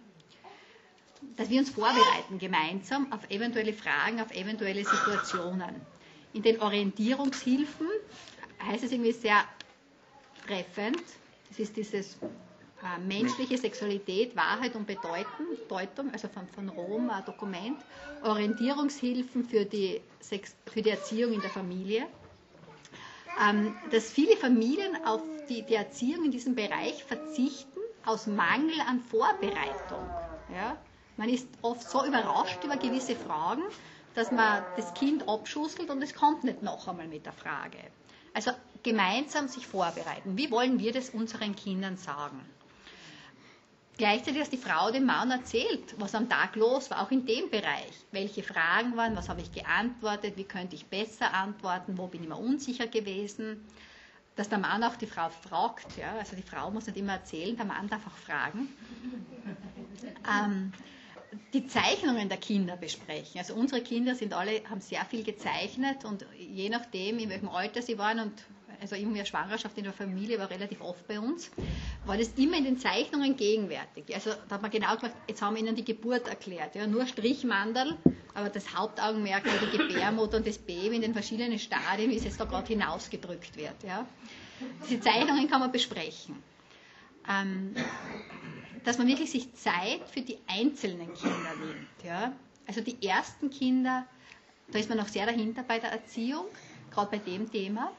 Dass 1.36 1.48
wir 1.50 1.60
uns 1.60 1.70
vorbereiten 1.70 2.38
gemeinsam 2.38 3.12
auf 3.12 3.30
eventuelle 3.30 3.72
Fragen, 3.72 4.20
auf 4.20 4.32
eventuelle 4.32 4.84
Situationen. 4.84 5.74
In 6.32 6.42
den 6.42 6.60
Orientierungshilfen 6.60 7.86
heißt 8.66 8.84
es 8.84 8.92
irgendwie 8.92 9.12
sehr 9.12 9.44
treffend, 10.46 11.02
das 11.48 11.58
ist 11.60 11.76
dieses 11.76 12.14
äh, 12.16 13.00
menschliche 13.06 13.56
Sexualität, 13.56 14.34
Wahrheit 14.34 14.74
und 14.74 14.86
Bedeutung, 14.86 16.10
also 16.12 16.28
von, 16.28 16.46
von 16.48 16.68
Rom 16.68 17.08
ein 17.08 17.24
Dokument, 17.24 17.78
Orientierungshilfen 18.22 19.44
für 19.44 19.64
die, 19.64 20.00
Sex, 20.20 20.56
für 20.66 20.82
die 20.82 20.90
Erziehung 20.90 21.32
in 21.32 21.40
der 21.40 21.50
Familie 21.50 22.06
dass 23.90 24.10
viele 24.10 24.36
Familien 24.36 25.04
auf 25.04 25.22
die, 25.48 25.62
die 25.62 25.74
Erziehung 25.74 26.24
in 26.24 26.30
diesem 26.30 26.54
Bereich 26.54 27.04
verzichten 27.04 27.80
aus 28.04 28.26
Mangel 28.26 28.80
an 28.88 29.00
Vorbereitung. 29.00 30.08
Ja? 30.52 30.76
Man 31.16 31.28
ist 31.28 31.48
oft 31.62 31.88
so 31.88 32.04
überrascht 32.04 32.62
über 32.64 32.76
gewisse 32.76 33.16
Fragen, 33.16 33.62
dass 34.14 34.30
man 34.30 34.62
das 34.76 34.94
Kind 34.94 35.28
abschusselt 35.28 35.90
und 35.90 36.02
es 36.02 36.14
kommt 36.14 36.44
nicht 36.44 36.62
noch 36.62 36.88
einmal 36.88 37.08
mit 37.08 37.26
der 37.26 37.32
Frage. 37.32 37.78
Also 38.32 38.50
gemeinsam 38.82 39.48
sich 39.48 39.66
vorbereiten. 39.66 40.36
Wie 40.36 40.50
wollen 40.50 40.78
wir 40.78 40.92
das 40.92 41.10
unseren 41.10 41.56
Kindern 41.56 41.96
sagen? 41.96 42.40
Gleichzeitig, 43.96 44.40
dass 44.40 44.50
die 44.50 44.56
Frau 44.56 44.90
dem 44.90 45.04
Mann 45.06 45.30
erzählt, 45.30 45.94
was 45.98 46.14
am 46.16 46.28
Tag 46.28 46.56
los 46.56 46.90
war, 46.90 47.02
auch 47.02 47.12
in 47.12 47.26
dem 47.26 47.48
Bereich. 47.48 47.92
Welche 48.10 48.42
Fragen 48.42 48.96
waren, 48.96 49.16
was 49.16 49.28
habe 49.28 49.40
ich 49.40 49.52
geantwortet, 49.52 50.36
wie 50.36 50.44
könnte 50.44 50.74
ich 50.74 50.86
besser 50.86 51.32
antworten, 51.32 51.96
wo 51.96 52.08
bin 52.08 52.22
ich 52.22 52.28
mir 52.28 52.36
unsicher 52.36 52.88
gewesen. 52.88 53.64
Dass 54.34 54.48
der 54.48 54.58
Mann 54.58 54.82
auch 54.82 54.96
die 54.96 55.06
Frau 55.06 55.28
fragt, 55.28 55.96
ja, 55.96 56.12
also 56.18 56.34
die 56.34 56.42
Frau 56.42 56.72
muss 56.72 56.86
nicht 56.86 56.98
immer 56.98 57.12
erzählen, 57.12 57.56
der 57.56 57.66
Mann 57.66 57.88
darf 57.88 58.06
auch 58.06 58.16
fragen. 58.16 58.68
Ähm, 60.26 60.72
die 61.52 61.66
Zeichnungen 61.66 62.28
der 62.28 62.38
Kinder 62.38 62.76
besprechen. 62.76 63.38
Also 63.38 63.54
unsere 63.54 63.82
Kinder 63.82 64.14
sind 64.14 64.32
alle, 64.32 64.62
haben 64.68 64.80
sehr 64.80 65.04
viel 65.04 65.22
gezeichnet 65.22 66.04
und 66.04 66.24
je 66.38 66.68
nachdem, 66.68 67.18
in 67.18 67.28
welchem 67.30 67.48
Alter 67.48 67.82
sie 67.82 67.98
waren 67.98 68.20
und 68.20 68.32
also 68.84 68.96
irgendwie 68.96 69.20
eine 69.20 69.26
Schwangerschaft 69.26 69.78
in 69.78 69.84
der 69.84 69.94
Familie 69.94 70.38
war 70.38 70.50
relativ 70.50 70.82
oft 70.82 71.06
bei 71.08 71.18
uns, 71.18 71.50
war 72.04 72.18
das 72.18 72.28
immer 72.36 72.58
in 72.58 72.64
den 72.64 72.78
Zeichnungen 72.78 73.34
gegenwärtig. 73.34 74.14
Also 74.14 74.30
da 74.48 74.56
hat 74.56 74.62
man 74.62 74.70
genau 74.70 74.94
gemacht, 74.96 75.14
jetzt 75.26 75.40
haben 75.40 75.56
wir 75.56 75.62
ihnen 75.62 75.74
die 75.74 75.84
Geburt 75.84 76.28
erklärt. 76.28 76.74
Ja, 76.74 76.86
nur 76.86 77.06
Strichmandel, 77.06 77.96
aber 78.34 78.50
das 78.50 78.74
Hauptaugenmerk 78.74 79.46
war 79.46 79.54
die 79.58 79.78
Gebärmutter 79.78 80.36
und 80.36 80.46
das 80.46 80.58
Baby 80.58 80.96
in 80.96 81.02
den 81.02 81.14
verschiedenen 81.14 81.58
Stadien, 81.58 82.10
wie 82.10 82.16
es 82.16 82.24
jetzt 82.24 82.38
da 82.38 82.44
gerade 82.44 82.66
hinausgedrückt 82.66 83.56
wird. 83.56 83.82
Ja. 83.86 84.06
Diese 84.86 85.00
Zeichnungen 85.00 85.48
kann 85.48 85.60
man 85.60 85.72
besprechen. 85.72 86.36
Ähm, 87.26 87.74
dass 88.84 88.98
man 88.98 89.06
wirklich 89.06 89.30
sich 89.30 89.54
Zeit 89.54 90.02
für 90.10 90.20
die 90.20 90.36
einzelnen 90.46 91.14
Kinder 91.14 91.54
nimmt. 91.58 92.04
Ja? 92.04 92.32
Also 92.66 92.82
die 92.82 93.02
ersten 93.02 93.48
Kinder, 93.48 94.06
da 94.70 94.78
ist 94.78 94.90
man 94.90 94.98
noch 94.98 95.08
sehr 95.08 95.24
dahinter 95.24 95.62
bei 95.62 95.78
der 95.78 95.90
Erziehung, 95.90 96.44
gerade 96.90 97.12
bei 97.12 97.18
dem 97.18 97.50
Thema. 97.50 97.92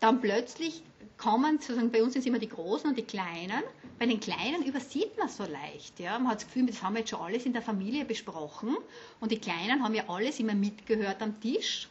Dann 0.00 0.20
plötzlich 0.20 0.82
kommen, 1.18 1.58
sozusagen 1.58 1.90
bei 1.90 2.02
uns 2.02 2.14
sind 2.14 2.20
es 2.20 2.26
immer 2.26 2.38
die 2.38 2.48
Großen 2.48 2.88
und 2.88 2.96
die 2.96 3.04
Kleinen. 3.04 3.62
Bei 3.98 4.06
den 4.06 4.18
Kleinen 4.18 4.64
übersieht 4.64 5.16
man 5.18 5.28
so 5.28 5.44
leicht. 5.44 6.00
Ja? 6.00 6.18
Man 6.18 6.28
hat 6.28 6.40
das 6.40 6.46
Gefühl, 6.46 6.66
das 6.66 6.82
haben 6.82 6.94
wir 6.94 7.00
jetzt 7.00 7.10
schon 7.10 7.20
alles 7.20 7.44
in 7.44 7.52
der 7.52 7.62
Familie 7.62 8.06
besprochen. 8.06 8.76
Und 9.20 9.30
die 9.30 9.38
Kleinen 9.38 9.84
haben 9.84 9.94
ja 9.94 10.08
alles 10.08 10.40
immer 10.40 10.54
mitgehört 10.54 11.20
am 11.20 11.38
Tisch. 11.40 11.88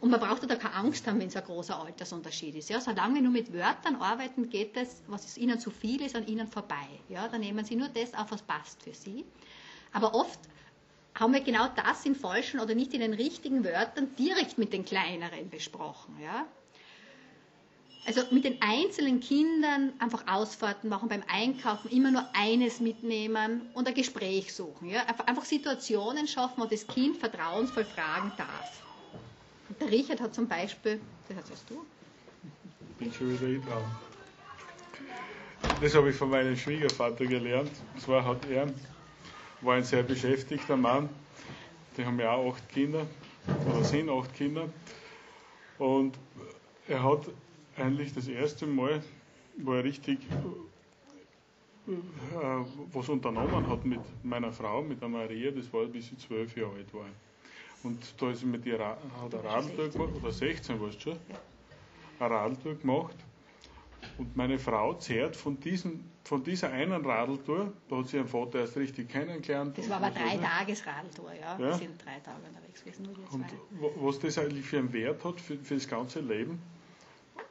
Und 0.00 0.10
man 0.10 0.20
braucht 0.20 0.48
da 0.48 0.54
keine 0.54 0.74
Angst 0.74 1.08
haben, 1.08 1.18
wenn 1.18 1.26
es 1.26 1.34
ein 1.34 1.42
großer 1.42 1.76
Altersunterschied 1.76 2.54
ist. 2.54 2.70
Ja, 2.70 2.80
solange 2.80 3.16
wir 3.16 3.22
nur 3.22 3.32
mit 3.32 3.52
Wörtern 3.52 3.96
arbeiten, 3.96 4.48
geht 4.48 4.76
es, 4.76 5.02
was 5.08 5.36
ihnen 5.36 5.58
zu 5.58 5.72
viel 5.72 6.00
ist, 6.02 6.14
an 6.14 6.24
ihnen 6.28 6.46
vorbei. 6.46 6.86
Ja, 7.08 7.26
dann 7.26 7.40
nehmen 7.40 7.64
sie 7.64 7.74
nur 7.74 7.88
das 7.88 8.14
auf, 8.14 8.30
was 8.30 8.42
passt 8.42 8.80
für 8.84 8.94
sie. 8.94 9.24
Aber 9.92 10.14
oft 10.14 10.38
haben 11.16 11.32
wir 11.32 11.40
genau 11.40 11.66
das 11.74 12.06
in 12.06 12.14
falschen 12.14 12.60
oder 12.60 12.76
nicht 12.76 12.94
in 12.94 13.00
den 13.00 13.14
richtigen 13.14 13.64
Wörtern 13.64 14.14
direkt 14.16 14.56
mit 14.56 14.72
den 14.72 14.84
Kleineren 14.84 15.50
besprochen. 15.50 16.16
Ja. 16.22 16.46
Also 18.08 18.22
mit 18.30 18.44
den 18.44 18.56
einzelnen 18.62 19.20
Kindern 19.20 19.92
einfach 19.98 20.26
Ausfahrten 20.26 20.88
machen, 20.88 21.10
beim 21.10 21.22
Einkaufen 21.28 21.90
immer 21.90 22.10
nur 22.10 22.24
eines 22.32 22.80
mitnehmen 22.80 23.60
und 23.74 23.86
ein 23.86 23.92
Gespräch 23.92 24.54
suchen. 24.54 24.88
Ja. 24.88 25.02
Einfach 25.26 25.44
Situationen 25.44 26.26
schaffen, 26.26 26.62
wo 26.62 26.64
das 26.64 26.86
Kind 26.86 27.18
vertrauensvoll 27.18 27.84
fragen 27.84 28.32
darf. 28.38 28.82
Der 29.78 29.90
Richard 29.90 30.22
hat 30.22 30.34
zum 30.34 30.48
Beispiel, 30.48 31.02
das 31.28 31.50
hast 31.50 31.68
du? 31.68 31.84
Ich 32.92 32.96
bin 32.96 33.12
schon 33.12 33.30
wieder 33.30 33.66
dran. 33.66 33.84
Das 35.82 35.94
habe 35.94 36.08
ich 36.08 36.16
von 36.16 36.30
meinem 36.30 36.56
Schwiegervater 36.56 37.26
gelernt. 37.26 37.72
Und 37.92 38.00
zwar 38.00 38.24
hat 38.24 38.38
er, 38.50 38.72
war 39.60 39.74
ein 39.74 39.84
sehr 39.84 40.02
beschäftigter 40.02 40.78
Mann. 40.78 41.10
Die 41.98 42.06
haben 42.06 42.18
ja 42.18 42.32
auch 42.32 42.54
acht 42.54 42.70
Kinder, 42.70 43.06
oder 43.68 43.84
sind 43.84 44.08
acht 44.08 44.32
Kinder. 44.32 44.66
Und 45.76 46.14
er 46.88 47.02
hat 47.02 47.26
eigentlich 47.80 48.12
das 48.12 48.28
erste 48.28 48.66
Mal, 48.66 49.02
wo 49.58 49.74
er 49.74 49.84
richtig 49.84 50.18
äh, 51.88 51.92
was 52.92 53.08
unternommen 53.08 53.66
hat 53.66 53.84
mit 53.84 54.00
meiner 54.22 54.52
Frau, 54.52 54.82
mit 54.82 55.00
der 55.00 55.08
Maria, 55.08 55.50
das 55.50 55.72
war 55.72 55.86
bis 55.86 56.08
sie 56.08 56.18
zwölf 56.18 56.54
Jahre 56.56 56.74
alt 56.74 56.92
war. 56.92 57.06
Und 57.82 58.14
da 58.20 58.30
ist 58.30 58.44
mit 58.44 58.66
ihr 58.66 58.78
hat 58.78 58.98
ein 59.34 59.40
Radltour 59.40 59.88
gemacht, 59.88 60.10
oder 60.20 60.30
16 60.32 60.80
warst 60.80 60.96
du 60.96 61.10
schon, 61.10 61.18
ein 62.20 62.32
Radltour 62.32 62.74
gemacht. 62.74 63.16
Und 64.18 64.36
meine 64.36 64.58
Frau 64.58 64.94
zehrt 64.94 65.36
von, 65.36 65.58
diesem, 65.60 66.04
von 66.24 66.42
dieser 66.42 66.70
einen 66.70 67.04
Radeltour, 67.04 67.72
da 67.88 67.96
hat 67.96 68.08
sie 68.08 68.16
ihren 68.16 68.28
Vater 68.28 68.60
erst 68.60 68.76
richtig 68.76 69.08
kennengelernt. 69.08 69.78
Das 69.78 69.88
war 69.88 69.96
aber 69.96 70.10
drei 70.10 70.36
Tages 70.36 70.86
Radeltour, 70.86 71.32
ja. 71.32 71.52
ja. 71.52 71.58
Wir 71.58 71.74
sind 71.74 72.04
drei 72.04 72.18
Tage 72.20 72.38
unterwegs 72.46 72.84
gewesen, 72.84 73.04
nur. 73.04 73.14
Und 73.32 73.46
was 74.02 74.18
das 74.18 74.38
eigentlich 74.38 74.66
für 74.66 74.78
einen 74.78 74.92
Wert 74.92 75.24
hat 75.24 75.40
für, 75.40 75.56
für 75.56 75.74
das 75.74 75.88
ganze 75.88 76.20
Leben. 76.20 76.60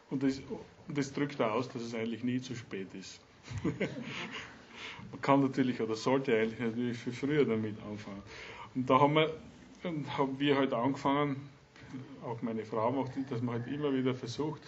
Und 0.09 0.23
das, 0.23 0.41
das 0.87 1.11
drückt 1.13 1.41
auch 1.41 1.51
aus, 1.51 1.69
dass 1.69 1.81
es 1.81 1.93
eigentlich 1.93 2.23
nie 2.23 2.41
zu 2.41 2.55
spät 2.55 2.93
ist. 2.93 3.19
Man 5.11 5.21
kann 5.21 5.41
natürlich 5.41 5.79
oder 5.81 5.95
sollte 5.95 6.37
eigentlich 6.37 6.59
natürlich 6.59 6.97
viel 6.97 7.13
früher 7.13 7.45
damit 7.45 7.75
anfangen. 7.83 8.21
Und 8.75 8.89
da 8.89 8.99
haben 8.99 9.15
wir 9.15 9.33
haben 9.83 10.39
wir 10.39 10.57
halt 10.57 10.73
angefangen, 10.73 11.49
auch 12.23 12.41
meine 12.41 12.65
Frau 12.65 12.91
macht 12.91 13.15
das, 13.15 13.25
dass 13.29 13.41
man 13.41 13.61
halt 13.61 13.73
immer 13.73 13.93
wieder 13.93 14.13
versucht, 14.13 14.61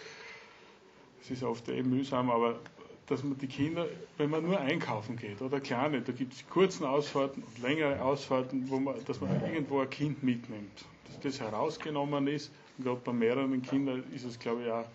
es 1.22 1.32
ist 1.32 1.44
oft 1.44 1.68
eh 1.70 1.84
mühsam, 1.84 2.30
aber 2.30 2.60
dass 3.08 3.24
man 3.24 3.38
die 3.38 3.48
Kinder, 3.48 3.88
wenn 4.18 4.30
man 4.30 4.44
nur 4.44 4.60
einkaufen 4.60 5.16
geht 5.16 5.42
oder 5.42 5.60
kleine, 5.60 6.02
da 6.02 6.12
gibt 6.12 6.34
es 6.34 6.48
kurzen 6.48 6.86
Ausfahrten 6.86 7.44
und 7.44 7.60
längere 7.60 8.02
Ausfahrten, 8.02 8.70
wo 8.70 8.80
man, 8.80 8.96
dass 9.06 9.20
man 9.20 9.32
irgendwo 9.46 9.80
ein 9.80 9.90
Kind 9.90 10.22
mitnimmt. 10.22 10.86
Dass 11.08 11.20
das 11.20 11.40
herausgenommen 11.40 12.28
ist, 12.28 12.52
und 12.78 12.84
gerade 12.86 13.02
bei 13.04 13.12
mehreren 13.12 13.62
Kindern 13.64 14.04
ist 14.14 14.26
es, 14.26 14.38
glaube 14.38 14.64
ich, 14.64 14.72
auch 14.72 14.86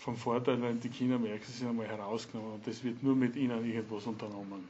vom 0.00 0.16
Vorteil, 0.16 0.60
wenn 0.62 0.80
die 0.80 0.88
Kinder 0.88 1.18
merken, 1.18 1.44
sie 1.46 1.52
sind 1.52 1.68
einmal 1.68 1.86
herausgenommen 1.86 2.54
und 2.54 2.66
das 2.66 2.82
wird 2.82 3.02
nur 3.02 3.14
mit 3.14 3.36
ihnen 3.36 3.64
irgendwas 3.64 4.06
unternommen. 4.06 4.66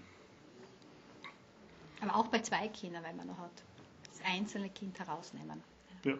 Aber 2.00 2.16
auch 2.16 2.26
bei 2.28 2.40
zwei 2.40 2.68
Kindern, 2.68 3.04
wenn 3.04 3.16
man 3.16 3.28
noch 3.28 3.38
hat 3.38 3.50
einzelne 4.24 4.68
Kind 4.68 4.98
herausnehmen. 4.98 5.62
Ja. 6.04 6.14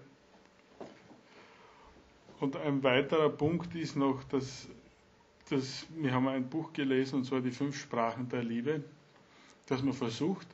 Und 2.41 2.57
ein 2.57 2.83
weiterer 2.83 3.29
Punkt 3.29 3.75
ist 3.75 3.97
noch, 3.97 4.25
dass, 4.25 4.69
dass 5.51 5.87
wir 5.91 6.13
haben 6.13 6.29
ein 6.29 6.49
Buch 6.49 6.73
gelesen, 6.73 7.17
und 7.17 7.25
zwar 7.25 7.41
die 7.41 7.51
fünf 7.51 7.79
Sprachen 7.79 8.29
der 8.29 8.43
Liebe, 8.43 8.83
dass 9.67 9.83
man 9.83 9.93
versucht, 9.93 10.47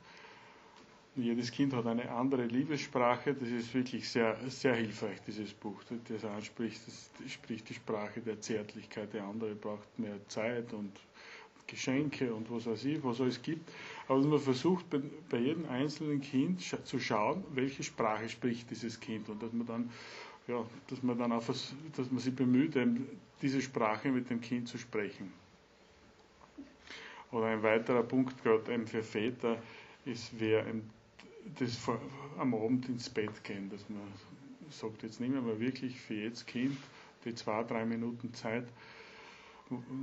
jedes 1.17 1.51
Kind 1.51 1.73
hat 1.73 1.85
eine 1.85 2.09
andere 2.11 2.45
Liebessprache, 2.45 3.33
das 3.33 3.49
ist 3.49 3.73
wirklich 3.73 4.07
sehr, 4.09 4.37
sehr 4.49 4.75
hilfreich, 4.75 5.19
dieses 5.25 5.53
Buch. 5.53 5.81
Das 6.07 6.23
anspricht, 6.23 6.81
das 6.87 7.31
spricht 7.31 7.69
die 7.69 7.73
Sprache 7.73 8.21
der 8.21 8.39
Zärtlichkeit, 8.39 9.13
der 9.13 9.23
andere 9.23 9.55
braucht 9.55 9.97
mehr 9.97 10.17
Zeit 10.27 10.73
und 10.73 10.91
Geschenke 11.67 12.33
und 12.33 12.49
was 12.49 12.65
weiß 12.65 12.85
ich, 12.85 13.03
was 13.03 13.19
es 13.19 13.41
gibt. 13.41 13.69
Aber 14.07 14.19
man 14.21 14.39
versucht 14.39 14.85
bei, 15.29 15.37
jedem 15.37 15.67
einzelnen 15.67 16.21
Kind 16.21 16.61
zu 16.61 16.99
schauen, 16.99 17.43
welche 17.53 17.83
Sprache 17.83 18.29
spricht 18.29 18.69
dieses 18.71 18.99
Kind 18.99 19.27
und 19.29 19.43
dass 19.43 19.51
man 19.51 19.67
dann, 19.67 19.89
ja, 20.47 20.63
dass 20.87 21.03
man 21.03 21.17
dann 21.17 21.31
auch, 21.33 21.43
dass 21.45 22.11
man 22.11 22.19
sich 22.19 22.33
bemüht, 22.33 22.77
diese 23.41 23.61
Sprache 23.61 24.09
mit 24.09 24.29
dem 24.29 24.39
Kind 24.39 24.67
zu 24.69 24.77
sprechen. 24.77 25.33
Oder 27.31 27.47
ein 27.47 27.63
weiterer 27.63 28.03
Punkt 28.03 28.41
gerade 28.41 28.73
eben 28.73 28.87
für 28.87 29.03
Väter 29.03 29.57
ist, 30.05 30.31
wer 30.39 30.65
das 31.55 31.79
am 32.37 32.53
Abend 32.53 32.87
ins 32.89 33.09
Bett 33.09 33.43
gehen, 33.43 33.69
dass 33.69 33.87
man 33.89 34.01
sagt, 34.69 35.03
jetzt 35.03 35.19
nehmen 35.19 35.45
wir 35.45 35.59
wirklich 35.59 35.99
für 35.99 36.15
jedes 36.15 36.45
Kind 36.45 36.77
die 37.25 37.33
zwei, 37.35 37.63
drei 37.63 37.85
Minuten 37.85 38.33
Zeit, 38.33 38.67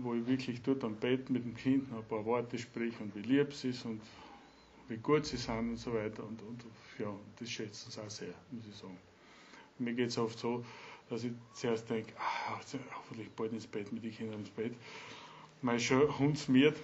wo 0.03 0.15
ich 0.15 0.27
wirklich 0.27 0.63
dort 0.63 0.85
am 0.85 0.97
Bett 0.97 1.31
mit 1.31 1.45
dem 1.45 1.55
Kind 1.55 1.91
ein 1.93 2.05
paar 2.05 2.25
Worte 2.25 2.59
sprich 2.59 2.95
und 3.01 3.15
wie 3.15 3.23
lieb 3.23 3.53
sie 3.53 3.71
ist 3.71 3.85
und 3.85 4.01
wie 4.89 4.99
gut 4.99 5.25
sie 5.25 5.37
sind 5.37 5.71
und 5.71 5.77
so 5.77 5.95
weiter. 5.95 6.25
Und, 6.25 6.43
und 6.43 6.65
ja, 6.99 7.13
das 7.39 7.51
schätzen 7.51 7.91
sie 7.91 8.01
auch 8.01 8.11
sehr, 8.11 8.35
muss 8.51 8.65
ich 8.69 8.77
sagen. 8.77 8.99
Mir 9.79 9.95
geht 9.95 10.09
es 10.09 10.19
oft 10.19 10.39
so, 10.39 10.65
dass 11.09 11.25
ich 11.25 11.33
zuerst 11.55 11.89
denke, 11.89 12.13
ah, 12.19 12.61
hoffentlich 12.95 13.31
bald 13.31 13.53
ins 13.53 13.67
Bett 13.67 13.91
mit 13.93 14.05
den 14.05 14.13
Kindern 14.13 14.41
ins 14.41 14.51
Bett. 14.51 14.75
Man 15.63 15.77
ist 15.77 15.85
schon 15.85 16.19
hundsmiert. 16.19 16.77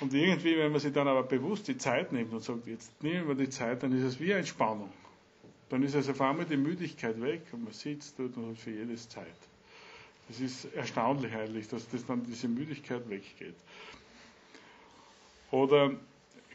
Und 0.00 0.12
irgendwie, 0.12 0.58
wenn 0.58 0.72
man 0.72 0.80
sich 0.80 0.92
dann 0.92 1.08
aber 1.08 1.22
bewusst 1.22 1.68
die 1.68 1.78
Zeit 1.78 2.12
nimmt 2.12 2.32
und 2.32 2.42
sagt, 2.42 2.66
jetzt 2.66 3.02
nehmen 3.02 3.28
wir 3.28 3.34
die 3.34 3.48
Zeit, 3.48 3.82
dann 3.82 3.96
ist 3.96 4.04
es 4.04 4.20
wie 4.20 4.30
Entspannung. 4.30 4.92
Dann 5.70 5.82
ist 5.82 5.96
also 5.96 6.12
auf 6.12 6.20
einmal 6.20 6.44
die 6.44 6.56
Müdigkeit 6.56 7.20
weg 7.20 7.42
und 7.52 7.64
man 7.64 7.72
sitzt 7.72 8.18
dort 8.18 8.36
und 8.36 8.50
hat 8.50 8.58
für 8.58 8.70
jedes 8.70 9.08
Zeit. 9.08 9.26
Es 10.28 10.40
ist 10.40 10.66
erstaunlich 10.74 11.32
eigentlich, 11.32 11.68
dass 11.68 11.88
das 11.88 12.04
dann 12.04 12.24
diese 12.24 12.48
Müdigkeit 12.48 13.08
weggeht. 13.08 13.54
Oder 15.50 15.92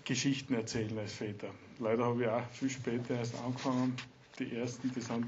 Geschichten 0.04 0.54
erzählen 0.54 0.98
als 1.00 1.14
Väter. 1.14 1.50
Leider 1.80 2.06
habe 2.06 2.22
ich 2.24 2.28
auch 2.30 2.48
viel 2.52 2.70
später 2.70 3.16
erst 3.16 3.36
angefangen. 3.39 3.96
Die 4.39 4.56
ersten, 4.56 4.92
die 4.94 5.02
sind 5.02 5.26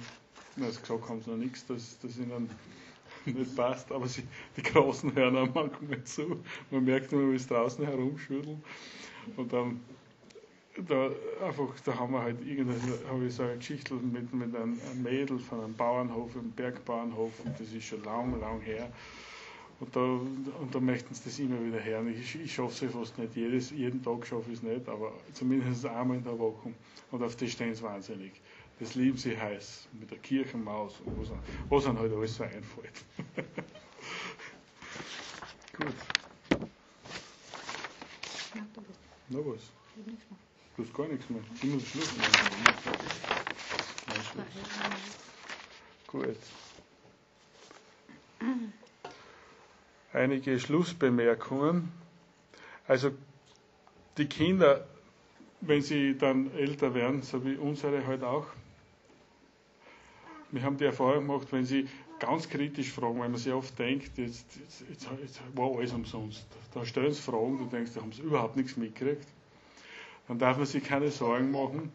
also 0.61 0.79
gesagt 0.79 1.09
haben 1.09 1.21
noch 1.25 1.37
nichts, 1.37 1.65
dass 1.65 1.97
das 1.99 2.17
ihnen 2.17 2.49
nicht 3.37 3.55
passt, 3.55 3.91
aber 3.91 4.07
sie, 4.07 4.23
die 4.57 4.63
Großen 4.63 5.13
hören 5.15 5.37
auch 5.37 5.53
manchmal 5.53 6.03
zu. 6.03 6.39
Man 6.71 6.85
merkt 6.85 7.11
immer, 7.13 7.31
wie 7.31 7.35
es 7.35 7.47
draußen 7.47 7.85
herumschütteln. 7.85 8.63
Und 9.37 9.53
dann 9.53 9.79
da 10.87 11.09
einfach, 11.45 11.69
da 11.85 11.97
haben 11.97 12.13
wir 12.13 12.21
halt 12.21 12.41
irgendeine, 12.45 12.79
habe 13.07 13.25
ich 13.25 13.35
so 13.35 13.43
eine 13.43 13.57
Geschichte 13.57 13.93
mit, 13.93 14.33
mit 14.33 14.55
einem, 14.55 14.79
Mädel 15.01 15.37
von 15.39 15.63
einem 15.63 15.73
Bauernhof, 15.75 16.35
einem 16.35 16.51
Bergbauernhof, 16.51 17.31
und 17.45 17.59
das 17.59 17.71
ist 17.71 17.85
schon 17.85 18.03
lang, 18.03 18.39
lang 18.39 18.59
her. 18.61 18.91
Und 19.79 19.95
da, 19.95 19.99
und 19.99 20.69
da 20.73 20.79
möchten 20.79 21.13
sie 21.13 21.23
das 21.25 21.39
immer 21.39 21.63
wieder 21.63 21.83
hören. 21.83 22.07
Ich, 22.07 22.35
ich 22.35 22.53
schaffe 22.53 22.85
es 22.85 22.91
fast 22.91 23.17
nicht 23.17 23.35
jedes, 23.35 23.71
jeden 23.71 24.01
Tag 24.01 24.25
schaffe 24.25 24.51
ich 24.51 24.57
es 24.57 24.63
nicht, 24.63 24.87
aber 24.87 25.13
zumindest 25.33 25.85
einmal 25.85 26.17
in 26.17 26.23
der 26.23 26.39
Woche. 26.39 26.73
Und 27.11 27.23
auf 27.23 27.35
das 27.35 27.51
stehen 27.51 27.73
sie 27.75 27.83
wahnsinnig. 27.83 28.31
Das 28.79 28.95
lieben 28.95 29.17
sie 29.17 29.37
heiß, 29.37 29.87
mit 29.93 30.09
der 30.11 30.17
Kirchenmaus 30.17 30.99
und 31.05 31.19
was, 31.19 31.29
was 31.69 31.85
halt 31.87 32.11
alles 32.11 32.35
so 32.35 32.43
einfällt. 32.43 33.05
Gut. 35.77 35.95
Na 39.29 39.39
was? 39.39 39.61
Du 40.75 40.83
hast 40.83 40.93
gar 40.93 41.07
nichts 41.07 41.29
mehr. 41.29 41.41
Ich 41.61 41.69
muss 41.69 41.87
Schluss 41.87 42.17
machen. 42.17 42.33
Gut. 46.07 46.37
Einige 50.11 50.59
Schlussbemerkungen. 50.59 51.91
Also 52.87 53.11
die 54.17 54.27
Kinder, 54.27 54.87
wenn 55.61 55.81
sie 55.81 56.17
dann 56.17 56.51
älter 56.53 56.93
werden, 56.93 57.21
so 57.21 57.43
wie 57.45 57.55
unsere 57.55 58.05
halt 58.05 58.23
auch, 58.23 58.47
wir 60.53 60.63
haben 60.63 60.77
die 60.77 60.85
Erfahrung 60.85 61.27
gemacht, 61.27 61.47
wenn 61.51 61.65
sie 61.65 61.87
ganz 62.19 62.47
kritisch 62.47 62.91
fragen, 62.91 63.19
weil 63.19 63.29
man 63.29 63.37
sich 63.37 63.51
oft 63.51 63.77
denkt, 63.77 64.17
jetzt, 64.17 64.45
jetzt, 64.55 64.85
jetzt, 64.89 65.07
jetzt 65.21 65.41
war 65.55 65.75
alles 65.75 65.91
umsonst. 65.93 66.45
Da 66.73 66.85
stellen 66.85 67.11
sie 67.11 67.21
Fragen, 67.21 67.57
du 67.57 67.65
denkst, 67.65 67.91
da 67.95 68.01
haben 68.01 68.11
sie 68.11 68.21
überhaupt 68.21 68.55
nichts 68.55 68.77
mitgekriegt. 68.77 69.27
Dann 70.27 70.39
darf 70.39 70.57
man 70.57 70.65
sich 70.65 70.83
keine 70.83 71.09
Sorgen 71.09 71.51
machen, 71.51 71.91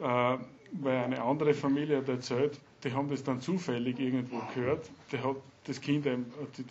äh, 0.00 0.38
weil 0.72 1.04
eine 1.04 1.20
andere 1.20 1.52
Familie 1.52 1.98
hat 1.98 2.08
erzählt, 2.08 2.58
die 2.84 2.92
haben 2.92 3.10
das 3.10 3.22
dann 3.24 3.40
zufällig 3.40 3.98
irgendwo 3.98 4.40
gehört, 4.54 4.88
der 5.12 5.24
hat 5.24 5.36
das 5.64 5.80
Kind, 5.80 6.06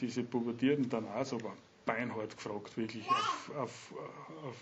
diese 0.02 0.24
Pubertierten 0.24 0.90
dann 0.90 1.08
auch 1.08 1.26
so 1.26 1.38
beinhart 1.86 2.36
gefragt, 2.36 2.76
wirklich 2.78 3.08
auf, 3.10 3.52
auf 3.56 3.94
auf 4.48 4.56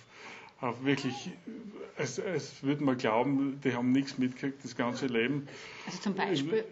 wirklich, 0.82 1.32
es, 1.98 2.18
es 2.18 2.64
würde 2.64 2.84
man 2.84 2.98
glauben, 2.98 3.60
die 3.64 3.74
haben 3.74 3.92
nichts 3.92 4.18
mitgekriegt, 4.18 4.64
das 4.64 4.76
ganze 4.76 5.08
Leben. 5.08 5.48
Also 5.86 6.00
zum 6.00 6.16
Beispiel, 6.16 6.66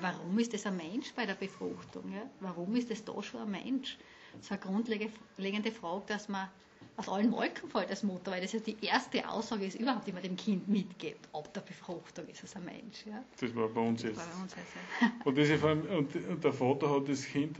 warum 0.00 0.38
ist 0.38 0.54
das 0.54 0.66
ein 0.66 0.76
Mensch 0.76 1.12
bei 1.14 1.26
der 1.26 1.34
Befruchtung? 1.34 2.12
Ja? 2.12 2.22
Warum 2.40 2.74
ist 2.76 2.90
das 2.90 3.04
da 3.04 3.22
schon 3.22 3.42
ein 3.42 3.50
Mensch? 3.50 3.98
Das 4.34 4.46
ist 4.46 4.52
eine 4.52 4.60
grundlegende 4.60 5.72
Frage, 5.72 6.04
dass 6.06 6.28
man 6.28 6.48
aus 6.96 7.08
allen 7.08 7.32
Wolken 7.32 7.70
fällt 7.70 7.90
als 7.90 8.02
Mutter, 8.02 8.30
weil 8.30 8.42
das 8.42 8.52
ja 8.52 8.60
die 8.60 8.76
erste 8.82 9.26
Aussage 9.28 9.64
ist 9.66 9.78
überhaupt, 9.78 10.06
die 10.06 10.12
man 10.12 10.22
dem 10.22 10.36
Kind 10.36 10.68
mitgibt. 10.68 11.28
Ab 11.32 11.52
der 11.54 11.62
Befruchtung 11.62 12.26
ist 12.28 12.44
es 12.44 12.54
ein 12.56 12.64
Mensch. 12.64 13.06
Ja? 13.06 13.24
Das 13.40 13.54
war 13.54 13.68
bei 13.68 13.80
uns 13.80 14.02
jetzt. 14.02 14.16
Bei 14.16 14.42
uns 14.42 14.54
jetzt 14.54 14.74
ja. 15.00 15.12
und, 15.24 15.36
diese, 15.36 16.28
und 16.28 16.44
der 16.44 16.52
Vater 16.52 16.90
hat 16.90 17.08
das 17.08 17.24
Kind 17.24 17.58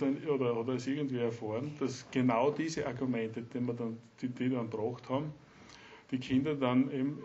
dann, 0.00 0.16
oder 0.28 0.56
hat 0.56 0.68
es 0.68 0.86
irgendwie 0.86 1.18
erfahren, 1.18 1.72
dass 1.78 2.06
genau 2.10 2.50
diese 2.50 2.86
Argumente, 2.86 3.42
die, 3.42 3.60
wir 3.60 3.74
dann, 3.74 3.98
die, 4.20 4.28
die 4.28 4.50
dann 4.50 4.70
gebracht 4.70 5.08
haben, 5.08 5.32
die 6.10 6.18
Kinder 6.18 6.54
dann 6.54 6.90
eben 6.90 7.22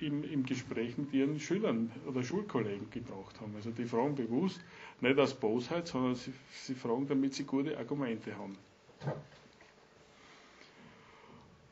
im, 0.00 0.22
im 0.24 0.44
Gespräch 0.44 0.96
mit 0.96 1.12
ihren 1.12 1.40
Schülern 1.40 1.90
oder 2.06 2.22
Schulkollegen 2.22 2.90
gebracht 2.90 3.40
haben. 3.40 3.54
Also 3.56 3.70
die 3.70 3.84
fragen 3.84 4.14
bewusst, 4.14 4.60
nicht 5.00 5.18
aus 5.18 5.34
Bosheit, 5.34 5.88
sondern 5.88 6.14
sie, 6.14 6.32
sie 6.52 6.74
fragen, 6.74 7.06
damit 7.08 7.34
sie 7.34 7.44
gute 7.44 7.76
Argumente 7.76 8.36
haben. 8.36 8.56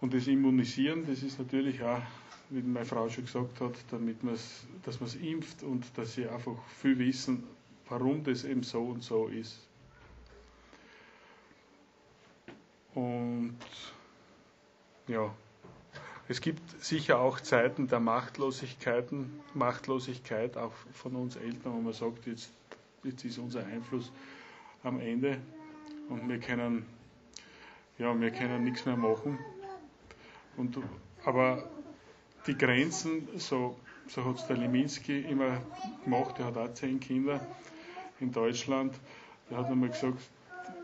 Und 0.00 0.12
das 0.12 0.26
Immunisieren, 0.26 1.06
das 1.06 1.22
ist 1.22 1.38
natürlich 1.38 1.82
auch, 1.82 2.02
wie 2.50 2.62
meine 2.62 2.84
Frau 2.84 3.08
schon 3.08 3.24
gesagt 3.24 3.60
hat, 3.60 3.74
damit 3.90 4.22
man's, 4.22 4.66
dass 4.84 5.00
man 5.00 5.08
es 5.08 5.16
impft 5.16 5.62
und 5.62 5.86
dass 5.96 6.14
sie 6.14 6.28
einfach 6.28 6.56
viel 6.80 6.98
wissen, 6.98 7.44
warum 7.88 8.22
das 8.22 8.44
eben 8.44 8.62
so 8.62 8.82
und 8.82 9.02
so 9.02 9.28
ist. 9.28 9.65
Und 12.96 13.58
ja, 15.06 15.30
es 16.28 16.40
gibt 16.40 16.82
sicher 16.82 17.20
auch 17.20 17.40
Zeiten 17.40 17.88
der 17.88 18.00
Machtlosigkeiten, 18.00 19.38
Machtlosigkeit 19.52 20.56
auch 20.56 20.72
von 20.94 21.14
uns 21.14 21.36
Eltern, 21.36 21.74
wo 21.74 21.80
man 21.82 21.92
sagt, 21.92 22.26
jetzt, 22.26 22.50
jetzt 23.04 23.22
ist 23.22 23.36
unser 23.36 23.66
Einfluss 23.66 24.10
am 24.82 24.98
Ende 24.98 25.36
und 26.08 26.26
wir 26.26 26.40
können, 26.40 26.86
ja, 27.98 28.18
wir 28.18 28.30
können 28.30 28.64
nichts 28.64 28.86
mehr 28.86 28.96
machen. 28.96 29.38
Und, 30.56 30.78
aber 31.26 31.68
die 32.46 32.56
Grenzen, 32.56 33.28
so, 33.36 33.76
so 34.08 34.24
hat 34.24 34.36
es 34.36 34.46
der 34.46 34.56
Liminski 34.56 35.20
immer 35.20 35.60
gemacht, 36.02 36.38
der 36.38 36.46
hat 36.46 36.56
auch 36.56 36.72
zehn 36.72 36.98
Kinder 36.98 37.46
in 38.20 38.32
Deutschland, 38.32 38.94
der 39.50 39.58
hat 39.58 39.66
einmal 39.66 39.90
gesagt, 39.90 40.30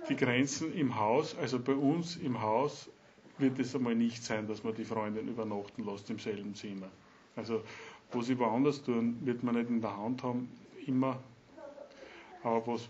die 0.09 0.17
Grenzen 0.17 0.73
im 0.75 0.99
Haus, 0.99 1.37
also 1.39 1.59
bei 1.59 1.75
uns 1.75 2.17
im 2.17 2.41
Haus, 2.41 2.89
wird 3.39 3.59
es 3.59 3.75
einmal 3.75 3.95
nicht 3.95 4.23
sein, 4.23 4.47
dass 4.47 4.63
man 4.65 4.75
die 4.75 4.85
Freundin 4.85 5.29
übernachten 5.29 5.85
lässt 5.85 6.11
im 6.11 6.19
selben 6.19 6.55
Zimmer. 6.55 6.89
Also, 7.37 7.63
wo 8.11 8.21
sie 8.23 8.39
woanders 8.39 8.83
tun, 8.83 9.19
wird 9.25 9.43
man 9.43 9.55
nicht 9.55 9.71
in 9.71 9.81
der 9.81 9.97
Hand 9.97 10.23
haben, 10.23 10.51
immer. 10.87 11.19
Aber 12.43 12.67
was 12.67 12.89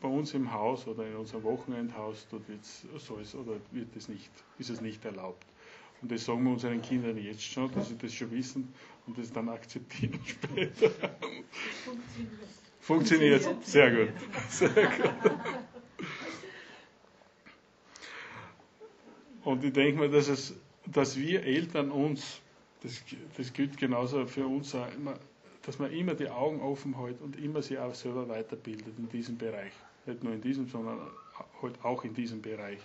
bei 0.00 0.08
uns 0.08 0.32
im 0.34 0.52
Haus 0.52 0.86
oder 0.86 1.06
in 1.06 1.16
unserem 1.16 1.42
Wochenendhaus, 1.42 2.26
dort 2.30 2.42
so 2.98 3.16
ist, 3.16 3.34
oder 3.34 3.52
wird 3.72 3.94
es 3.96 4.08
nicht, 4.08 4.30
ist 4.58 4.70
es 4.70 4.80
nicht 4.80 5.04
erlaubt. 5.04 5.44
Und 6.00 6.10
das 6.10 6.24
sagen 6.24 6.42
wir 6.44 6.52
unseren 6.52 6.82
Kindern 6.82 7.16
jetzt 7.18 7.42
schon, 7.42 7.70
dass 7.72 7.88
sie 7.88 7.96
das 7.98 8.12
schon 8.12 8.30
wissen 8.32 8.72
und 9.06 9.18
das 9.18 9.32
dann 9.32 9.48
akzeptieren 9.48 10.18
später. 10.26 10.90
Funktioniert. 12.80 13.42
Funktioniert. 13.42 13.64
Sehr 13.64 13.90
gut. 14.06 14.12
Sehr 14.48 14.68
gut. 14.68 15.62
Und 19.44 19.64
ich 19.64 19.72
denke 19.72 20.00
mir, 20.00 20.08
dass, 20.08 20.28
es, 20.28 20.54
dass 20.86 21.18
wir 21.18 21.42
Eltern 21.42 21.90
uns, 21.90 22.40
das, 22.82 23.02
das 23.36 23.52
gilt 23.52 23.76
genauso 23.76 24.26
für 24.26 24.46
uns, 24.46 24.74
auch 24.74 24.92
immer, 24.94 25.14
dass 25.62 25.78
man 25.78 25.92
immer 25.92 26.14
die 26.14 26.28
Augen 26.28 26.60
offen 26.60 26.98
hält 26.98 27.20
und 27.20 27.36
immer 27.36 27.62
sich 27.62 27.78
auch 27.78 27.94
selber 27.94 28.28
weiterbildet 28.28 28.94
in 28.98 29.08
diesem 29.08 29.38
Bereich. 29.38 29.72
Nicht 30.06 30.24
nur 30.24 30.32
in 30.32 30.40
diesem, 30.40 30.68
sondern 30.68 30.98
halt 31.60 31.84
auch 31.84 32.04
in 32.04 32.14
diesem 32.14 32.42
Bereich. 32.42 32.78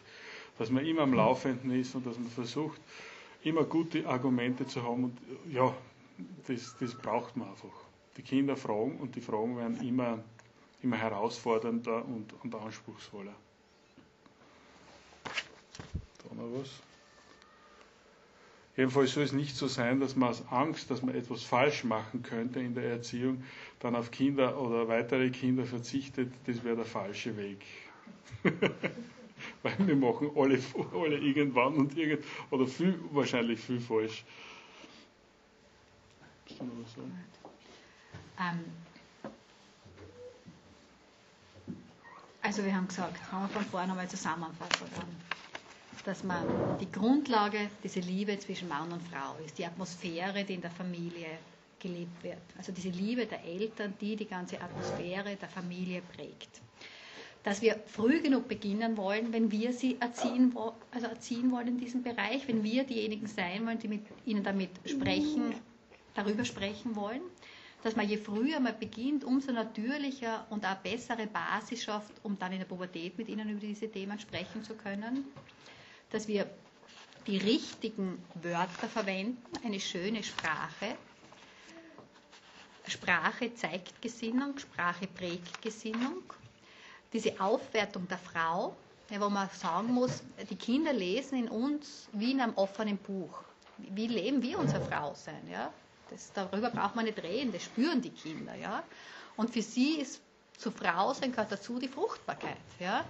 Dass 0.57 0.69
man 0.69 0.85
immer 0.85 1.01
am 1.01 1.13
Laufenden 1.13 1.71
ist 1.71 1.95
und 1.95 2.05
dass 2.05 2.17
man 2.17 2.29
versucht, 2.29 2.79
immer 3.43 3.63
gute 3.63 4.07
Argumente 4.07 4.67
zu 4.67 4.83
haben. 4.83 5.05
Und 5.05 5.17
ja, 5.51 5.75
das, 6.47 6.75
das 6.79 6.95
braucht 6.95 7.35
man 7.37 7.49
einfach. 7.49 7.73
Die 8.17 8.23
Kinder 8.23 8.55
fragen 8.55 8.97
und 8.99 9.15
die 9.15 9.21
Fragen 9.21 9.57
werden 9.57 9.81
immer, 9.87 10.23
immer 10.81 10.97
herausfordernder 10.97 12.03
und, 12.05 12.33
und 12.43 12.55
anspruchsvoller 12.55 13.33
noch 16.37 16.59
was? 16.59 16.69
Jedenfalls 18.77 19.11
soll 19.13 19.23
es 19.23 19.31
nicht 19.33 19.55
so 19.55 19.67
sein, 19.67 19.99
dass 19.99 20.15
man 20.15 20.29
aus 20.29 20.47
Angst, 20.49 20.91
dass 20.91 21.01
man 21.01 21.15
etwas 21.15 21.41
falsch 21.43 21.83
machen 21.83 22.21
könnte 22.21 22.59
in 22.59 22.75
der 22.75 22.83
Erziehung, 22.83 23.43
dann 23.79 23.95
auf 23.95 24.11
Kinder 24.11 24.61
oder 24.61 24.87
weitere 24.87 25.31
Kinder 25.31 25.65
verzichtet. 25.65 26.31
Das 26.45 26.63
wäre 26.63 26.75
der 26.75 26.85
falsche 26.85 27.35
Weg. 27.37 27.65
Weil 29.63 29.73
wir 29.79 29.95
machen 29.95 30.29
alle, 30.35 30.59
alle 30.93 31.17
irgendwann 31.17 31.73
und 31.75 31.97
irgend 31.97 32.23
oder 32.51 32.67
viel, 32.67 32.99
wahrscheinlich 33.11 33.59
viel 33.59 33.79
falsch. 33.79 34.23
Ähm, 38.39 38.59
also 42.43 42.63
wir 42.63 42.75
haben 42.75 42.87
gesagt, 42.87 43.31
haben 43.31 43.43
wir 43.43 43.49
von 43.49 43.65
vorne 43.65 43.91
einmal 43.91 44.07
zusammenfassen. 44.07 44.85
Dass 46.03 46.23
man 46.23 46.45
die 46.79 46.91
Grundlage 46.91 47.69
dieser 47.83 48.01
Liebe 48.01 48.37
zwischen 48.39 48.67
Mann 48.67 48.91
und 48.91 49.01
Frau 49.03 49.35
ist, 49.45 49.57
die 49.57 49.65
Atmosphäre, 49.65 50.43
die 50.43 50.53
in 50.55 50.61
der 50.61 50.71
Familie 50.71 51.27
gelebt 51.79 52.23
wird. 52.23 52.41
Also 52.57 52.71
diese 52.71 52.89
Liebe 52.89 53.25
der 53.25 53.43
Eltern, 53.43 53.93
die 54.01 54.15
die 54.15 54.27
ganze 54.27 54.59
Atmosphäre 54.61 55.35
der 55.35 55.49
Familie 55.49 56.01
prägt. 56.15 56.61
Dass 57.43 57.61
wir 57.61 57.79
früh 57.85 58.21
genug 58.21 58.47
beginnen 58.47 58.97
wollen, 58.97 59.31
wenn 59.31 59.51
wir 59.51 59.71
sie 59.71 59.97
erziehen, 59.99 60.53
also 60.91 61.07
erziehen 61.07 61.51
wollen 61.51 61.67
in 61.69 61.77
diesem 61.77 62.03
Bereich, 62.03 62.47
wenn 62.47 62.63
wir 62.63 62.83
diejenigen 62.83 63.27
sein 63.27 63.65
wollen, 63.65 63.79
die 63.79 63.87
mit 63.87 64.01
ihnen 64.25 64.43
damit 64.43 64.71
sprechen, 64.85 65.53
darüber 66.13 66.43
sprechen 66.43 66.95
wollen. 66.95 67.21
Dass 67.83 67.95
man 67.95 68.09
je 68.09 68.17
früher 68.17 68.59
man 68.59 68.77
beginnt, 68.79 69.23
umso 69.23 69.51
natürlicher 69.51 70.45
und 70.49 70.65
auch 70.65 70.75
bessere 70.77 71.27
Basis 71.27 71.83
schafft, 71.83 72.11
um 72.23 72.37
dann 72.37 72.51
in 72.51 72.59
der 72.59 72.65
Pubertät 72.65 73.17
mit 73.17 73.29
ihnen 73.29 73.47
über 73.49 73.59
diese 73.61 73.89
Themen 73.89 74.19
sprechen 74.19 74.63
zu 74.63 74.73
können 74.73 75.25
dass 76.11 76.27
wir 76.27 76.49
die 77.25 77.37
richtigen 77.37 78.23
Wörter 78.35 78.87
verwenden, 78.87 79.41
eine 79.63 79.79
schöne 79.79 80.23
Sprache, 80.23 80.95
Sprache 82.87 83.53
zeigt 83.53 84.01
Gesinnung, 84.01 84.57
Sprache 84.57 85.07
prägt 85.07 85.61
Gesinnung. 85.61 86.23
Diese 87.11 87.39
Aufwertung 87.39 88.07
der 88.07 88.17
Frau, 88.17 88.75
wo 89.09 89.29
man 89.29 89.49
sagen 89.49 89.93
muss, 89.93 90.23
die 90.49 90.55
Kinder 90.55 90.93
lesen 90.93 91.39
in 91.39 91.49
uns 91.49 92.07
wie 92.13 92.31
in 92.31 92.41
einem 92.41 92.53
offenen 92.55 92.97
Buch. 92.97 93.43
Wie 93.77 94.07
leben 94.07 94.41
wir 94.41 94.59
unser 94.59 94.81
Frausein? 94.81 95.49
Ja? 95.49 95.71
Das, 96.09 96.31
darüber 96.33 96.69
braucht 96.69 96.95
man 96.95 97.05
nicht 97.05 97.21
reden, 97.21 97.51
das 97.51 97.63
spüren 97.63 98.01
die 98.01 98.09
Kinder. 98.09 98.55
Ja? 98.55 98.83
Und 99.35 99.51
für 99.51 99.61
sie 99.61 99.95
ist 99.99 100.21
zu 100.57 100.71
Frau 100.71 101.13
sein 101.13 101.31
gehört 101.31 101.51
dazu 101.51 101.79
die 101.79 101.87
Fruchtbarkeit. 101.87 102.57
Ja? 102.79 103.05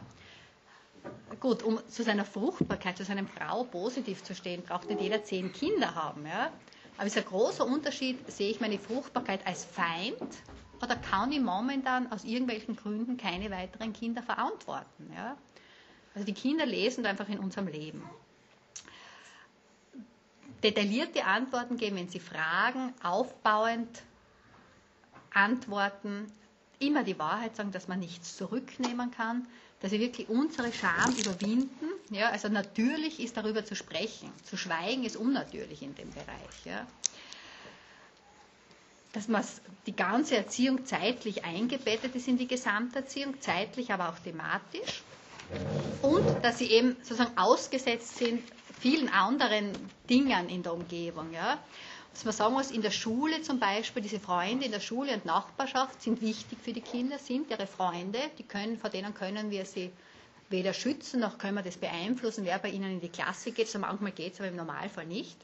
Gut, 1.40 1.62
um 1.64 1.80
zu 1.88 2.04
seiner 2.04 2.26
Fruchtbarkeit, 2.26 2.98
zu 2.98 3.04
seiner 3.06 3.26
Frau 3.28 3.64
positiv 3.64 4.24
zu 4.24 4.34
stehen, 4.34 4.64
braucht 4.64 4.90
nicht 4.90 5.02
jeder 5.02 5.24
zehn 5.24 5.52
Kinder 5.54 5.94
haben. 5.94 6.26
Ja? 6.26 6.52
Aber 6.98 7.06
es 7.06 7.16
ist 7.16 7.18
ein 7.24 7.26
großer 7.30 7.66
Unterschied, 7.66 8.30
sehe 8.32 8.50
ich 8.50 8.60
meine 8.60 8.80
Fruchtbarkeit 8.80 9.46
als 9.46 9.64
Feind 9.66 10.18
oder 10.82 10.96
kann 10.96 11.32
ich 11.32 11.40
momentan 11.40 12.12
aus 12.12 12.24
irgendwelchen 12.24 12.76
Gründen 12.76 13.18
keine 13.18 13.52
weiteren 13.52 13.94
Kinder 13.94 14.24
verantworten. 14.24 15.12
Ja? 15.16 15.38
Also 16.16 16.26
die 16.26 16.34
Kinder 16.34 16.66
lesen 16.66 17.06
einfach 17.06 17.30
in 17.30 17.40
unserem 17.40 17.68
Leben. 17.68 18.04
Detaillierte 20.64 21.24
Antworten 21.26 21.78
geben, 21.78 21.98
wenn 21.98 22.10
sie 22.10 22.20
fragen, 22.20 22.94
aufbauend 23.04 24.02
antworten, 25.32 26.26
immer 26.80 27.04
die 27.04 27.20
Wahrheit 27.20 27.56
sagen, 27.56 27.72
dass 27.72 27.88
man 27.88 28.00
nichts 28.00 28.36
zurücknehmen 28.38 29.12
kann, 29.12 29.48
dass 29.80 29.92
wir 29.92 30.00
wirklich 30.00 30.28
unsere 30.30 30.72
Scham 30.74 31.16
überwinden. 31.16 31.86
Ja, 32.10 32.30
also 32.30 32.50
natürlich 32.50 33.20
ist 33.20 33.38
darüber 33.38 33.64
zu 33.64 33.76
sprechen. 33.76 34.32
Zu 34.44 34.58
schweigen 34.58 35.04
ist 35.04 35.16
unnatürlich 35.16 35.82
in 35.84 35.94
dem 35.96 36.12
Bereich. 36.12 36.66
Ja. 36.66 36.88
Dass 39.14 39.28
man 39.28 39.44
die 39.86 39.96
ganze 39.96 40.36
Erziehung 40.38 40.86
zeitlich 40.86 41.46
eingebettet 41.46 42.16
ist 42.16 42.28
in 42.28 42.38
die 42.38 42.48
Gesamterziehung, 42.48 43.40
zeitlich, 43.40 43.92
aber 43.92 44.10
auch 44.10 44.20
thematisch. 44.20 45.04
Und 46.02 46.24
dass 46.44 46.58
sie 46.58 46.70
eben 46.72 46.96
sozusagen 47.04 47.38
ausgesetzt 47.38 48.18
sind 48.18 48.44
vielen 48.80 49.10
anderen 49.10 49.72
Dingen 50.10 50.50
in 50.50 50.64
der 50.64 50.74
Umgebung. 50.74 51.34
Ja 51.34 51.60
dass 52.18 52.26
man 52.26 52.34
sagen 52.34 52.54
muss, 52.56 52.72
in 52.72 52.82
der 52.82 52.90
Schule 52.90 53.44
zum 53.44 53.60
Beispiel, 53.60 54.02
diese 54.02 54.20
Freunde 54.20 54.66
in 54.66 54.72
der 54.72 54.80
Schule 54.80 55.14
und 55.14 55.26
Nachbarschaft 55.26 56.02
sind 56.02 56.20
wichtig 56.20 56.58
für 56.60 56.74
die 56.74 56.82
Kinder, 56.82 57.20
sind 57.20 57.52
ihre 57.52 57.68
Freunde, 57.68 58.18
die 58.40 58.44
können, 58.44 58.80
vor 58.80 58.90
denen 58.90 59.14
können 59.14 59.52
wir 59.52 59.66
sie 59.66 59.92
weder 60.50 60.74
schützen, 60.74 61.20
noch 61.20 61.38
können 61.38 61.54
wir 61.54 61.62
das 61.62 61.78
beeinflussen, 61.78 62.44
wer 62.44 62.58
bei 62.58 62.70
ihnen 62.70 62.94
in 62.94 63.02
die 63.02 63.10
Klasse 63.10 63.52
geht. 63.52 63.68
So 63.68 63.78
manchmal 63.78 64.14
geht 64.14 64.34
es, 64.34 64.40
aber 64.40 64.50
im 64.50 64.56
Normalfall 64.56 65.06
nicht. 65.06 65.38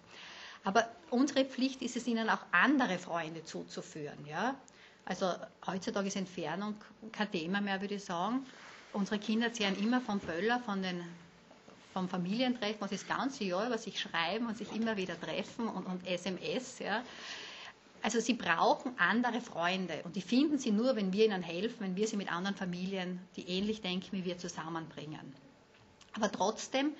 Aber 0.63 0.89
unsere 1.11 1.45
Pflicht 1.45 1.83
ist 1.83 1.95
es, 1.95 2.07
ihnen 2.07 2.27
auch 2.27 2.43
andere 2.51 2.97
Freunde 2.97 3.43
zuzuführen. 3.43 4.25
Ja? 4.27 4.55
Also 5.05 5.31
heutzutage 5.67 6.07
ist 6.07 6.15
Entfernung 6.15 6.73
kein 7.11 7.31
Thema 7.31 7.61
mehr, 7.61 7.81
würde 7.81 7.95
ich 7.95 8.03
sagen. 8.03 8.47
Unsere 8.93 9.19
Kinder 9.19 9.53
zehren 9.53 9.77
immer 9.77 10.01
vom 10.01 10.17
Böller, 10.17 10.59
von 10.61 10.81
den 10.81 11.03
vom 11.93 12.09
Familientreffen, 12.09 12.81
was 12.81 12.91
das 12.91 13.07
ganze 13.07 13.43
Jahr 13.45 13.67
über 13.67 13.77
sich 13.77 13.99
schreiben 13.99 14.47
und 14.47 14.57
sich 14.57 14.75
immer 14.75 14.97
wieder 14.97 15.19
treffen 15.19 15.67
und, 15.67 15.85
und 15.85 16.05
SMS. 16.05 16.79
Ja. 16.79 17.03
Also 18.01 18.19
sie 18.19 18.33
brauchen 18.33 18.97
andere 18.99 19.39
Freunde 19.39 20.01
und 20.03 20.15
die 20.15 20.21
finden 20.21 20.57
sie 20.57 20.71
nur, 20.71 20.95
wenn 20.97 21.13
wir 21.13 21.25
ihnen 21.25 21.41
helfen, 21.41 21.77
wenn 21.79 21.95
wir 21.95 22.07
sie 22.07 22.17
mit 22.17 22.31
anderen 22.31 22.57
Familien, 22.57 23.19
die 23.37 23.47
ähnlich 23.47 23.81
denken 23.81 24.09
wie 24.11 24.25
wir, 24.25 24.37
zusammenbringen. 24.37 25.33
Aber 26.15 26.31
trotzdem 26.31 26.93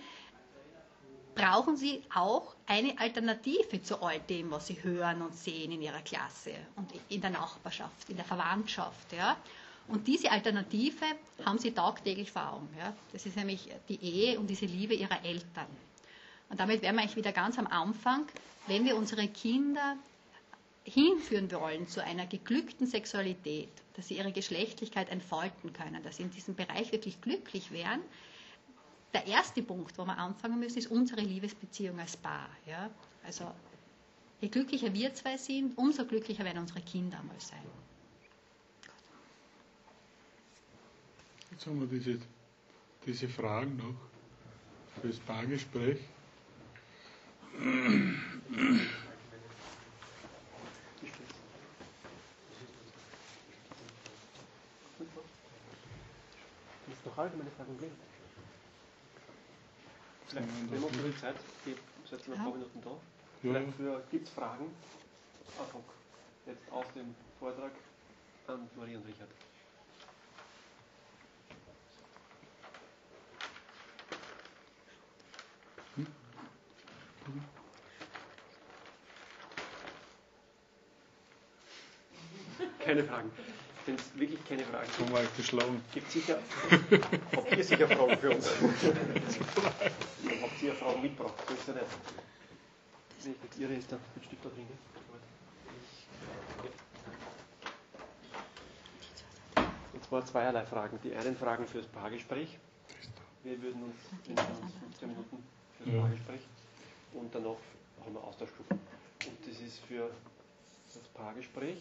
brauchen 1.36 1.76
sie 1.76 2.04
auch 2.14 2.56
eine 2.68 2.98
Alternative 3.00 3.82
zu 3.82 4.02
all 4.02 4.20
dem, 4.20 4.52
was 4.52 4.68
sie 4.68 4.82
hören 4.82 5.22
und 5.22 5.36
sehen 5.36 5.72
in 5.72 5.82
ihrer 5.82 6.02
Klasse 6.02 6.54
und 6.76 6.92
in 7.10 7.22
der 7.22 7.32
Nachbarschaft, 7.32 8.10
in 8.10 8.16
der 8.16 8.26
Verwandtschaft. 8.26 9.12
Ja. 9.14 9.36
Und 9.88 10.08
diese 10.08 10.32
Alternative 10.32 11.06
haben 11.46 11.60
sie 11.60 11.72
tagtäglich 11.72 12.32
vor 12.32 12.54
Augen. 12.54 12.70
Ja? 12.78 12.94
Das 13.12 13.26
ist 13.26 13.36
nämlich 13.36 13.70
die 13.90 14.02
Ehe 14.02 14.40
und 14.40 14.48
diese 14.48 14.66
Liebe 14.66 14.94
ihrer 14.94 15.24
Eltern. 15.26 15.68
Und 16.50 16.60
damit 16.60 16.82
wären 16.82 16.96
wir 16.96 17.02
eigentlich 17.02 17.16
wieder 17.16 17.32
ganz 17.32 17.58
am 17.58 17.68
Anfang, 17.68 18.26
wenn 18.68 18.86
wir 18.86 18.96
unsere 18.96 19.28
Kinder 19.28 19.98
hinführen 20.86 21.52
wollen 21.52 21.88
zu 21.88 22.04
einer 22.04 22.26
geglückten 22.28 22.88
Sexualität, 22.88 23.70
dass 23.96 24.08
sie 24.08 24.18
ihre 24.18 24.32
Geschlechtlichkeit 24.32 25.10
entfalten 25.10 25.74
können, 25.74 26.04
dass 26.04 26.18
sie 26.18 26.24
in 26.24 26.32
diesem 26.32 26.56
Bereich 26.56 26.92
wirklich 26.92 27.22
glücklich 27.22 27.72
wären. 27.72 28.02
Der 29.14 29.28
erste 29.28 29.62
Punkt, 29.62 29.98
wo 29.98 30.06
wir 30.06 30.18
anfangen 30.18 30.60
müssen, 30.60 30.80
ist 30.80 30.92
unsere 30.92 31.22
Liebesbeziehung 31.22 32.00
als 32.00 32.18
Paar. 32.18 32.50
Ja? 32.68 32.90
Also 33.26 33.50
je 34.42 34.50
glücklicher 34.50 34.94
wir 34.94 35.14
zwei 35.14 35.38
sind, 35.38 35.78
umso 35.78 36.06
glücklicher 36.06 36.44
werden 36.44 36.60
unsere 36.60 36.82
Kinder 36.82 37.20
einmal 37.20 37.40
sein. 37.40 37.64
Jetzt 41.54 41.68
haben 41.68 41.80
wir 41.82 41.88
diese, 41.88 42.18
diese 43.06 43.30
Fragen 43.30 43.78
noch 43.78 43.94
fürs 45.00 45.20
Paargespräch. 45.20 46.00
Ist 56.88 57.06
noch 57.06 57.18
allgemeine 57.20 57.52
Fragen 57.52 57.78
geben? 57.78 57.92
Vielleicht 60.30 60.48
nehmen 60.48 60.72
wir 60.72 60.88
uns 60.88 60.98
die 61.06 61.22
Zeit, 61.22 61.36
die 61.68 61.76
seid 62.10 62.28
noch 62.30 62.36
ein 62.36 62.44
paar 62.46 62.54
Minuten 62.54 62.82
da. 62.82 62.90
Ja. 63.48 63.62
Vielleicht 63.78 64.10
gibt 64.10 64.28
es 64.28 64.34
Fragen 64.34 64.66
ad 65.60 65.72
hoc 65.72 65.84
jetzt 66.48 66.72
aus 66.72 66.86
dem 66.96 67.14
Vortrag 67.40 67.74
an 68.48 68.68
Marie 68.76 68.96
und 68.96 69.06
Richard. 69.06 69.30
Keine 82.80 83.04
Fragen. 83.04 83.32
Es 83.86 84.18
wirklich 84.18 84.40
keine 84.48 84.64
Fragen 84.64 84.88
gibt. 84.98 85.12
Mal 85.12 85.28
geschlagen. 85.36 85.82
Gibt 85.94 86.12
sicher. 86.12 86.40
habt 87.36 87.56
ihr 87.56 87.64
sicher 87.64 87.88
Fragen 87.88 88.18
für 88.18 88.32
uns? 88.32 88.50
Habt 90.42 90.62
ihr 90.62 90.74
Fragen 90.74 91.02
mitgebracht. 91.02 91.34
So 91.48 91.54
ist 91.54 91.68
ja 91.68 91.74
nicht. 91.74 91.86
Nee, 93.26 93.36
Ihre 93.64 93.74
ist 93.74 93.92
da 93.92 93.98
mit 94.16 94.26
Stift 94.26 94.46
da 94.46 94.50
drin. 94.50 94.68
Und 99.94 100.04
zwar 100.06 100.26
zweierlei 100.26 100.66
Fragen. 100.66 101.00
Die 101.04 101.14
einen 101.16 101.36
Fragen 101.36 101.68
fürs 101.68 101.88
Paargespräch. 101.88 102.58
Wir 103.44 103.62
würden 103.62 103.84
uns 103.84 103.96
in 104.28 104.38
15 104.38 105.10
Minuten 105.10 105.44
fürs 105.78 105.94
ja. 105.94 106.02
Paargespräch 106.02 106.42
und 107.14 107.34
danach 107.34 107.58
haben 108.04 108.14
wir 108.14 108.24
Austauschgruppen. 108.24 108.80
Und 109.26 109.38
das 109.48 109.62
ist 109.62 109.80
für 109.86 110.10
das 110.94 111.04
Paargespräch. 111.14 111.78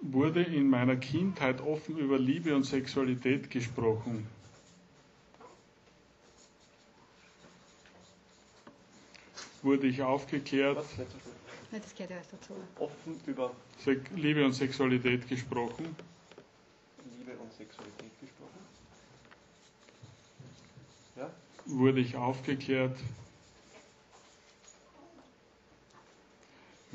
Wurde 0.00 0.42
in 0.42 0.68
meiner 0.68 0.96
Kindheit 0.96 1.60
offen 1.60 1.98
über 1.98 2.18
Liebe 2.18 2.54
und 2.54 2.64
Sexualität 2.64 3.50
gesprochen? 3.50 4.26
Wurde 9.62 9.86
ich 9.86 10.02
aufgeklärt? 10.02 10.76
Was? 10.76 10.86
Das 11.70 11.94
gehört 11.94 12.10
ja 12.10 12.16
erst 12.18 12.32
dazu. 12.32 12.54
Offen 12.78 13.20
über 13.26 13.50
Liebe 14.14 14.44
und 14.44 14.52
Sexualität 14.52 15.26
gesprochen? 15.28 15.96
Liebe 17.18 17.32
und 17.38 17.52
Sexualität 17.54 18.20
gesprochen. 18.20 18.60
Ja? 21.16 21.30
Wurde 21.66 22.00
ich 22.00 22.16
aufgeklärt 22.16 22.96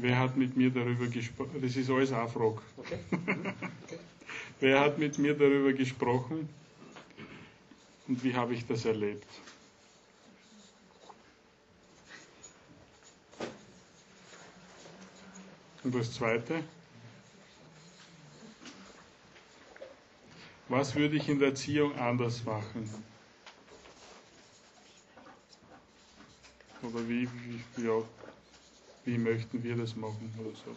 Wer 0.01 0.17
hat 0.17 0.37
mit 0.37 0.55
mir 0.55 0.69
darüber 0.69 1.07
gesprochen? 1.07 1.61
Das 1.61 1.75
ist 1.75 1.89
alles 1.89 2.13
eine 2.13 2.29
Frage. 2.29 2.61
Okay. 2.77 2.99
Okay. 3.83 3.99
Wer 4.61 4.79
hat 4.81 4.97
mit 4.97 5.17
mir 5.17 5.33
darüber 5.33 5.73
gesprochen 5.73 6.47
und 8.07 8.23
wie 8.23 8.35
habe 8.35 8.53
ich 8.53 8.65
das 8.67 8.85
erlebt? 8.85 9.27
Und 15.83 15.95
das 15.95 16.13
Zweite, 16.13 16.63
was 20.67 20.95
würde 20.95 21.15
ich 21.15 21.27
in 21.29 21.39
der 21.39 21.49
Erziehung 21.49 21.97
anders 21.97 22.43
machen? 22.43 22.89
Oder 26.83 27.07
wie, 27.09 27.27
wie 27.75 27.85
ja, 27.85 28.01
wie 29.05 29.17
möchten 29.17 29.63
wir 29.63 29.75
das 29.75 29.95
machen 29.95 30.33
oder 30.39 30.55
so. 30.55 30.75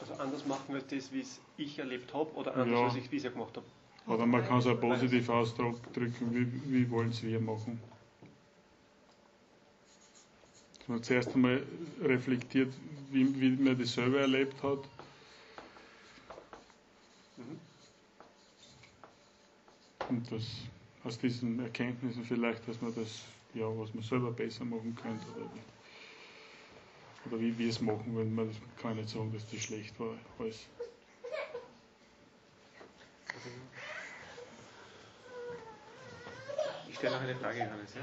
Also 0.00 0.14
anders 0.22 0.46
machen 0.46 0.74
als 0.74 0.86
das, 0.88 1.12
wie 1.12 1.20
es 1.20 1.40
ich 1.56 1.78
erlebt 1.78 2.12
habe 2.12 2.30
oder 2.34 2.54
anders, 2.54 2.78
ja. 2.78 2.84
als 2.86 2.96
ich 2.96 3.04
es 3.04 3.10
bisher 3.10 3.30
gemacht 3.30 3.56
habe. 3.56 3.66
Oder 4.06 4.26
man 4.26 4.44
kann 4.44 4.58
es 4.58 4.66
auch 4.66 4.78
positiv 4.78 5.28
ausdrücken, 5.30 6.34
wie, 6.34 6.72
wie 6.72 6.90
wollen 6.90 7.08
es 7.08 7.22
wir 7.22 7.40
machen. 7.40 7.80
Dass 10.78 10.88
man 10.88 11.02
zuerst 11.02 11.34
einmal 11.34 11.62
reflektiert, 12.02 12.72
wie, 13.10 13.40
wie 13.40 13.50
man 13.50 13.78
das 13.78 13.94
selber 13.94 14.20
erlebt 14.20 14.62
hat. 14.62 14.80
Mhm. 17.38 17.58
Und 20.10 20.30
das 20.30 20.42
aus 21.04 21.18
diesen 21.18 21.60
Erkenntnissen 21.60 22.24
vielleicht, 22.24 22.66
dass 22.68 22.80
man 22.82 22.94
das, 22.94 23.22
ja, 23.54 23.66
was 23.78 23.94
man 23.94 24.02
selber 24.02 24.32
besser 24.32 24.66
machen 24.66 24.94
könnte. 25.00 25.24
Oder 25.36 25.46
wie 25.54 25.60
oder 27.26 27.40
wie 27.40 27.56
wir 27.58 27.68
es 27.68 27.80
machen, 27.80 28.16
wenn 28.16 28.34
man 28.34 28.54
kann 28.80 28.96
nicht 28.96 29.08
sagen, 29.08 29.32
dass 29.32 29.48
das 29.50 29.62
schlecht 29.62 29.98
war 29.98 30.14
alles. 30.38 30.66
Ich 36.88 36.96
stelle 36.96 37.16
noch 37.16 37.22
eine 37.22 37.34
Frage, 37.34 37.58
Johannes. 37.58 37.94
Ja? 37.94 38.00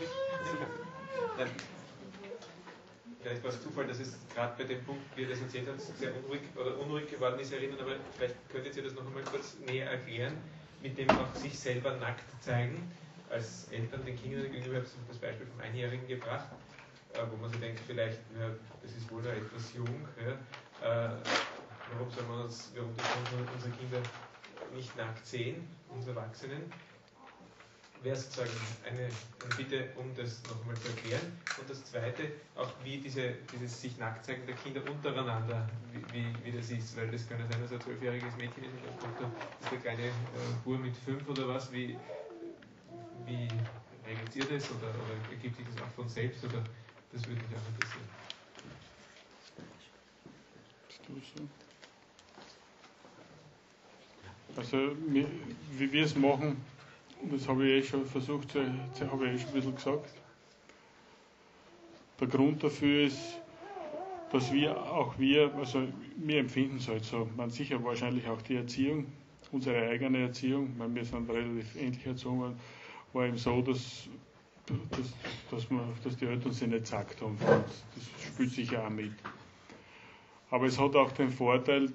Ich? 0.00 0.08
vielleicht 3.22 3.44
war 3.44 3.50
es 3.50 3.62
Zufall, 3.62 3.86
dass 3.86 4.00
es 4.00 4.16
gerade 4.34 4.54
bei 4.58 4.64
dem 4.64 4.84
Punkt, 4.84 5.02
wie 5.16 5.22
ihr 5.22 5.28
das 5.28 5.40
erzählt 5.40 5.68
habt, 5.68 5.80
sehr 5.80 6.14
unruhig 6.16 6.40
oder 6.56 6.78
unruhig 6.78 7.08
geworden 7.08 7.38
ist, 7.40 7.52
erinnern, 7.52 7.78
aber 7.80 7.96
vielleicht 8.16 8.34
könntet 8.50 8.76
ihr 8.76 8.82
das 8.82 8.94
noch 8.94 9.06
einmal 9.06 9.22
kurz 9.24 9.56
näher 9.66 9.90
erklären, 9.90 10.36
mit 10.82 10.98
dem 10.98 11.08
auch 11.10 11.34
sich 11.36 11.58
selber 11.58 11.96
nackt 11.96 12.24
zeigen, 12.42 12.90
als 13.30 13.68
Eltern 13.70 14.04
den 14.04 14.16
Kindern 14.16 14.42
gegenüber, 14.42 14.78
ich 14.78 14.84
habe 14.84 15.08
das 15.08 15.18
Beispiel 15.18 15.46
vom 15.46 15.60
Einjährigen 15.60 16.06
gebracht, 16.06 16.48
wo 17.30 17.36
man 17.36 17.50
so 17.52 17.58
denkt, 17.58 17.80
vielleicht, 17.86 18.18
ja, 18.38 18.50
das 18.82 18.92
ist 18.92 19.10
wohl 19.10 19.22
noch 19.22 19.30
etwas 19.30 19.74
jung, 19.74 20.08
ja, 20.18 20.32
äh, 20.82 21.16
warum 21.92 22.10
soll 22.10 22.24
man 22.24 22.42
uns, 22.42 22.72
warum 22.74 22.94
dürfen 22.94 23.48
unsere 23.54 23.72
Kinder 23.72 24.02
nicht 24.74 24.96
nackt 24.96 25.26
sehen, 25.26 25.68
unsere 25.90 26.16
Erwachsenen? 26.16 26.72
wäre 28.02 28.16
sozusagen 28.16 28.50
eine, 28.84 29.04
eine 29.04 29.54
Bitte, 29.56 29.88
um 29.96 30.14
das 30.14 30.42
nochmal 30.44 30.74
zu 30.76 30.88
erklären. 30.88 31.38
Und 31.58 31.70
das 31.70 31.84
Zweite, 31.84 32.32
auch 32.56 32.70
wie 32.84 32.98
diese, 32.98 33.34
dieses 33.52 33.80
sich 33.80 33.96
nackt 33.98 34.24
zeigen 34.24 34.46
der 34.46 34.56
Kinder 34.56 34.80
untereinander, 34.88 35.68
wie, 35.92 36.02
wie, 36.12 36.26
wie 36.44 36.52
das 36.52 36.70
ist, 36.70 36.96
weil 36.96 37.10
das 37.10 37.28
kann 37.28 37.38
ja 37.38 37.46
sein, 37.46 37.62
dass 37.62 37.72
ein 37.72 37.80
zwölfjähriges 37.80 38.36
Mädchen 38.36 38.64
ist 38.64 38.72
und 38.72 39.20
dann 39.20 39.32
ist 39.60 39.70
der 39.70 39.78
kleine 39.78 40.02
äh, 40.02 40.10
Bur 40.64 40.78
mit 40.78 40.96
fünf 40.96 41.28
oder 41.28 41.48
was, 41.48 41.72
wie, 41.72 41.96
wie 43.26 43.48
regelt 44.06 44.36
ihr 44.36 44.44
das 44.44 44.70
oder, 44.70 44.90
oder 44.90 45.30
ergibt 45.30 45.56
sich 45.56 45.66
das 45.66 45.82
auch 45.82 45.94
von 45.94 46.08
selbst 46.08 46.44
oder 46.44 46.62
das 47.12 47.26
würde 47.26 47.40
mich 47.40 47.56
auch 47.56 47.68
interessieren. 47.74 48.08
Also, 54.56 54.76
wie 55.78 55.92
wir 55.92 56.04
es 56.04 56.14
machen, 56.14 56.56
das 57.30 57.48
habe 57.48 57.66
ich 57.66 57.84
eh 57.84 57.88
schon 57.88 58.06
versucht, 58.06 58.54
das 58.54 59.10
habe 59.10 59.26
ich 59.26 59.34
eh 59.34 59.38
schon 59.38 59.48
ein 59.48 59.54
bisschen 59.54 59.74
gesagt. 59.74 60.14
Der 62.20 62.28
Grund 62.28 62.62
dafür 62.62 63.06
ist, 63.06 63.40
dass 64.30 64.52
wir, 64.52 64.76
auch 64.80 65.18
wir, 65.18 65.54
also 65.54 65.86
wir 66.16 66.38
empfinden 66.38 66.76
es 66.76 66.88
halt 66.88 67.04
so, 67.04 67.28
man 67.36 67.50
sicher 67.50 67.82
wahrscheinlich 67.84 68.26
auch 68.28 68.40
die 68.42 68.56
Erziehung, 68.56 69.06
unsere 69.50 69.88
eigene 69.88 70.18
Erziehung, 70.22 70.76
meine, 70.78 70.94
wir 70.94 71.04
sind 71.04 71.28
relativ 71.28 71.76
ähnlich 71.76 72.06
erzogen 72.06 72.40
worden, 72.40 72.60
war 73.12 73.26
eben 73.26 73.36
so, 73.36 73.60
dass, 73.62 74.08
dass, 74.66 75.12
dass, 75.50 75.70
man, 75.70 75.92
dass 76.04 76.16
die 76.16 76.26
Eltern 76.26 76.52
sich 76.52 76.68
nicht 76.68 76.84
gesagt 76.84 77.20
haben. 77.20 77.36
Das 77.40 78.26
spielt 78.26 78.52
sich 78.52 78.70
ja 78.70 78.86
auch 78.86 78.90
mit. 78.90 79.12
Aber 80.50 80.66
es 80.66 80.78
hat 80.78 80.94
auch 80.96 81.12
den 81.12 81.30
Vorteil, 81.30 81.90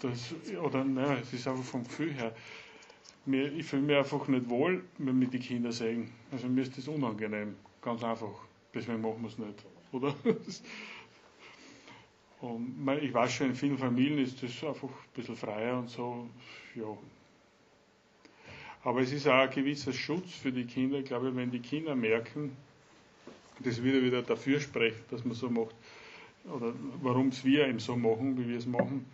dass, 0.00 0.34
oder 0.62 0.84
naja, 0.84 1.18
es 1.20 1.32
ist 1.32 1.46
einfach 1.46 1.64
vom 1.64 1.84
Gefühl 1.84 2.12
her, 2.14 2.34
mir, 3.24 3.52
ich 3.52 3.66
fühle 3.66 3.82
mich 3.82 3.96
einfach 3.96 4.26
nicht 4.28 4.48
wohl, 4.48 4.82
wenn 4.98 5.20
wir 5.20 5.28
die 5.28 5.38
Kinder 5.38 5.70
sehen. 5.72 6.10
Also 6.32 6.48
mir 6.48 6.62
ist 6.62 6.76
das 6.76 6.88
unangenehm, 6.88 7.56
ganz 7.80 8.02
einfach. 8.02 8.32
Deswegen 8.74 9.00
machen 9.00 9.20
wir 9.20 9.28
es 9.28 9.38
nicht, 9.38 9.64
oder? 9.92 10.14
Und 12.40 12.88
ich 13.00 13.14
weiß 13.14 13.32
schon, 13.32 13.48
in 13.50 13.54
vielen 13.54 13.78
Familien 13.78 14.18
ist 14.18 14.42
das 14.42 14.64
einfach 14.64 14.88
ein 14.88 15.14
bisschen 15.14 15.36
freier 15.36 15.78
und 15.78 15.88
so, 15.88 16.28
ja. 16.74 16.98
Aber 18.84 19.00
es 19.00 19.12
ist 19.12 19.28
auch 19.28 19.42
ein 19.42 19.50
gewisser 19.50 19.92
Schutz 19.92 20.32
für 20.32 20.50
die 20.50 20.64
Kinder, 20.64 20.98
ich 20.98 21.04
glaube, 21.04 21.34
wenn 21.36 21.50
die 21.50 21.60
Kinder 21.60 21.94
merken, 21.94 22.56
das 23.60 23.82
wieder 23.82 24.02
wieder 24.02 24.22
dafür 24.22 24.60
spricht, 24.60 25.10
dass 25.10 25.24
man 25.24 25.34
so 25.34 25.48
macht, 25.48 25.74
oder 26.44 26.72
warum 27.00 27.28
es 27.28 27.44
wir 27.44 27.68
eben 27.68 27.78
so 27.78 27.96
machen, 27.96 28.36
wie 28.36 28.48
wir 28.48 28.58
es 28.58 28.66
machen, 28.66 29.06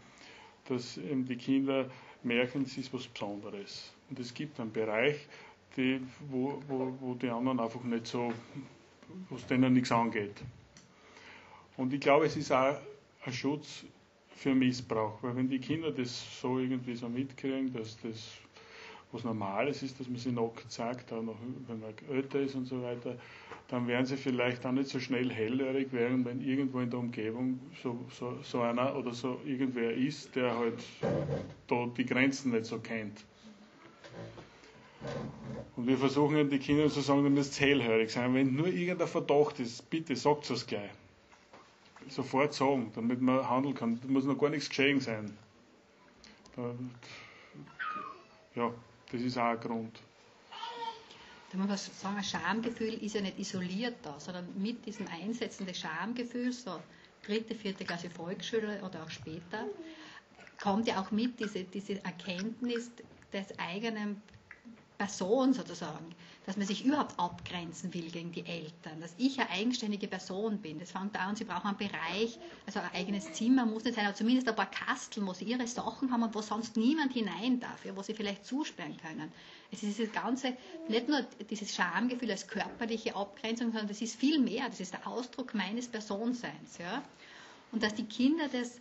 dass 0.68 0.96
eben 0.96 1.26
die 1.26 1.36
Kinder 1.36 1.90
merken, 2.22 2.62
es 2.62 2.78
ist 2.78 2.92
was 2.94 3.06
Besonderes. 3.06 3.92
Und 4.08 4.18
es 4.18 4.32
gibt 4.32 4.58
einen 4.58 4.72
Bereich, 4.72 5.16
die, 5.76 6.00
wo, 6.30 6.62
wo, 6.66 6.96
wo 7.00 7.14
die 7.14 7.28
anderen 7.28 7.60
einfach 7.60 7.82
nicht 7.84 8.06
so, 8.06 8.32
wo 9.28 9.36
es 9.36 9.46
denen 9.46 9.74
nichts 9.74 9.92
angeht. 9.92 10.42
Und 11.76 11.92
ich 11.92 12.00
glaube, 12.00 12.26
es 12.26 12.36
ist 12.36 12.50
auch 12.52 12.76
ein 13.24 13.32
Schutz 13.32 13.84
für 14.34 14.54
Missbrauch, 14.54 15.22
weil 15.22 15.36
wenn 15.36 15.48
die 15.48 15.58
Kinder 15.58 15.90
das 15.90 16.40
so 16.40 16.58
irgendwie 16.58 16.96
so 16.96 17.08
mitkriegen, 17.08 17.72
dass 17.72 17.98
das 18.00 18.38
was 19.12 19.24
Normales 19.24 19.82
ist, 19.82 19.98
dass 19.98 20.09
man 20.09 20.18
sie 20.18 20.32
nackt 20.32 20.70
sagt, 20.70 21.12
auch 21.12 21.22
noch, 21.22 21.36
wenn 21.66 21.80
man 21.80 21.94
älter 22.11 22.40
ist 22.40 22.54
und 22.54 22.66
so 22.66 22.82
weiter, 22.82 23.16
dann 23.68 23.86
werden 23.86 24.06
sie 24.06 24.16
vielleicht 24.16 24.64
auch 24.66 24.72
nicht 24.72 24.88
so 24.88 25.00
schnell 25.00 25.30
hellhörig 25.30 25.92
werden, 25.92 26.24
wenn 26.24 26.40
irgendwo 26.40 26.80
in 26.80 26.90
der 26.90 26.98
Umgebung 26.98 27.61
so, 27.82 27.98
so, 28.11 28.38
so 28.42 28.61
einer 28.61 28.96
oder 28.96 29.12
so 29.14 29.40
irgendwer 29.44 29.92
ist, 29.92 30.34
der 30.36 30.56
halt 30.56 30.82
da 31.66 31.86
die 31.96 32.04
Grenzen 32.04 32.52
nicht 32.52 32.66
so 32.66 32.78
kennt. 32.78 33.24
Und 35.76 35.86
wir 35.86 35.96
versuchen 35.96 36.36
ihnen 36.36 36.50
die 36.50 36.59
Kinder 36.59 36.88
zu 36.88 37.00
sagen, 37.00 37.22
du 37.22 37.30
musst 37.30 37.61
hellhörig 37.61 38.11
sein. 38.11 38.34
Wenn 38.34 38.54
nur 38.54 38.66
irgendein 38.66 39.06
Verdacht 39.06 39.61
ist, 39.61 39.88
bitte 39.88 40.16
sagt 40.16 40.50
es 40.50 40.66
gleich. 40.66 40.90
Sofort 42.09 42.54
sagen, 42.54 42.90
damit 42.94 43.20
man 43.20 43.48
handeln 43.48 43.74
kann. 43.74 44.00
Da 44.00 44.09
muss 44.09 44.24
noch 44.24 44.38
gar 44.38 44.50
nichts 44.50 44.68
geschehen 44.68 45.00
sein. 45.00 45.36
Ja, 48.56 48.72
das 49.11 49.20
ist 49.22 49.38
auch 49.38 49.44
ein 49.44 49.61
Grund. 49.61 50.00
Da 51.50 51.56
muss 51.56 51.68
man 51.68 51.78
sagen, 51.78 52.16
ein 52.16 52.24
Schamgefühl 52.24 52.94
ist 53.02 53.14
ja 53.14 53.22
nicht 53.22 53.38
isoliert 53.38 53.96
da, 54.02 54.20
sondern 54.20 54.46
mit 54.61 54.84
diesem 54.84 55.06
Einsetzen 55.09 55.66
des 55.66 55.78
Schamgefühls, 55.78 56.64
so 56.64 56.78
dritte, 57.22 57.54
vierte 57.54 57.84
Klasse 57.84 58.11
Volksschule 58.11 58.82
oder 58.82 59.02
auch 59.02 59.11
später, 59.11 59.66
kommt 60.61 60.86
ja 60.86 61.00
auch 61.00 61.11
mit 61.11 61.40
diese, 61.40 61.64
diese 61.64 62.04
Erkenntnis 62.04 62.90
des 63.32 63.59
eigenen 63.59 64.20
Person 64.98 65.54
sozusagen, 65.54 66.14
dass 66.49 66.57
man 66.57 66.66
sich 66.66 66.82
überhaupt 66.82 67.18
abgrenzen 67.20 67.92
will 67.92 68.11
gegen 68.11 68.32
die 68.32 68.46
Eltern, 68.46 69.03
dass 69.03 69.14
ich 69.18 69.38
eine 69.38 69.51
eigenständige 69.51 70.09
Person 70.09 70.57
bin. 70.62 70.78
Das 70.78 70.92
fängt 70.92 71.14
an, 71.20 71.36
sie 71.36 71.44
brauchen 71.44 71.66
einen 71.66 71.76
Bereich, 71.76 72.38
also 72.64 72.80
ein 72.80 72.88
eigenes 72.94 73.34
Zimmer 73.34 73.66
muss 73.66 73.84
nicht 73.84 73.96
sein, 73.96 74.07
aber 74.07 74.14
zumindest 74.14 74.49
ein 74.49 74.57
paar 74.57 74.70
Kasteln, 74.70 75.26
wo 75.26 75.34
sie 75.34 75.44
ihre 75.44 75.66
Sachen 75.66 76.11
haben 76.11 76.22
und 76.22 76.34
wo 76.34 76.40
sonst 76.40 76.78
niemand 76.78 77.12
hinein 77.12 77.61
darf, 77.61 77.84
ja, 77.84 77.94
wo 77.94 78.01
sie 78.01 78.14
vielleicht 78.14 78.46
zusperren 78.46 78.96
können. 78.96 79.30
Es 79.70 79.82
ist 79.82 79.99
dieses 79.99 80.11
ganze, 80.11 80.57
nicht 80.88 81.07
nur 81.07 81.20
dieses 81.51 81.74
Schamgefühl 81.74 82.30
als 82.30 82.49
körperliche 82.49 83.14
Abgrenzung, 83.14 83.66
sondern 83.66 83.88
das 83.88 84.01
ist 84.01 84.18
viel 84.18 84.38
mehr, 84.38 84.70
das 84.70 84.80
ist 84.80 84.94
der 84.94 85.07
Ausdruck 85.07 85.53
meines 85.53 85.86
Personenseins. 85.86 86.78
Ja. 86.78 87.03
Und 87.72 87.82
dass 87.82 87.94
die 87.94 88.07
Kinder 88.07 88.49
das 88.51 88.80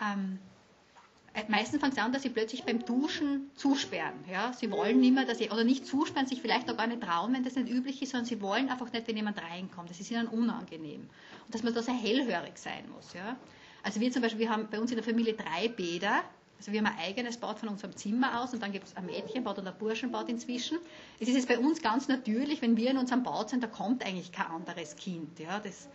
ähm, 0.00 0.38
äh, 0.38 0.49
meistens 1.48 1.80
fängt 1.80 1.92
es 1.92 1.98
an, 1.98 2.12
dass 2.12 2.22
sie 2.22 2.30
plötzlich 2.30 2.64
beim 2.64 2.84
Duschen 2.84 3.50
zusperren. 3.54 4.24
Ja? 4.30 4.52
Sie 4.52 4.70
wollen 4.70 5.00
nicht 5.00 5.14
mehr, 5.14 5.24
dass 5.24 5.38
sie, 5.38 5.50
oder 5.50 5.64
nicht 5.64 5.86
zusperren, 5.86 6.26
sich 6.26 6.42
vielleicht 6.42 6.70
auch 6.70 6.76
gar 6.76 6.86
nicht 6.86 7.02
trauen, 7.02 7.32
wenn 7.32 7.44
das 7.44 7.56
nicht 7.56 7.68
üblich 7.68 8.02
ist, 8.02 8.10
sondern 8.10 8.26
sie 8.26 8.40
wollen 8.40 8.68
einfach 8.68 8.92
nicht, 8.92 9.06
wenn 9.06 9.16
jemand 9.16 9.40
reinkommt. 9.40 9.90
Das 9.90 10.00
ist 10.00 10.10
ihnen 10.10 10.26
unangenehm. 10.26 11.08
Und 11.46 11.54
dass 11.54 11.62
man 11.62 11.74
da 11.74 11.82
sehr 11.82 11.94
hellhörig 11.94 12.56
sein 12.56 12.84
muss. 12.94 13.12
Ja? 13.14 13.36
Also 13.82 14.00
wir 14.00 14.10
zum 14.10 14.22
Beispiel, 14.22 14.40
wir 14.40 14.50
haben 14.50 14.68
bei 14.70 14.80
uns 14.80 14.90
in 14.90 14.96
der 14.96 15.04
Familie 15.04 15.34
drei 15.34 15.68
Bäder. 15.68 16.22
Also 16.58 16.72
wir 16.72 16.80
haben 16.80 16.86
ein 16.86 16.98
eigenes 16.98 17.38
Bad 17.38 17.58
von 17.58 17.70
unserem 17.70 17.96
Zimmer 17.96 18.42
aus 18.42 18.52
und 18.52 18.62
dann 18.62 18.72
gibt 18.72 18.86
es 18.86 18.96
ein 18.96 19.06
Mädchenbad 19.06 19.58
und 19.58 19.66
ein 19.66 19.78
Burschenbad 19.78 20.28
inzwischen. 20.28 20.78
Es 21.18 21.28
ist 21.28 21.34
jetzt 21.34 21.48
bei 21.48 21.58
uns 21.58 21.80
ganz 21.80 22.08
natürlich, 22.08 22.60
wenn 22.60 22.76
wir 22.76 22.90
in 22.90 22.98
unserem 22.98 23.22
Bad 23.22 23.48
sind, 23.48 23.62
da 23.62 23.66
kommt 23.66 24.04
eigentlich 24.04 24.32
kein 24.32 24.46
anderes 24.46 24.96
Kind. 24.96 25.38
Ja? 25.38 25.60
Das 25.60 25.88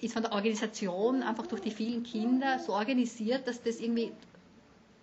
ist 0.00 0.14
von 0.14 0.22
der 0.22 0.32
Organisation 0.32 1.22
einfach 1.22 1.46
durch 1.46 1.60
die 1.60 1.70
vielen 1.70 2.02
Kinder 2.02 2.58
so 2.58 2.72
organisiert, 2.72 3.46
dass 3.46 3.62
das 3.62 3.78
irgendwie 3.78 4.12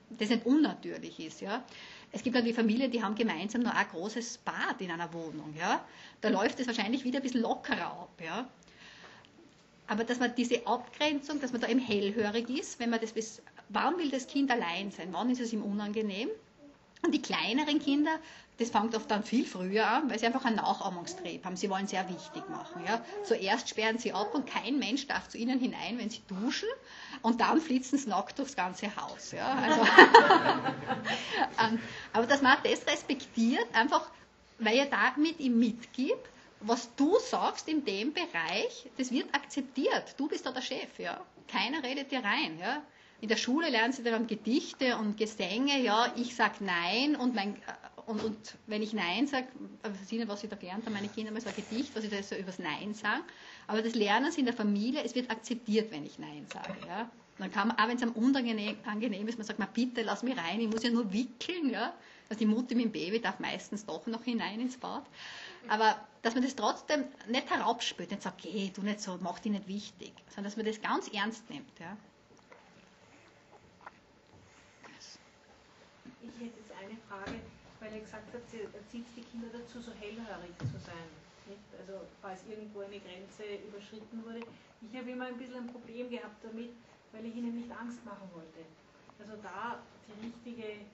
das 0.10 0.30
nicht 0.30 0.45
unnatürlich 0.45 1.20
ist. 1.20 1.41
Ja. 1.41 1.64
Es 2.12 2.24
gibt 2.24 2.36
natürlich 2.36 2.55
Familien, 2.55 2.91
die 2.91 3.03
haben 3.03 3.16
gemeinsam 3.16 3.62
nur 3.62 3.74
ein 3.74 3.88
großes 3.88 4.39
Bad 4.39 4.80
in 4.80 4.91
einer 4.91 5.12
Wohnung. 5.14 5.53
Ja. 5.58 5.86
Da 6.22 6.30
läuft 6.30 6.60
es 6.60 6.68
wahrscheinlich 6.68 7.03
wieder 7.03 7.20
ein 7.20 7.24
bisschen 7.24 7.41
lockerer 7.41 7.86
ab. 7.86 8.22
Ja. 8.24 8.47
Aber 9.88 10.03
dass 10.03 10.20
man 10.20 10.36
diese 10.36 10.66
Abgrenzung, 10.68 11.39
dass 11.39 11.51
man 11.51 11.62
da 11.62 11.68
eben 11.68 11.80
hellhörig 11.80 12.49
ist, 12.49 12.80
wenn 12.80 12.89
man 12.89 12.99
das 12.99 13.14
bis, 13.14 13.41
wann 13.70 13.97
will 13.97 14.10
das 14.10 14.28
Kind 14.28 14.51
allein 14.51 14.91
sein, 14.91 15.10
wann 15.12 15.30
ist 15.30 15.39
es 15.39 15.53
ihm 15.53 15.64
unangenehm? 15.64 16.30
Und 17.04 17.14
die 17.14 17.22
kleineren 17.22 17.80
Kinder, 17.80 18.12
das 18.58 18.72
fängt 18.72 18.95
oft 18.95 19.10
dann 19.12 19.24
viel 19.24 19.45
früher 19.45 19.88
an, 19.88 20.10
weil 20.10 20.18
sie 20.18 20.26
einfach 20.26 20.45
einen 20.45 20.56
Nachahmungstrieb 20.56 21.45
haben. 21.45 21.56
Sie 21.56 21.70
wollen 21.70 21.88
sehr 21.88 22.10
wichtig 22.10 22.50
machen. 22.50 22.84
Ja. 22.86 23.02
Zuerst 23.24 23.70
sperren 23.70 24.00
sie 24.00 24.14
ab 24.14 24.34
und 24.34 24.48
kein 24.48 24.80
Mensch 24.80 25.06
darf 25.08 25.30
zu 25.30 25.38
ihnen 25.38 25.60
hinein, 25.60 26.00
wenn 26.00 26.10
sie 26.10 26.22
duschen. 26.28 26.68
Und 27.22 27.39
dann 27.39 27.62
flitzen 27.62 28.00
sie 28.00 28.10
nackt 28.10 28.39
durchs 28.39 28.56
ganze 28.56 28.95
Haus. 28.95 29.32
Ja. 29.32 29.54
Also 29.54 29.82
ähm, 31.64 31.80
aber 32.14 32.26
dass 32.26 32.41
man 32.41 32.58
das 32.64 32.88
respektiert, 32.88 33.68
einfach 33.74 34.10
weil 34.60 34.78
er 34.78 34.88
damit 34.88 35.39
ihm 35.39 35.60
mitgibt, 35.60 36.28
was 36.62 36.93
du 36.95 37.18
sagst 37.20 37.68
in 37.68 37.86
dem 37.86 38.14
Bereich, 38.14 38.89
das 38.98 39.12
wird 39.12 39.34
akzeptiert. 39.36 40.16
Du 40.18 40.28
bist 40.28 40.45
da 40.45 40.52
der 40.52 40.62
Chef. 40.62 40.98
Ja. 40.98 41.22
Keiner 41.48 41.84
redet 41.84 42.12
dir 42.12 42.24
rein. 42.24 42.58
Ja. 42.60 42.82
In 43.22 43.30
der 43.30 43.38
Schule 43.38 43.70
lernen 43.70 43.93
sie 43.93 44.03
dann 44.03 44.28
Gedichte 44.28 44.97
und 44.97 45.18
Gesänge, 45.18 45.82
ja, 45.82 46.13
ich 46.15 46.36
sag 46.36 46.61
Nein 46.61 47.15
und, 47.15 47.34
mein, 47.34 47.55
und, 48.05 48.24
und 48.24 48.57
wenn 48.68 48.82
ich 48.82 48.93
Nein 48.93 49.28
sage, 49.28 49.47
nicht, 50.11 50.28
was 50.28 50.41
sie 50.41 50.47
da 50.47 50.55
gelernt 50.55 50.86
haben, 50.86 50.93
meine 50.93 51.07
Kinder 51.07 51.32
haben 51.32 51.39
so 51.39 51.49
ein 51.49 51.55
Gedicht, 51.55 51.95
was 51.95 52.03
sie 52.03 52.09
da 52.09 52.22
so 52.22 52.36
übers 52.36 52.59
Nein 52.59 52.93
sagen, 52.93 53.24
aber 53.65 53.82
das 53.82 53.95
lernen 53.95 54.32
sie 54.32 54.41
in 54.41 54.45
der 54.45 54.55
Familie, 54.55 55.03
es 55.03 55.15
wird 55.15 55.32
akzeptiert, 55.32 55.91
wenn 55.91 56.05
ich 56.05 56.20
Nein 56.20 56.45
sage, 56.51 56.76
ja. 56.88 57.09
dann 57.39 57.51
kann 57.51 57.70
man, 57.70 57.78
auch 57.78 57.88
wenn 57.88 57.97
es 57.97 58.03
einem 58.03 58.13
unangenehm 58.13 59.28
ist, 59.28 59.38
man 59.38 59.47
sagt, 59.47 59.59
man 59.59 59.70
bitte 59.74 60.03
lass 60.03 60.24
mich 60.24 60.38
rein, 60.38 60.59
ich 60.59 60.70
muss 60.70 60.84
ja 60.84 60.91
nur 60.91 61.11
wickeln, 61.11 61.70
ja. 61.72 61.93
Also 62.30 62.39
die 62.39 62.45
Mutter 62.45 62.76
mit 62.76 62.86
dem 62.86 62.91
Baby 62.91 63.22
darf 63.22 63.39
meistens 63.39 63.86
doch 63.86 64.05
noch 64.05 64.24
hinein 64.24 64.59
ins 64.59 64.78
Bad. 64.78 65.05
Aber 65.70 65.95
dass 66.22 66.34
man 66.34 66.43
das 66.43 66.55
trotzdem 66.55 67.05
nicht 67.30 67.49
heraufspürt, 67.49 68.11
nicht 68.11 68.22
sagt, 68.22 68.41
geh, 68.41 68.70
du 68.74 68.82
nicht 68.82 68.99
so, 68.99 69.18
mach 69.22 69.39
dich 69.39 69.53
nicht 69.53 69.68
wichtig, 69.68 70.11
sondern 70.28 70.43
dass 70.45 70.57
man 70.57 70.65
das 70.65 70.82
ganz 70.82 71.07
ernst 71.07 71.49
nimmt. 71.49 71.80
Ja. 71.80 71.95
Ich 76.22 76.34
hätte 76.34 76.59
jetzt 76.59 76.72
eine 76.80 76.97
Frage, 77.08 77.39
weil 77.80 77.93
er 77.93 77.99
gesagt 77.99 78.34
hat, 78.34 78.43
sie 78.51 78.68
erzieht 78.68 79.08
die 79.16 79.24
Kinder 79.24 79.47
dazu, 79.51 79.80
so 79.80 79.91
hellhörig 79.99 80.51
zu 80.60 80.78
sein. 80.80 81.08
Nicht? 81.47 81.64
Also 81.80 82.03
falls 82.22 82.43
irgendwo 82.47 82.82
eine 82.82 82.99
Grenze 82.99 83.64
überschritten 83.64 84.24
wurde. 84.26 84.43
Ich 84.84 84.93
habe 84.97 85.10
immer 85.10 85.28
ein 85.28 85.38
bisschen 85.38 85.64
ein 85.64 85.68
Problem 85.68 86.10
gehabt 86.10 86.43
damit, 86.43 86.72
weil 87.12 87.26
ich 87.26 87.36
ihnen 87.36 87.55
nicht 87.55 87.72
Angst 87.72 88.03
machen 88.03 88.28
wollte. 88.36 88.68
Also 89.20 89.39
da 89.41 89.80
die 90.05 90.28
richtige 90.28 90.86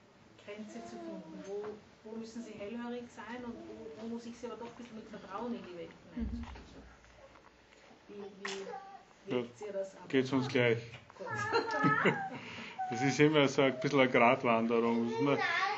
Grenze 0.44 0.78
zu 0.84 0.96
finden. 0.96 1.42
Wo, 1.44 1.74
wo 2.04 2.16
müssen 2.16 2.42
sie 2.42 2.52
hellhörig 2.52 3.04
sein 3.10 3.44
und 3.44 3.54
wo, 3.66 3.74
wo, 3.98 4.08
muss 4.08 4.26
ich 4.26 4.36
sie 4.36 4.46
aber 4.46 4.56
doch 4.56 4.70
ein 4.70 4.76
bisschen 4.78 4.96
mit 4.96 5.08
Vertrauen 5.08 5.54
in 5.54 5.62
die 5.66 5.76
Welt 5.76 5.90
hinein? 6.14 6.46
Wie, 8.08 8.22
wie 8.44 9.34
legt 9.34 9.60
ja, 9.60 9.66
ihr 9.66 9.72
das 9.72 9.96
ab? 9.96 10.08
Geht 10.08 10.24
es 10.24 10.32
uns 10.32 10.48
gleich. 10.48 10.78
Das 12.90 13.00
ist 13.00 13.18
immer 13.18 13.48
so 13.48 13.62
ein 13.62 13.80
bisschen 13.80 13.98
eine 14.00 14.10
Gratwanderung. 14.10 15.10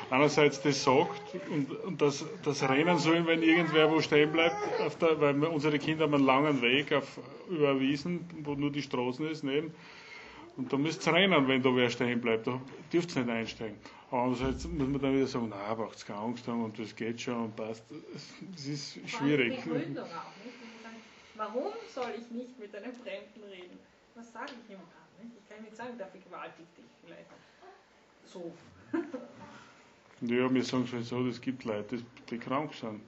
Einerseits 0.09 0.61
das 0.61 0.83
sagt 0.83 1.35
und, 1.49 1.69
und 1.83 2.01
das, 2.01 2.25
das 2.43 2.63
Rennen 2.63 2.97
sollen, 2.97 3.27
wenn 3.27 3.43
irgendwer 3.43 3.91
wo 3.91 3.99
stehen 4.01 4.31
bleibt, 4.31 4.55
der, 5.01 5.19
weil 5.19 5.43
unsere 5.45 5.77
Kinder 5.79 6.05
haben 6.05 6.13
einen 6.13 6.25
langen 6.25 6.61
Weg 6.61 6.93
auf, 6.93 7.19
über 7.49 7.77
Wiesen, 7.79 8.25
wo 8.43 8.53
nur 8.53 8.71
die 8.71 8.81
Straßen 8.81 9.27
ist, 9.29 9.43
neben. 9.43 9.73
Und 10.55 10.71
da 10.71 10.77
müsst 10.77 11.05
ihr 11.05 11.13
rennen, 11.13 11.47
wenn 11.47 11.61
da 11.61 11.75
wer 11.75 11.89
stehen 11.89 12.21
bleibt. 12.21 12.47
Da 12.47 12.59
dürft 12.91 13.15
ihr 13.15 13.23
nicht 13.23 13.31
einsteigen. 13.31 13.77
Aber 14.09 14.23
andererseits 14.23 14.65
muss 14.65 14.87
man 14.87 15.01
dann 15.01 15.15
wieder 15.15 15.27
sagen, 15.27 15.47
na, 15.49 15.73
braucht 15.73 16.05
keine 16.05 16.19
Angst 16.19 16.47
haben 16.47 16.63
und 16.63 16.79
das 16.79 16.95
geht 16.95 17.21
schon 17.21 17.35
und 17.35 17.55
passt. 17.55 17.83
Das 18.53 18.65
ist 18.65 18.97
schwierig. 19.09 19.59
Auch, 19.59 19.65
nicht? 19.65 19.89
Warum 21.35 21.73
soll 21.93 22.13
ich 22.17 22.31
nicht 22.31 22.57
mit 22.57 22.73
einem 22.75 22.93
Fremden 22.93 23.43
reden? 23.51 23.77
Was 24.15 24.31
sage 24.31 24.53
ich 24.63 24.73
ihm 24.73 24.79
dann? 24.79 25.31
Ich 25.37 25.49
kann 25.49 25.61
nicht 25.63 25.75
sagen, 25.75 25.97
der 25.97 26.07
vergewaltigt 26.07 26.77
dich 26.77 26.85
vielleicht. 27.03 27.29
So. 28.25 28.53
ja, 30.21 30.53
wir 30.53 30.63
sagen 30.63 30.87
schon 30.87 31.03
so, 31.03 31.25
es 31.27 31.39
gibt 31.39 31.63
Leute, 31.63 31.99
die 32.29 32.37
krank 32.37 32.73
sind. 32.73 33.01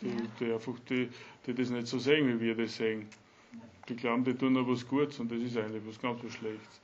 Die, 0.00 0.16
die 0.40 0.52
einfach, 0.52 0.78
die, 0.88 1.08
die 1.46 1.54
das 1.54 1.70
nicht 1.70 1.86
so 1.86 1.98
sehen, 1.98 2.28
wie 2.28 2.40
wir 2.40 2.56
das 2.56 2.76
sehen. 2.76 3.08
Die 3.88 3.96
glauben, 3.96 4.24
die 4.24 4.34
tun 4.34 4.52
noch 4.52 4.66
was 4.66 4.86
Gutes 4.86 5.18
und 5.20 5.30
das 5.30 5.40
ist 5.40 5.56
eigentlich 5.56 5.82
was 5.86 6.00
ganz 6.00 6.22
was 6.22 6.32
Schlechtes. 6.32 6.80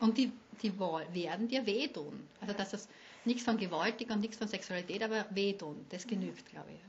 Und 0.00 0.16
die, 0.18 0.32
die 0.62 0.72
werden 0.78 1.48
dir 1.48 1.64
wehtun. 1.66 2.12
Also 2.40 2.54
dass 2.54 2.70
das 2.70 2.88
nichts 3.24 3.44
von 3.44 3.56
gewaltig 3.56 4.10
und 4.10 4.20
nichts 4.20 4.36
von 4.36 4.48
Sexualität, 4.48 5.02
aber 5.02 5.26
wehtun, 5.30 5.84
das 5.90 6.06
genügt, 6.06 6.46
glaube 6.46 6.70
ich. 6.72 6.80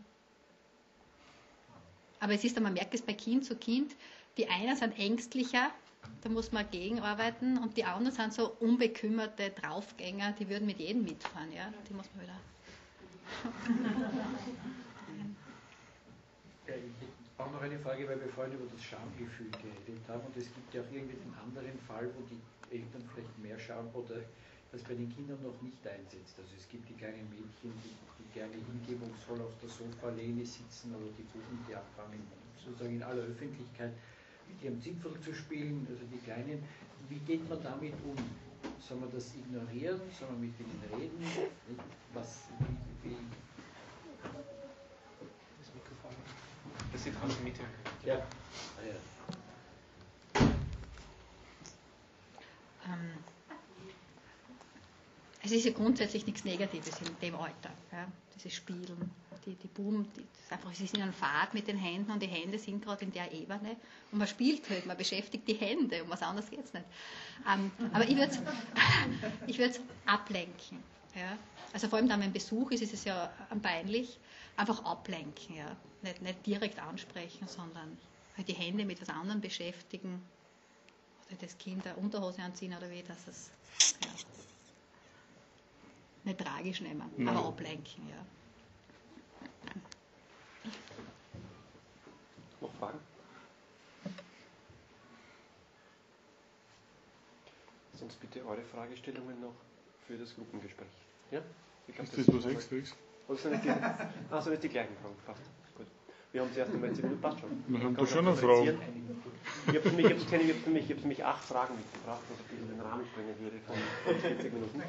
Aber 2.20 2.34
es 2.34 2.44
ist, 2.44 2.60
man 2.60 2.74
merkt 2.74 2.94
es 2.94 3.02
bei 3.02 3.14
Kind 3.14 3.46
zu 3.46 3.56
Kind, 3.56 3.96
die 4.38 4.48
einen 4.48 4.76
sind 4.76 4.98
ängstlicher, 4.98 5.72
da 6.22 6.30
muss 6.30 6.52
man 6.52 6.70
gegenarbeiten 6.70 7.58
und 7.58 7.78
die 7.78 7.84
anderen 7.84 8.16
sind 8.16 8.34
so 8.34 8.52
unbekümmerte 8.60 9.52
Draufgänger, 9.52 10.34
die 10.34 10.50
würden 10.50 10.66
mit 10.66 10.80
jedem 10.80 11.04
mitfahren, 11.04 11.52
ja, 11.52 11.72
die 11.90 11.94
muss 11.94 12.08
man 12.16 12.24
wieder. 12.24 12.40
Ja, 16.68 16.74
ich 16.76 17.40
habe 17.40 17.52
noch 17.52 17.62
eine 17.62 17.80
Frage, 17.80 18.08
weil 18.08 18.20
wir 18.20 18.30
vorhin 18.30 18.54
über 18.54 18.66
das 18.72 18.84
Schamgefühl 18.84 19.52
geredet 19.52 20.02
haben 20.08 20.22
und 20.26 20.38
es 20.38 20.46
gibt 20.54 20.74
ja 20.74 20.82
auch 20.82 20.92
irgendwie 20.92 21.18
einen 21.22 21.36
anderen 21.44 21.78
Fall, 21.88 22.10
wo 22.16 22.24
die 22.26 22.40
Eltern 22.74 23.04
vielleicht 23.14 23.38
mehr 23.40 23.60
Scham 23.60 23.88
oder 23.94 24.22
das 24.72 24.82
bei 24.84 24.94
den 24.94 25.14
Kindern 25.14 25.42
noch 25.44 25.62
nicht 25.62 25.86
einsetzt. 25.88 26.36
Also 26.38 26.52
es 26.58 26.68
gibt 26.68 26.90
die 26.90 26.96
kleinen 26.96 27.30
Mädchen, 27.30 27.72
die, 27.84 27.94
die 27.94 28.28
gerne 28.34 28.56
hingebungsvoll 28.56 29.40
auf 29.42 29.54
der 29.62 29.70
Sofalehne 29.70 30.46
sitzen 30.46 30.96
oder 30.96 31.08
die 31.18 31.24
Buben, 31.32 31.60
die 31.70 31.76
anfangen, 31.76 32.20
sozusagen 32.58 32.96
in 32.96 33.04
aller 33.04 33.24
Öffentlichkeit 33.24 33.94
mit 34.48 34.64
ihrem 34.64 34.82
Zipfel 34.82 35.20
zu 35.22 35.34
spielen, 35.34 35.86
also 35.90 36.04
die 36.12 36.18
Kleinen. 36.18 36.64
Wie 37.10 37.20
geht 37.20 37.48
man 37.50 37.62
damit 37.62 37.94
um? 38.04 38.16
Soll 38.80 38.98
man 38.98 39.12
das 39.12 39.34
ignorieren? 39.36 40.00
Soll 40.18 40.30
man 40.30 40.42
mit 40.42 40.60
ihnen 40.60 40.82
reden? 40.94 41.24
Was, 42.14 42.48
wie, 43.04 43.10
wie 43.10 43.16
das 45.60 45.74
Mikrofon. 45.74 46.12
Das 46.92 47.04
sieht 47.04 47.14
aus 47.24 47.40
Mitte. 47.44 47.62
Ja. 48.06 48.16
Ah, 48.16 48.86
ja. 48.88 48.96
Ähm, 52.88 53.12
es 55.44 55.52
ist 55.52 55.66
ja 55.66 55.72
grundsätzlich 55.72 56.26
nichts 56.26 56.44
Negatives 56.44 57.02
in 57.02 57.20
dem 57.22 57.36
Alter. 57.36 57.72
Ja. 57.92 58.12
Dieses 58.36 58.54
Spielen, 58.54 59.12
die, 59.46 59.56
die 59.56 59.68
Buben, 59.68 60.08
die, 60.16 60.26
einfach, 60.54 60.74
sie 60.74 60.88
sind 60.88 61.02
in 61.02 61.14
Fahrt 61.14 61.54
mit 61.54 61.68
den 61.68 61.78
Händen 61.78 62.12
und 62.12 62.22
die 62.22 62.28
Hände 62.28 62.58
sind 62.58 62.84
gerade 62.84 63.06
in 63.06 63.12
der 63.12 63.32
Ebene 63.32 63.76
und 64.12 64.20
man 64.20 64.28
spielt 64.28 64.70
halt, 64.70 64.86
man 64.86 64.98
beschäftigt 64.98 65.48
die 65.48 65.56
Hände, 65.56 66.04
um 66.04 66.10
was 66.10 66.22
anderes 66.22 66.50
geht 66.50 66.66
es 66.66 66.74
nicht. 66.74 66.86
Ähm, 67.52 67.72
aber 67.94 68.08
ich 68.08 68.18
würde 68.18 69.72
es 69.72 69.80
ablenken. 70.06 70.84
Ja. 71.16 71.38
Also 71.74 71.88
vor 71.88 71.98
allem 71.98 72.10
dann, 72.10 72.22
wenn 72.22 72.34
Besuch 72.34 72.72
ist, 72.72 72.82
ist 72.82 72.94
es 72.94 73.06
ja 73.06 73.32
peinlich. 73.62 74.20
Einfach 74.58 74.84
ablenken, 74.86 75.56
ja. 75.56 75.76
Nicht, 76.02 76.22
nicht 76.22 76.46
direkt 76.46 76.80
ansprechen, 76.80 77.48
sondern 77.48 77.98
halt 78.38 78.48
die 78.48 78.54
Hände 78.54 78.86
mit 78.86 79.02
was 79.02 79.10
anderem 79.10 79.42
beschäftigen 79.42 80.22
oder 81.28 81.38
das 81.42 81.58
Kind 81.58 81.86
eine 81.86 81.96
Unterhose 81.96 82.42
anziehen 82.42 82.76
oder 82.78 82.90
wie, 82.92 83.02
dass 83.04 83.28
es 83.28 83.52
ja, 84.04 84.10
nicht 86.24 86.40
tragisch 86.40 86.82
nehmen, 86.82 87.10
Nein. 87.18 87.36
aber 87.36 87.48
ablenken, 87.48 88.08
ja. 88.10 88.26
Noch 92.62 92.74
Fragen? 92.80 93.00
Sonst 97.94 98.20
bitte 98.20 98.46
eure 98.46 98.64
Fragestellungen 98.64 99.40
noch 99.42 99.56
für 100.08 100.18
das 100.18 100.36
Gruppengespräch. 100.36 100.88
Ja? 101.32 101.42
Ich 101.88 101.96
glaub, 101.96 102.08
ist 102.08 102.18
das, 102.18 102.26
das 102.26 102.36
was 102.36 102.46
Extras? 102.46 102.96
Also 103.28 103.50
nicht 103.50 103.64
die, 103.64 103.72
also 104.30 104.50
nicht 104.50 104.64
die 104.64 104.70
gleichen 104.70 104.96
Fragen, 104.98 105.16
passt. 105.26 105.42
Wir 106.32 106.42
haben 106.42 106.52
zuerst 106.54 106.74
einmal 106.74 106.92
10 106.92 107.02
Minuten, 107.06 107.22
passt 107.22 107.40
schon. 107.40 107.64
Wir 107.68 107.80
haben 107.82 107.96
da 107.96 108.06
schon 108.06 108.28
eine 108.28 108.36
Frage. 108.36 108.78
Ich 109.68 109.70
habe 109.70 109.80
für, 109.80 109.96
mich, 109.96 110.06
ich 110.06 110.24
für, 110.26 110.70
mich, 110.70 110.90
ich 110.90 111.02
für 111.02 111.08
mich 111.08 111.24
acht 111.24 111.46
Fragen 111.46 111.76
mitgebracht, 111.76 112.20
was 112.30 112.40
ich 112.52 112.60
in 112.60 112.68
den 112.68 112.82
Rahmen 112.82 113.06
sprengen 113.08 113.40
würde 113.40 113.58
von 113.66 113.76
40 114.22 114.52
Minuten. 114.52 114.84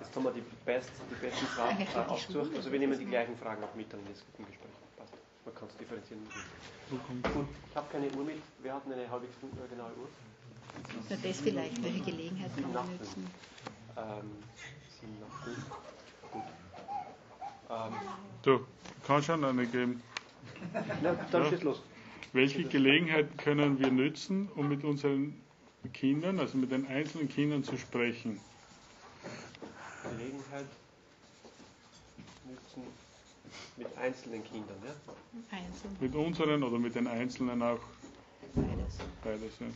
Jetzt 0.00 0.16
haben 0.16 0.24
wir 0.24 0.32
die, 0.32 0.42
best, 0.64 0.90
die 1.10 1.26
besten 1.26 1.46
Fragen 1.46 1.82
äh, 1.82 2.10
ausgesucht. 2.10 2.50
Also 2.56 2.72
wir 2.72 2.78
nehmen 2.78 2.98
die 2.98 3.04
gleichen 3.04 3.36
Fragen 3.36 3.62
auch 3.62 3.74
mit 3.74 3.92
an 3.92 4.00
das 4.08 4.24
Gespräch. 4.38 4.85
Man 5.46 5.54
kann 5.54 5.68
es 5.68 5.76
differenzieren. 5.76 6.26
Gut, 6.90 7.46
ich 7.70 7.76
habe 7.76 7.86
keine 7.92 8.10
Uhr 8.10 8.24
mit. 8.24 8.42
Wer 8.62 8.74
hat 8.74 8.82
eine 8.84 9.08
halbwegs 9.08 9.32
äh, 9.42 9.68
genaue 9.70 9.90
Uhr? 9.90 10.08
Na, 11.08 11.16
das 11.22 11.40
vielleicht, 11.40 11.82
welche 11.84 12.00
Gelegenheit 12.00 12.50
kann 12.60 12.72
man 12.72 12.90
nutzen? 12.90 13.30
Ähm, 13.96 14.30
sieben 15.00 15.20
nach 15.20 15.44
fünf. 15.44 15.70
Gut. 16.32 16.42
Ähm, 17.70 17.92
du, 18.42 18.66
kann 19.06 19.22
schon 19.22 19.44
eine 19.44 19.66
geben. 19.66 20.02
Na, 21.00 21.14
dann 21.30 21.42
ja. 21.44 21.48
schieß 21.48 21.62
los. 21.62 21.80
Welche 22.32 22.64
Gelegenheit 22.64 23.38
können 23.38 23.78
wir 23.78 23.92
nützen, 23.92 24.50
um 24.56 24.68
mit 24.68 24.82
unseren 24.82 25.40
Kindern, 25.92 26.40
also 26.40 26.58
mit 26.58 26.72
den 26.72 26.88
einzelnen 26.88 27.28
Kindern 27.28 27.62
zu 27.62 27.76
sprechen? 27.76 28.40
Gelegenheit 30.02 30.66
nützen 32.44 32.82
mit 33.76 33.96
einzelnen 33.96 34.44
Kindern, 34.44 34.76
ja? 34.84 35.56
Einzeln. 35.56 35.96
Mit 36.00 36.14
unseren 36.14 36.62
oder 36.62 36.78
mit 36.78 36.94
den 36.94 37.06
Einzelnen 37.06 37.62
auch? 37.62 37.80
Beides. 38.54 38.98
Beides, 39.22 39.52
ja. 39.60 39.66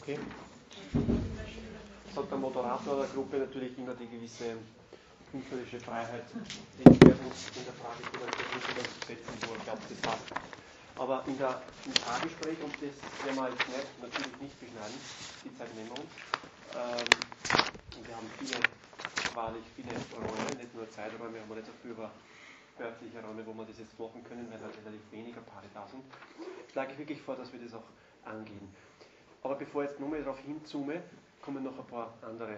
Okay. 0.00 0.18
Es 2.10 2.16
hat 2.16 2.30
der 2.30 2.38
Moderator 2.38 2.96
der 2.98 3.06
Gruppe 3.08 3.38
natürlich 3.38 3.76
immer 3.78 3.94
die 3.94 4.08
gewisse 4.08 4.56
künstlerische 5.30 5.80
Freiheit, 5.80 6.24
Schwerpunkt 6.30 7.36
in 7.56 7.64
der 7.64 7.74
Frage 7.74 8.02
zu 8.02 9.06
setzen, 9.06 9.48
wo 9.48 9.54
er 9.54 9.64
glaubt, 9.64 9.82
das 9.90 9.98
passt. 9.98 10.32
Aber 10.98 11.22
in 11.26 11.36
der, 11.38 11.60
im 11.84 11.92
Fahrgespräch, 11.92 12.58
und 12.62 12.72
das 12.80 12.96
werden 13.24 13.36
wir 13.36 13.50
jetzt 13.50 13.68
nicht, 13.68 14.00
natürlich 14.00 14.40
nicht 14.40 14.58
beschneiden, 14.60 14.96
die 15.44 15.52
Zeit 15.58 15.74
nehmen 15.76 15.90
wir 15.90 15.98
uns. 16.00 16.10
Ähm, 16.72 17.12
und 17.96 18.08
wir 18.08 18.16
haben 18.16 18.30
viele 18.38 18.56
wahrlich 19.36 19.62
viele 19.76 19.92
Räume, 20.16 20.56
nicht 20.56 20.74
nur 20.74 20.90
Zeiträume, 20.90 21.40
haben 21.40 21.48
wir 21.48 21.56
nicht 21.56 21.68
viel 21.82 21.90
über 21.90 22.10
örtliche 22.80 23.22
Räume, 23.22 23.46
wo 23.46 23.52
wir 23.52 23.66
das 23.66 23.78
jetzt 23.78 23.98
machen 23.98 24.24
können, 24.24 24.50
weil 24.50 24.60
halt 24.60 24.74
relativ 24.74 25.12
weniger 25.12 25.42
Paare 25.42 25.66
da 25.72 25.86
sind. 25.86 26.02
Schlage 26.72 26.92
ich 26.92 26.98
wirklich 26.98 27.20
vor, 27.20 27.36
dass 27.36 27.52
wir 27.52 27.60
das 27.60 27.74
auch 27.74 27.84
angehen. 28.24 28.74
Aber 29.42 29.54
bevor 29.54 29.84
ich 29.84 29.90
jetzt 29.90 30.00
nochmal 30.00 30.20
darauf 30.20 30.38
hinzoome, 30.40 31.02
kommen 31.42 31.62
noch 31.62 31.78
ein 31.78 31.86
paar 31.86 32.14
andere. 32.22 32.56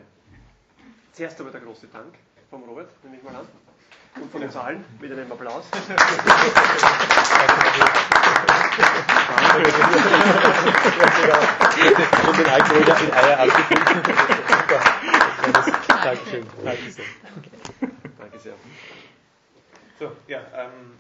Zuerst 1.13 1.41
aber 1.41 1.51
der 1.51 1.61
große 1.61 1.89
Dank 1.89 2.15
vom 2.49 2.63
Robert, 2.63 2.91
nehme 3.03 3.17
ich 3.17 3.23
mal 3.23 3.35
an. 3.35 3.47
Und 4.21 4.31
von 4.31 4.41
den 4.41 4.51
Zahlen 4.51 4.85
mit 5.01 5.13
einem 5.13 5.31
Applaus. 5.31 5.67
Und 12.29 12.39
den 12.39 12.47
Alkohol 12.47 12.83
in 12.83 13.13
Eier 13.13 13.41
abgefüllt. 13.41 13.81
Dankeschön. 16.05 16.47
Danke 16.65 16.91
sehr. 16.91 17.05
Danke 18.19 18.39
sehr. 18.39 18.55
So, 19.99 20.13
ja, 20.29 20.41
ähm, 20.55 20.97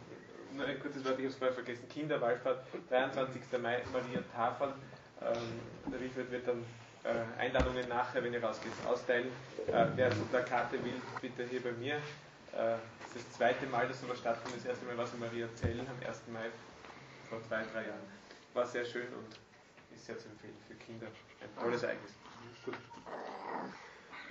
nur 0.56 0.66
ein 0.66 0.80
kurzes 0.80 1.04
Wort, 1.04 1.14
ich 1.14 1.24
habe 1.24 1.28
es 1.28 1.36
vorher 1.36 1.54
vergessen. 1.54 1.88
Kinderwallfahrt, 1.88 2.64
23. 2.90 3.42
Mai, 3.62 3.82
Maria 3.92 4.22
Tafel. 4.34 4.72
Ähm, 5.22 5.60
der 5.92 6.00
Wilfried 6.00 6.30
wird 6.30 6.48
dann 6.48 6.64
äh, 7.04 7.40
Einladungen 7.40 7.88
nachher, 7.88 8.22
wenn 8.24 8.32
ihr 8.32 8.42
rausgeht, 8.42 8.72
austeilen. 8.86 9.28
Äh, 9.68 9.86
wer 9.94 10.10
der 10.32 10.42
Karte 10.42 10.82
will, 10.84 11.00
bitte 11.20 11.44
hier 11.44 11.62
bei 11.62 11.72
mir. 11.72 11.94
Äh, 11.94 12.00
das 12.52 13.16
ist 13.16 13.28
das 13.28 13.36
zweite 13.36 13.66
Mal, 13.66 13.86
dass 13.86 14.00
sowas 14.00 14.18
stattfindet. 14.18 14.60
Das 14.60 14.70
erste 14.70 14.86
Mal 14.86 14.96
war 14.96 15.04
es 15.04 15.14
in 15.14 15.20
Maria 15.20 15.46
Zell 15.54 15.78
am 15.80 16.08
1. 16.08 16.22
Mai 16.32 16.50
vor 17.28 17.42
zwei, 17.42 17.62
drei 17.72 17.86
Jahren. 17.86 18.00
War 18.54 18.66
sehr 18.66 18.84
schön 18.84 19.06
und 19.14 19.38
ist 19.94 20.06
sehr 20.06 20.18
zu 20.18 20.28
empfehlen 20.28 20.56
für 20.66 20.74
Kinder. 20.74 21.06
Ein 21.40 21.48
tolles 21.62 21.82
Ereignis. 21.82 22.12
Gut. 22.64 22.74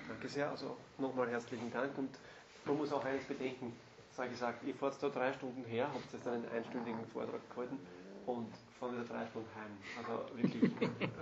Danke 0.07 0.27
sehr. 0.29 0.49
Also 0.49 0.77
nochmal 0.97 1.29
herzlichen 1.29 1.71
Dank 1.71 1.95
und 1.97 2.09
man 2.65 2.77
muss 2.77 2.91
auch 2.91 3.05
eines 3.05 3.23
bedenken. 3.25 3.73
Sei 4.11 4.27
gesagt, 4.27 4.63
ihr 4.65 4.73
fahrt 4.73 4.95
da 5.01 5.09
drei 5.09 5.31
Stunden 5.33 5.63
her, 5.65 5.87
habt 5.93 6.11
jetzt 6.11 6.27
einen 6.27 6.47
einstündigen 6.49 7.05
Vortrag 7.13 7.47
gehalten 7.51 7.77
und 8.25 8.51
fahren 8.79 8.93
wieder 8.95 9.05
drei 9.05 9.25
Stunden 9.27 9.49
heim. 9.55 9.77
Also 9.97 10.25
wirklich 10.35 10.71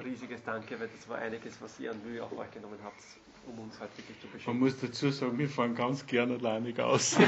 riesiges 0.04 0.42
Danke, 0.44 0.80
weil 0.80 0.88
das 0.88 1.08
war 1.10 1.18
einiges, 1.18 1.62
was 1.62 1.78
ihr 1.80 1.92
an 1.92 2.02
Mühe 2.06 2.24
auf 2.24 2.32
euch 2.38 2.50
genommen 2.52 2.80
habt, 2.84 3.02
um 3.48 3.60
uns 3.60 3.80
halt 3.80 3.96
wirklich 3.98 4.18
zu 4.22 4.28
Man 4.28 4.34
beschäftigen. 4.34 4.60
muss 4.60 4.80
dazu 4.80 5.10
sagen, 5.12 5.38
wir 5.38 5.50
fahren 5.50 5.76
ganz 5.76 6.06
gern 6.06 6.32
alleinig 6.32 6.80
aus. 6.80 7.18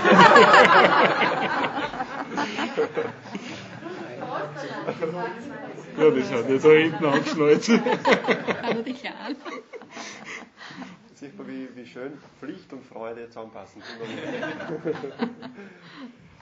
ja, 5.97 6.10
das 6.12 6.32
hat 6.32 6.49
jetzt 6.49 6.66
da 6.66 6.70
hinten 6.72 7.05
angeschnallt. 7.05 7.66
Kann 7.66 8.76
man 8.76 8.84
dich 8.84 9.08
an. 9.10 9.36
Sieht 11.14 11.38
man, 11.38 11.47
wie, 11.47 11.76
wie 11.76 11.86
schön 11.86 12.18
Pflicht 12.39 12.72
und 12.74 12.86
Freude 12.86 13.28
zusammenpassen. 13.28 13.82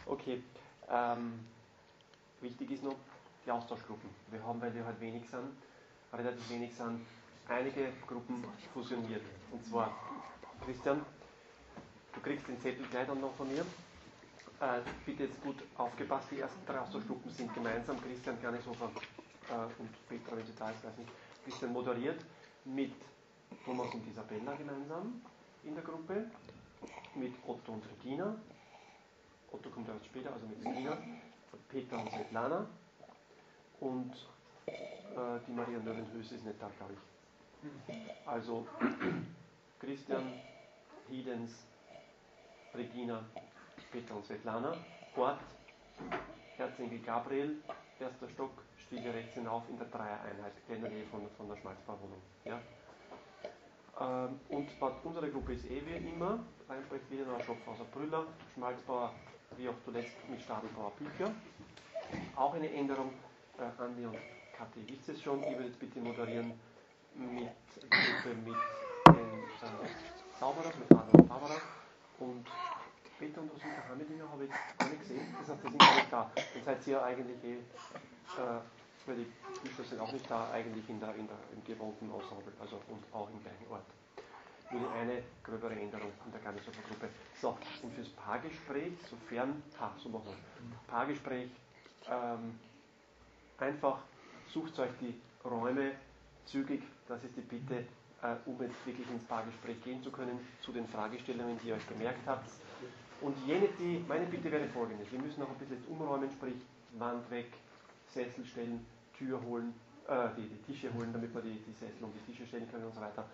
okay. 0.05 0.43
Ähm, 0.89 1.39
wichtig 2.41 2.71
ist 2.71 2.83
noch 2.83 2.95
die 3.45 3.51
Austauschgruppen. 3.51 4.09
Wir 4.31 4.43
haben, 4.45 4.61
weil 4.61 4.73
wir 4.75 4.85
halt 4.85 4.99
wenig 4.99 5.29
sind, 5.29 5.49
relativ 6.13 6.49
wenig 6.49 6.75
sind, 6.75 6.99
einige 7.47 7.89
Gruppen 8.07 8.43
fusioniert. 8.73 9.23
Und 9.51 9.65
zwar, 9.65 9.95
Christian, 10.65 11.01
du 12.13 12.19
kriegst 12.21 12.47
den 12.47 12.59
Zettel 12.59 12.85
gleich 12.91 13.07
dann 13.07 13.21
noch 13.21 13.33
von 13.35 13.47
mir. 13.47 13.65
Äh, 14.61 14.79
bitte 15.05 15.23
jetzt 15.23 15.41
gut 15.41 15.57
aufgepasst, 15.77 16.29
die 16.31 16.39
ersten 16.39 16.65
drei 16.65 16.79
Austauschgruppen 16.79 17.29
sind 17.29 17.53
gemeinsam. 17.53 18.01
Christian 18.01 18.39
Gernishofer 18.39 18.89
äh, 19.49 19.81
und 19.81 20.07
Petra, 20.07 20.37
wenn 20.37 20.45
sie 20.45 20.55
da 20.57 20.69
ist, 20.69 20.83
weiß 20.83 20.97
nicht. 20.97 21.11
Christian 21.43 21.73
moderiert 21.73 22.23
mit 22.63 22.93
Thomas 23.65 23.93
und 23.93 24.07
Isabella 24.07 24.55
gemeinsam 24.55 25.21
in 25.63 25.75
der 25.75 25.83
Gruppe, 25.83 26.25
mit 27.15 27.33
Otto 27.45 27.73
und 27.73 27.83
Regina. 27.85 28.35
Otto 29.51 29.69
kommt 29.69 29.89
erst 29.89 30.05
später, 30.05 30.31
also 30.31 30.47
mit 30.47 30.65
Regina, 30.65 30.97
Peter 31.67 31.99
und 31.99 32.11
Svetlana 32.11 32.65
und 33.81 34.13
äh, 34.67 35.39
die 35.47 35.51
Maria 35.51 35.79
Nörenhöse 35.79 36.35
ist 36.35 36.45
nicht 36.45 36.61
da, 36.61 36.69
glaube 36.77 36.93
ich. 36.93 38.27
Also 38.27 38.65
Christian, 39.79 40.33
Hidens, 41.09 41.65
Regina, 42.73 43.23
Peter 43.95 44.13
und 44.13 44.25
Svetlana. 44.25 44.73
Ort 45.15 45.39
Erzengel 46.57 46.99
Gabriel, 46.99 47.55
erster 47.97 48.27
Stock, 48.27 48.51
Stiege 48.77 49.13
rechts 49.13 49.35
hinauf 49.35 49.63
in 49.69 49.77
der 49.77 49.87
Dreiereinheit, 49.87 50.51
Nähe 50.67 51.05
von, 51.05 51.21
von 51.37 51.47
der 51.47 51.55
Schmalzbauwohnung. 51.55 52.21
Ja? 52.43 52.59
Ähm, 54.01 54.39
und 54.49 54.67
unsere 55.05 55.29
Gruppe 55.31 55.53
ist 55.53 55.65
eh 55.71 55.81
wie 55.85 56.09
immer, 56.09 56.39
Rheinsprecht 56.67 57.09
Wiedenauer, 57.09 57.39
Schopfhauser 57.39 57.85
Brüller, 57.85 58.25
Schmalzbauer, 58.53 59.13
wie 59.55 59.69
auch 59.69 59.79
zuletzt 59.85 60.17
mit 60.29 60.41
Stadelbauer 60.41 60.91
Bücher. 60.99 61.31
Auch 62.35 62.53
eine 62.53 62.69
Änderung, 62.73 63.13
äh, 63.57 63.81
Andi 63.81 64.05
und 64.05 64.17
Kathi 64.57 64.85
wisst 64.87 65.07
es 65.07 65.21
schon, 65.21 65.41
ich 65.41 65.51
würde 65.51 65.67
jetzt 65.67 65.79
bitte 65.79 65.99
moderieren 65.99 66.51
mit 67.15 67.49
der 67.81 67.89
Gruppe 67.89 68.35
mit 68.43 68.57
den 69.07 69.39
äh, 69.39 70.37
Zauberers, 70.37 70.75
mit 70.77 70.91
Adler 70.91 71.13
und 71.13 71.27
Zauberer 71.29 71.61
und 72.19 72.45
Peter 73.19 73.41
und 73.41 73.51
Rosita 73.51 73.87
Hamedinger 73.89 74.29
habe 74.29 74.45
ich 74.45 74.51
gar 74.77 74.89
nicht 74.89 75.01
gesehen, 75.01 75.35
das 75.39 75.49
heißt, 75.49 75.63
die 75.63 75.69
sind 75.69 75.79
gar 75.79 75.95
nicht 75.95 76.11
da. 76.11 76.31
Dann 76.53 76.63
seid 76.63 76.87
ihr 76.87 77.03
eigentlich 77.03 77.43
eh, 77.43 77.53
äh, 77.55 78.59
weil 79.05 79.15
die 79.15 79.27
Bücher 79.61 79.83
sind 79.83 79.99
auch 79.99 80.11
nicht 80.11 80.29
da, 80.29 80.49
eigentlich 80.51 80.89
in 80.89 80.99
der, 80.99 81.15
in 81.15 81.27
der, 81.27 81.37
im 81.53 81.63
gewohnten 81.63 82.05
Ensemble, 82.05 82.53
also 82.59 82.81
und 82.89 83.03
auch 83.13 83.29
im 83.29 83.41
gleichen 83.41 83.67
Ort. 83.69 83.85
Nur 84.71 84.81
die 84.81 84.99
eine 84.99 85.23
gröbere 85.43 85.75
Änderung 85.75 86.11
in 86.25 86.31
der 86.31 86.41
Garnishofer-Gruppe. 86.41 87.09
So, 87.39 87.57
und 87.83 87.93
fürs 87.93 88.09
Paargespräch, 88.09 88.93
sofern, 89.09 89.61
ha, 89.79 89.93
so 89.97 90.09
machen 90.09 90.25
wir 90.25 90.77
Paargespräch, 90.87 91.49
ähm, 92.09 92.59
einfach 93.59 93.99
sucht 94.51 94.77
euch 94.79 94.91
die 94.99 95.21
Räume 95.43 95.91
zügig, 96.45 96.81
das 97.07 97.23
ist 97.23 97.37
die 97.37 97.41
Bitte, 97.41 97.85
äh, 98.23 98.35
um 98.45 98.59
jetzt 98.61 98.85
wirklich 98.85 99.09
ins 99.09 99.23
Paargespräch 99.25 99.83
gehen 99.83 100.01
zu 100.03 100.11
können, 100.11 100.39
zu 100.61 100.71
den 100.71 100.87
Fragestellungen, 100.87 101.59
die 101.61 101.69
ihr 101.69 101.75
euch 101.75 101.85
bemerkt 101.85 102.25
habt. 102.25 102.49
Und 103.21 103.35
jene, 103.45 103.69
die, 103.79 104.03
meine 104.07 104.25
Bitte 104.25 104.51
wäre 104.51 104.67
folgendes, 104.67 105.11
wir 105.11 105.19
müssen 105.19 105.39
noch 105.39 105.49
ein 105.49 105.57
bisschen 105.57 105.83
umräumen, 105.87 106.29
sprich 106.31 106.55
Wand 106.97 107.29
weg, 107.31 107.47
Sessel 108.13 108.45
stellen, 108.45 108.85
Tür 109.17 109.41
holen, 109.43 109.73
äh, 110.07 110.29
die, 110.37 110.47
die 110.47 110.61
Tische 110.63 110.93
holen, 110.93 111.11
damit 111.13 111.33
wir 111.33 111.41
die, 111.41 111.59
die 111.59 111.73
Sessel 111.73 112.03
um 112.03 112.11
die 112.13 112.31
Tische 112.31 112.45
stellen 112.47 112.69
können 112.69 112.85
und 112.85 112.93
so 112.93 113.01
weiter. 113.01 113.25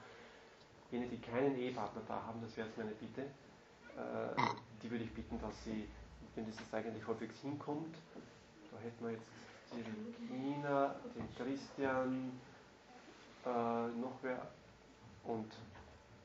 Jene, 0.91 1.07
die 1.07 1.19
keinen 1.19 1.55
Ehepartner 1.57 2.01
da 2.07 2.23
haben, 2.25 2.41
das 2.41 2.55
wäre 2.57 2.67
jetzt 2.67 2.77
meine 2.77 2.91
Bitte, 2.91 3.21
äh, 3.21 4.41
die 4.81 4.91
würde 4.91 5.03
ich 5.03 5.13
bitten, 5.13 5.39
dass 5.41 5.63
sie, 5.63 5.87
wenn 6.35 6.45
das 6.45 6.59
jetzt 6.59 6.73
eigentlich 6.73 7.05
halbwegs 7.07 7.39
hinkommt, 7.39 7.95
da 8.71 8.77
hätten 8.79 9.05
wir 9.05 9.11
jetzt 9.11 9.27
die 9.73 10.33
Regina, 10.33 10.95
den 11.15 11.27
Christian, 11.35 12.31
äh, 13.45 13.49
noch 13.99 14.17
wer 14.21 14.47
und 15.23 15.51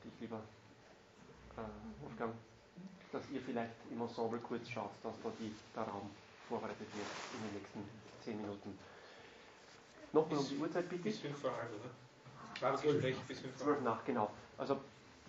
dich 0.03 0.13
lieber 0.19 0.41
äh, 1.57 2.03
Wolfgang, 2.03 2.33
dass 3.17 3.29
ihr 3.31 3.41
vielleicht 3.41 3.73
im 3.89 4.01
Ensemble 4.01 4.39
kurz 4.39 4.69
schaut, 4.69 4.91
dass 5.03 5.15
da 5.23 5.29
die, 5.39 5.53
der 5.75 5.83
Raum 5.83 6.09
vorbereitet 6.47 6.87
wird 6.93 7.11
in 7.33 7.49
den 7.49 7.53
nächsten 7.57 7.83
zehn 8.23 8.39
Minuten. 8.39 8.77
Nochmal 10.13 10.39
um 10.39 10.47
die 10.47 10.57
Uhrzeit 10.57 10.87
bitte. 10.87 11.03
Bis 11.03 11.19
fünf 11.19 11.37
vor 11.37 11.51
halb, 11.51 11.69
oder? 11.71 11.89
Paargespräch 12.59 13.17
bis 13.27 13.39
fünf 13.39 13.55
vor 13.55 13.65
Zwölf 13.65 13.81
nach, 13.81 14.05
genau. 14.05 14.29
Also 14.57 14.77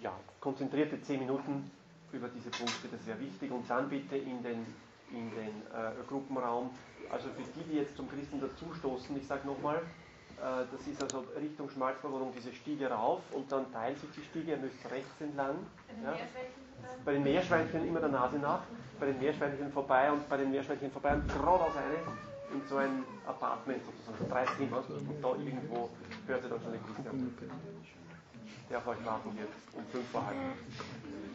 ja, 0.00 0.12
konzentrierte 0.40 1.00
zehn 1.02 1.20
Minuten 1.20 1.70
über 2.12 2.28
diese 2.28 2.50
Punkte, 2.50 2.88
das 2.90 3.06
wäre 3.06 3.18
wichtig. 3.20 3.50
Und 3.50 3.68
dann 3.68 3.88
bitte 3.88 4.16
in 4.16 4.42
den, 4.42 4.66
in 5.10 5.30
den 5.30 5.62
äh, 5.72 5.92
Gruppenraum. 6.06 6.70
Also 7.10 7.28
für 7.30 7.42
die, 7.42 7.64
die 7.70 7.76
jetzt 7.78 7.96
zum 7.96 8.08
Christen 8.10 8.40
dazustoßen, 8.40 9.16
ich 9.16 9.26
sage 9.26 9.46
nochmal, 9.46 9.78
äh, 9.78 10.64
das 10.70 10.86
ist 10.86 11.02
also 11.02 11.24
Richtung 11.40 11.70
Schmalzverwohnung 11.70 12.32
diese 12.36 12.52
Stiege 12.52 12.90
rauf 12.90 13.22
und 13.32 13.50
dann 13.50 13.72
teilt 13.72 13.98
sich 13.98 14.10
die 14.10 14.22
Stiege, 14.22 14.52
ihr 14.52 14.56
müsst 14.58 14.84
rechts 14.90 15.20
entlang. 15.20 15.56
Ja. 16.04 16.16
Bei 17.04 17.12
den 17.12 17.22
Meerschweinchen 17.22 17.86
immer 17.86 18.00
der 18.00 18.10
Nase 18.10 18.36
nach, 18.38 18.60
bei 19.00 19.06
den 19.06 19.18
Meerschweinchen 19.18 19.72
vorbei 19.72 20.10
und 20.12 20.28
bei 20.28 20.36
den 20.36 20.50
Meerschweinchen 20.50 20.90
vorbei 20.90 21.14
und 21.14 21.28
geradeaus 21.28 21.72
eine 21.76 21.98
in 22.52 22.66
so 22.68 22.76
ein 22.76 23.04
Apartment 23.26 23.80
sozusagen, 23.84 24.30
drei 24.30 24.44
Zimmer 24.56 24.82
und 24.88 25.22
da 25.22 25.28
irgendwo 25.28 25.90
hört 26.26 26.42
ihr 26.42 26.48
dann 26.48 26.60
schon 26.62 26.72
den 26.72 26.80
Christian, 26.86 27.36
der 28.70 28.78
auf 28.78 28.86
euch 28.86 29.04
warten 29.04 29.36
wird 29.38 29.48
um 29.74 29.84
fünf 29.92 30.08
vor 30.10 30.26
halb. 30.26 30.36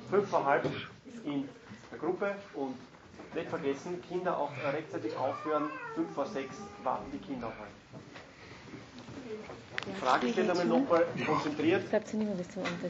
Fünf 0.09 0.29
vor 0.29 0.45
halb 0.45 0.65
in 1.23 1.47
der 1.91 1.99
Gruppe 1.99 2.35
und 2.55 2.75
nicht 3.35 3.49
vergessen, 3.49 4.01
Kinder 4.07 4.37
auch 4.37 4.51
rechtzeitig 4.71 5.15
aufhören, 5.17 5.69
fünf 5.95 6.11
vor 6.13 6.25
sechs 6.25 6.55
warten 6.83 7.11
die 7.11 7.19
Kinder 7.19 7.47
auf 7.47 7.53
euch. 7.53 8.02
Die 9.85 9.99
Frage 9.99 10.29
stellt 10.29 10.49
einmal 10.49 10.65
nochmal 10.65 11.05
konzentriert. 11.25 11.83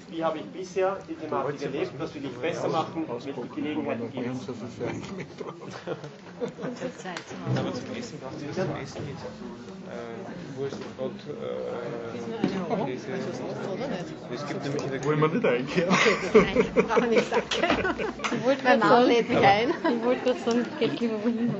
Wie 0.10 0.24
habe 0.24 0.38
ich 0.38 0.46
bisher 0.46 0.98
die 1.10 1.16
Thematik 1.16 1.62
erlebt? 1.64 1.92
Was 1.98 2.14
will 2.14 2.26
ich 2.26 2.32
besser 2.38 2.68
machen? 2.68 3.06
Welche 3.08 3.42
Gelegenheiten 3.56 4.12
gibt 4.12 4.28
es? 4.28 4.46
Zeit 6.98 7.22
zum 7.28 7.58
Aber 7.58 7.74
zum 7.74 7.96
Essen 7.96 8.20
braucht 8.20 8.42
ihr 8.42 8.54
zum 8.54 8.76
Essen 8.76 9.06
mit 9.06 9.16
äh, 9.18 10.60
Wurst, 10.60 10.78
Brot, 10.98 11.12
äh, 11.28 12.86
Käse. 12.86 13.08
Es 14.34 14.48
gibt 14.48 14.64
nämlich 14.64 14.84
in 14.84 14.92
der 14.92 15.04
Wollen 15.06 15.20
wir 15.20 15.28
nicht 15.30 15.46
einkehren? 15.46 15.96
Nein, 16.34 16.66
brauchen 16.76 17.04
wir 17.04 17.10
nicht 17.10 17.30
sagen. 17.30 17.44
Ich 18.24 18.46
wollte 18.46 18.64
Mein 18.64 18.80
gerade 18.80 19.06
sagen, 19.06 19.74
ich 19.98 20.06
wollte 20.06 20.24
gerade 20.24 20.40
sagen, 20.40 20.66
geht 20.80 21.00
lieber 21.00 21.24
wohin. 21.24 21.54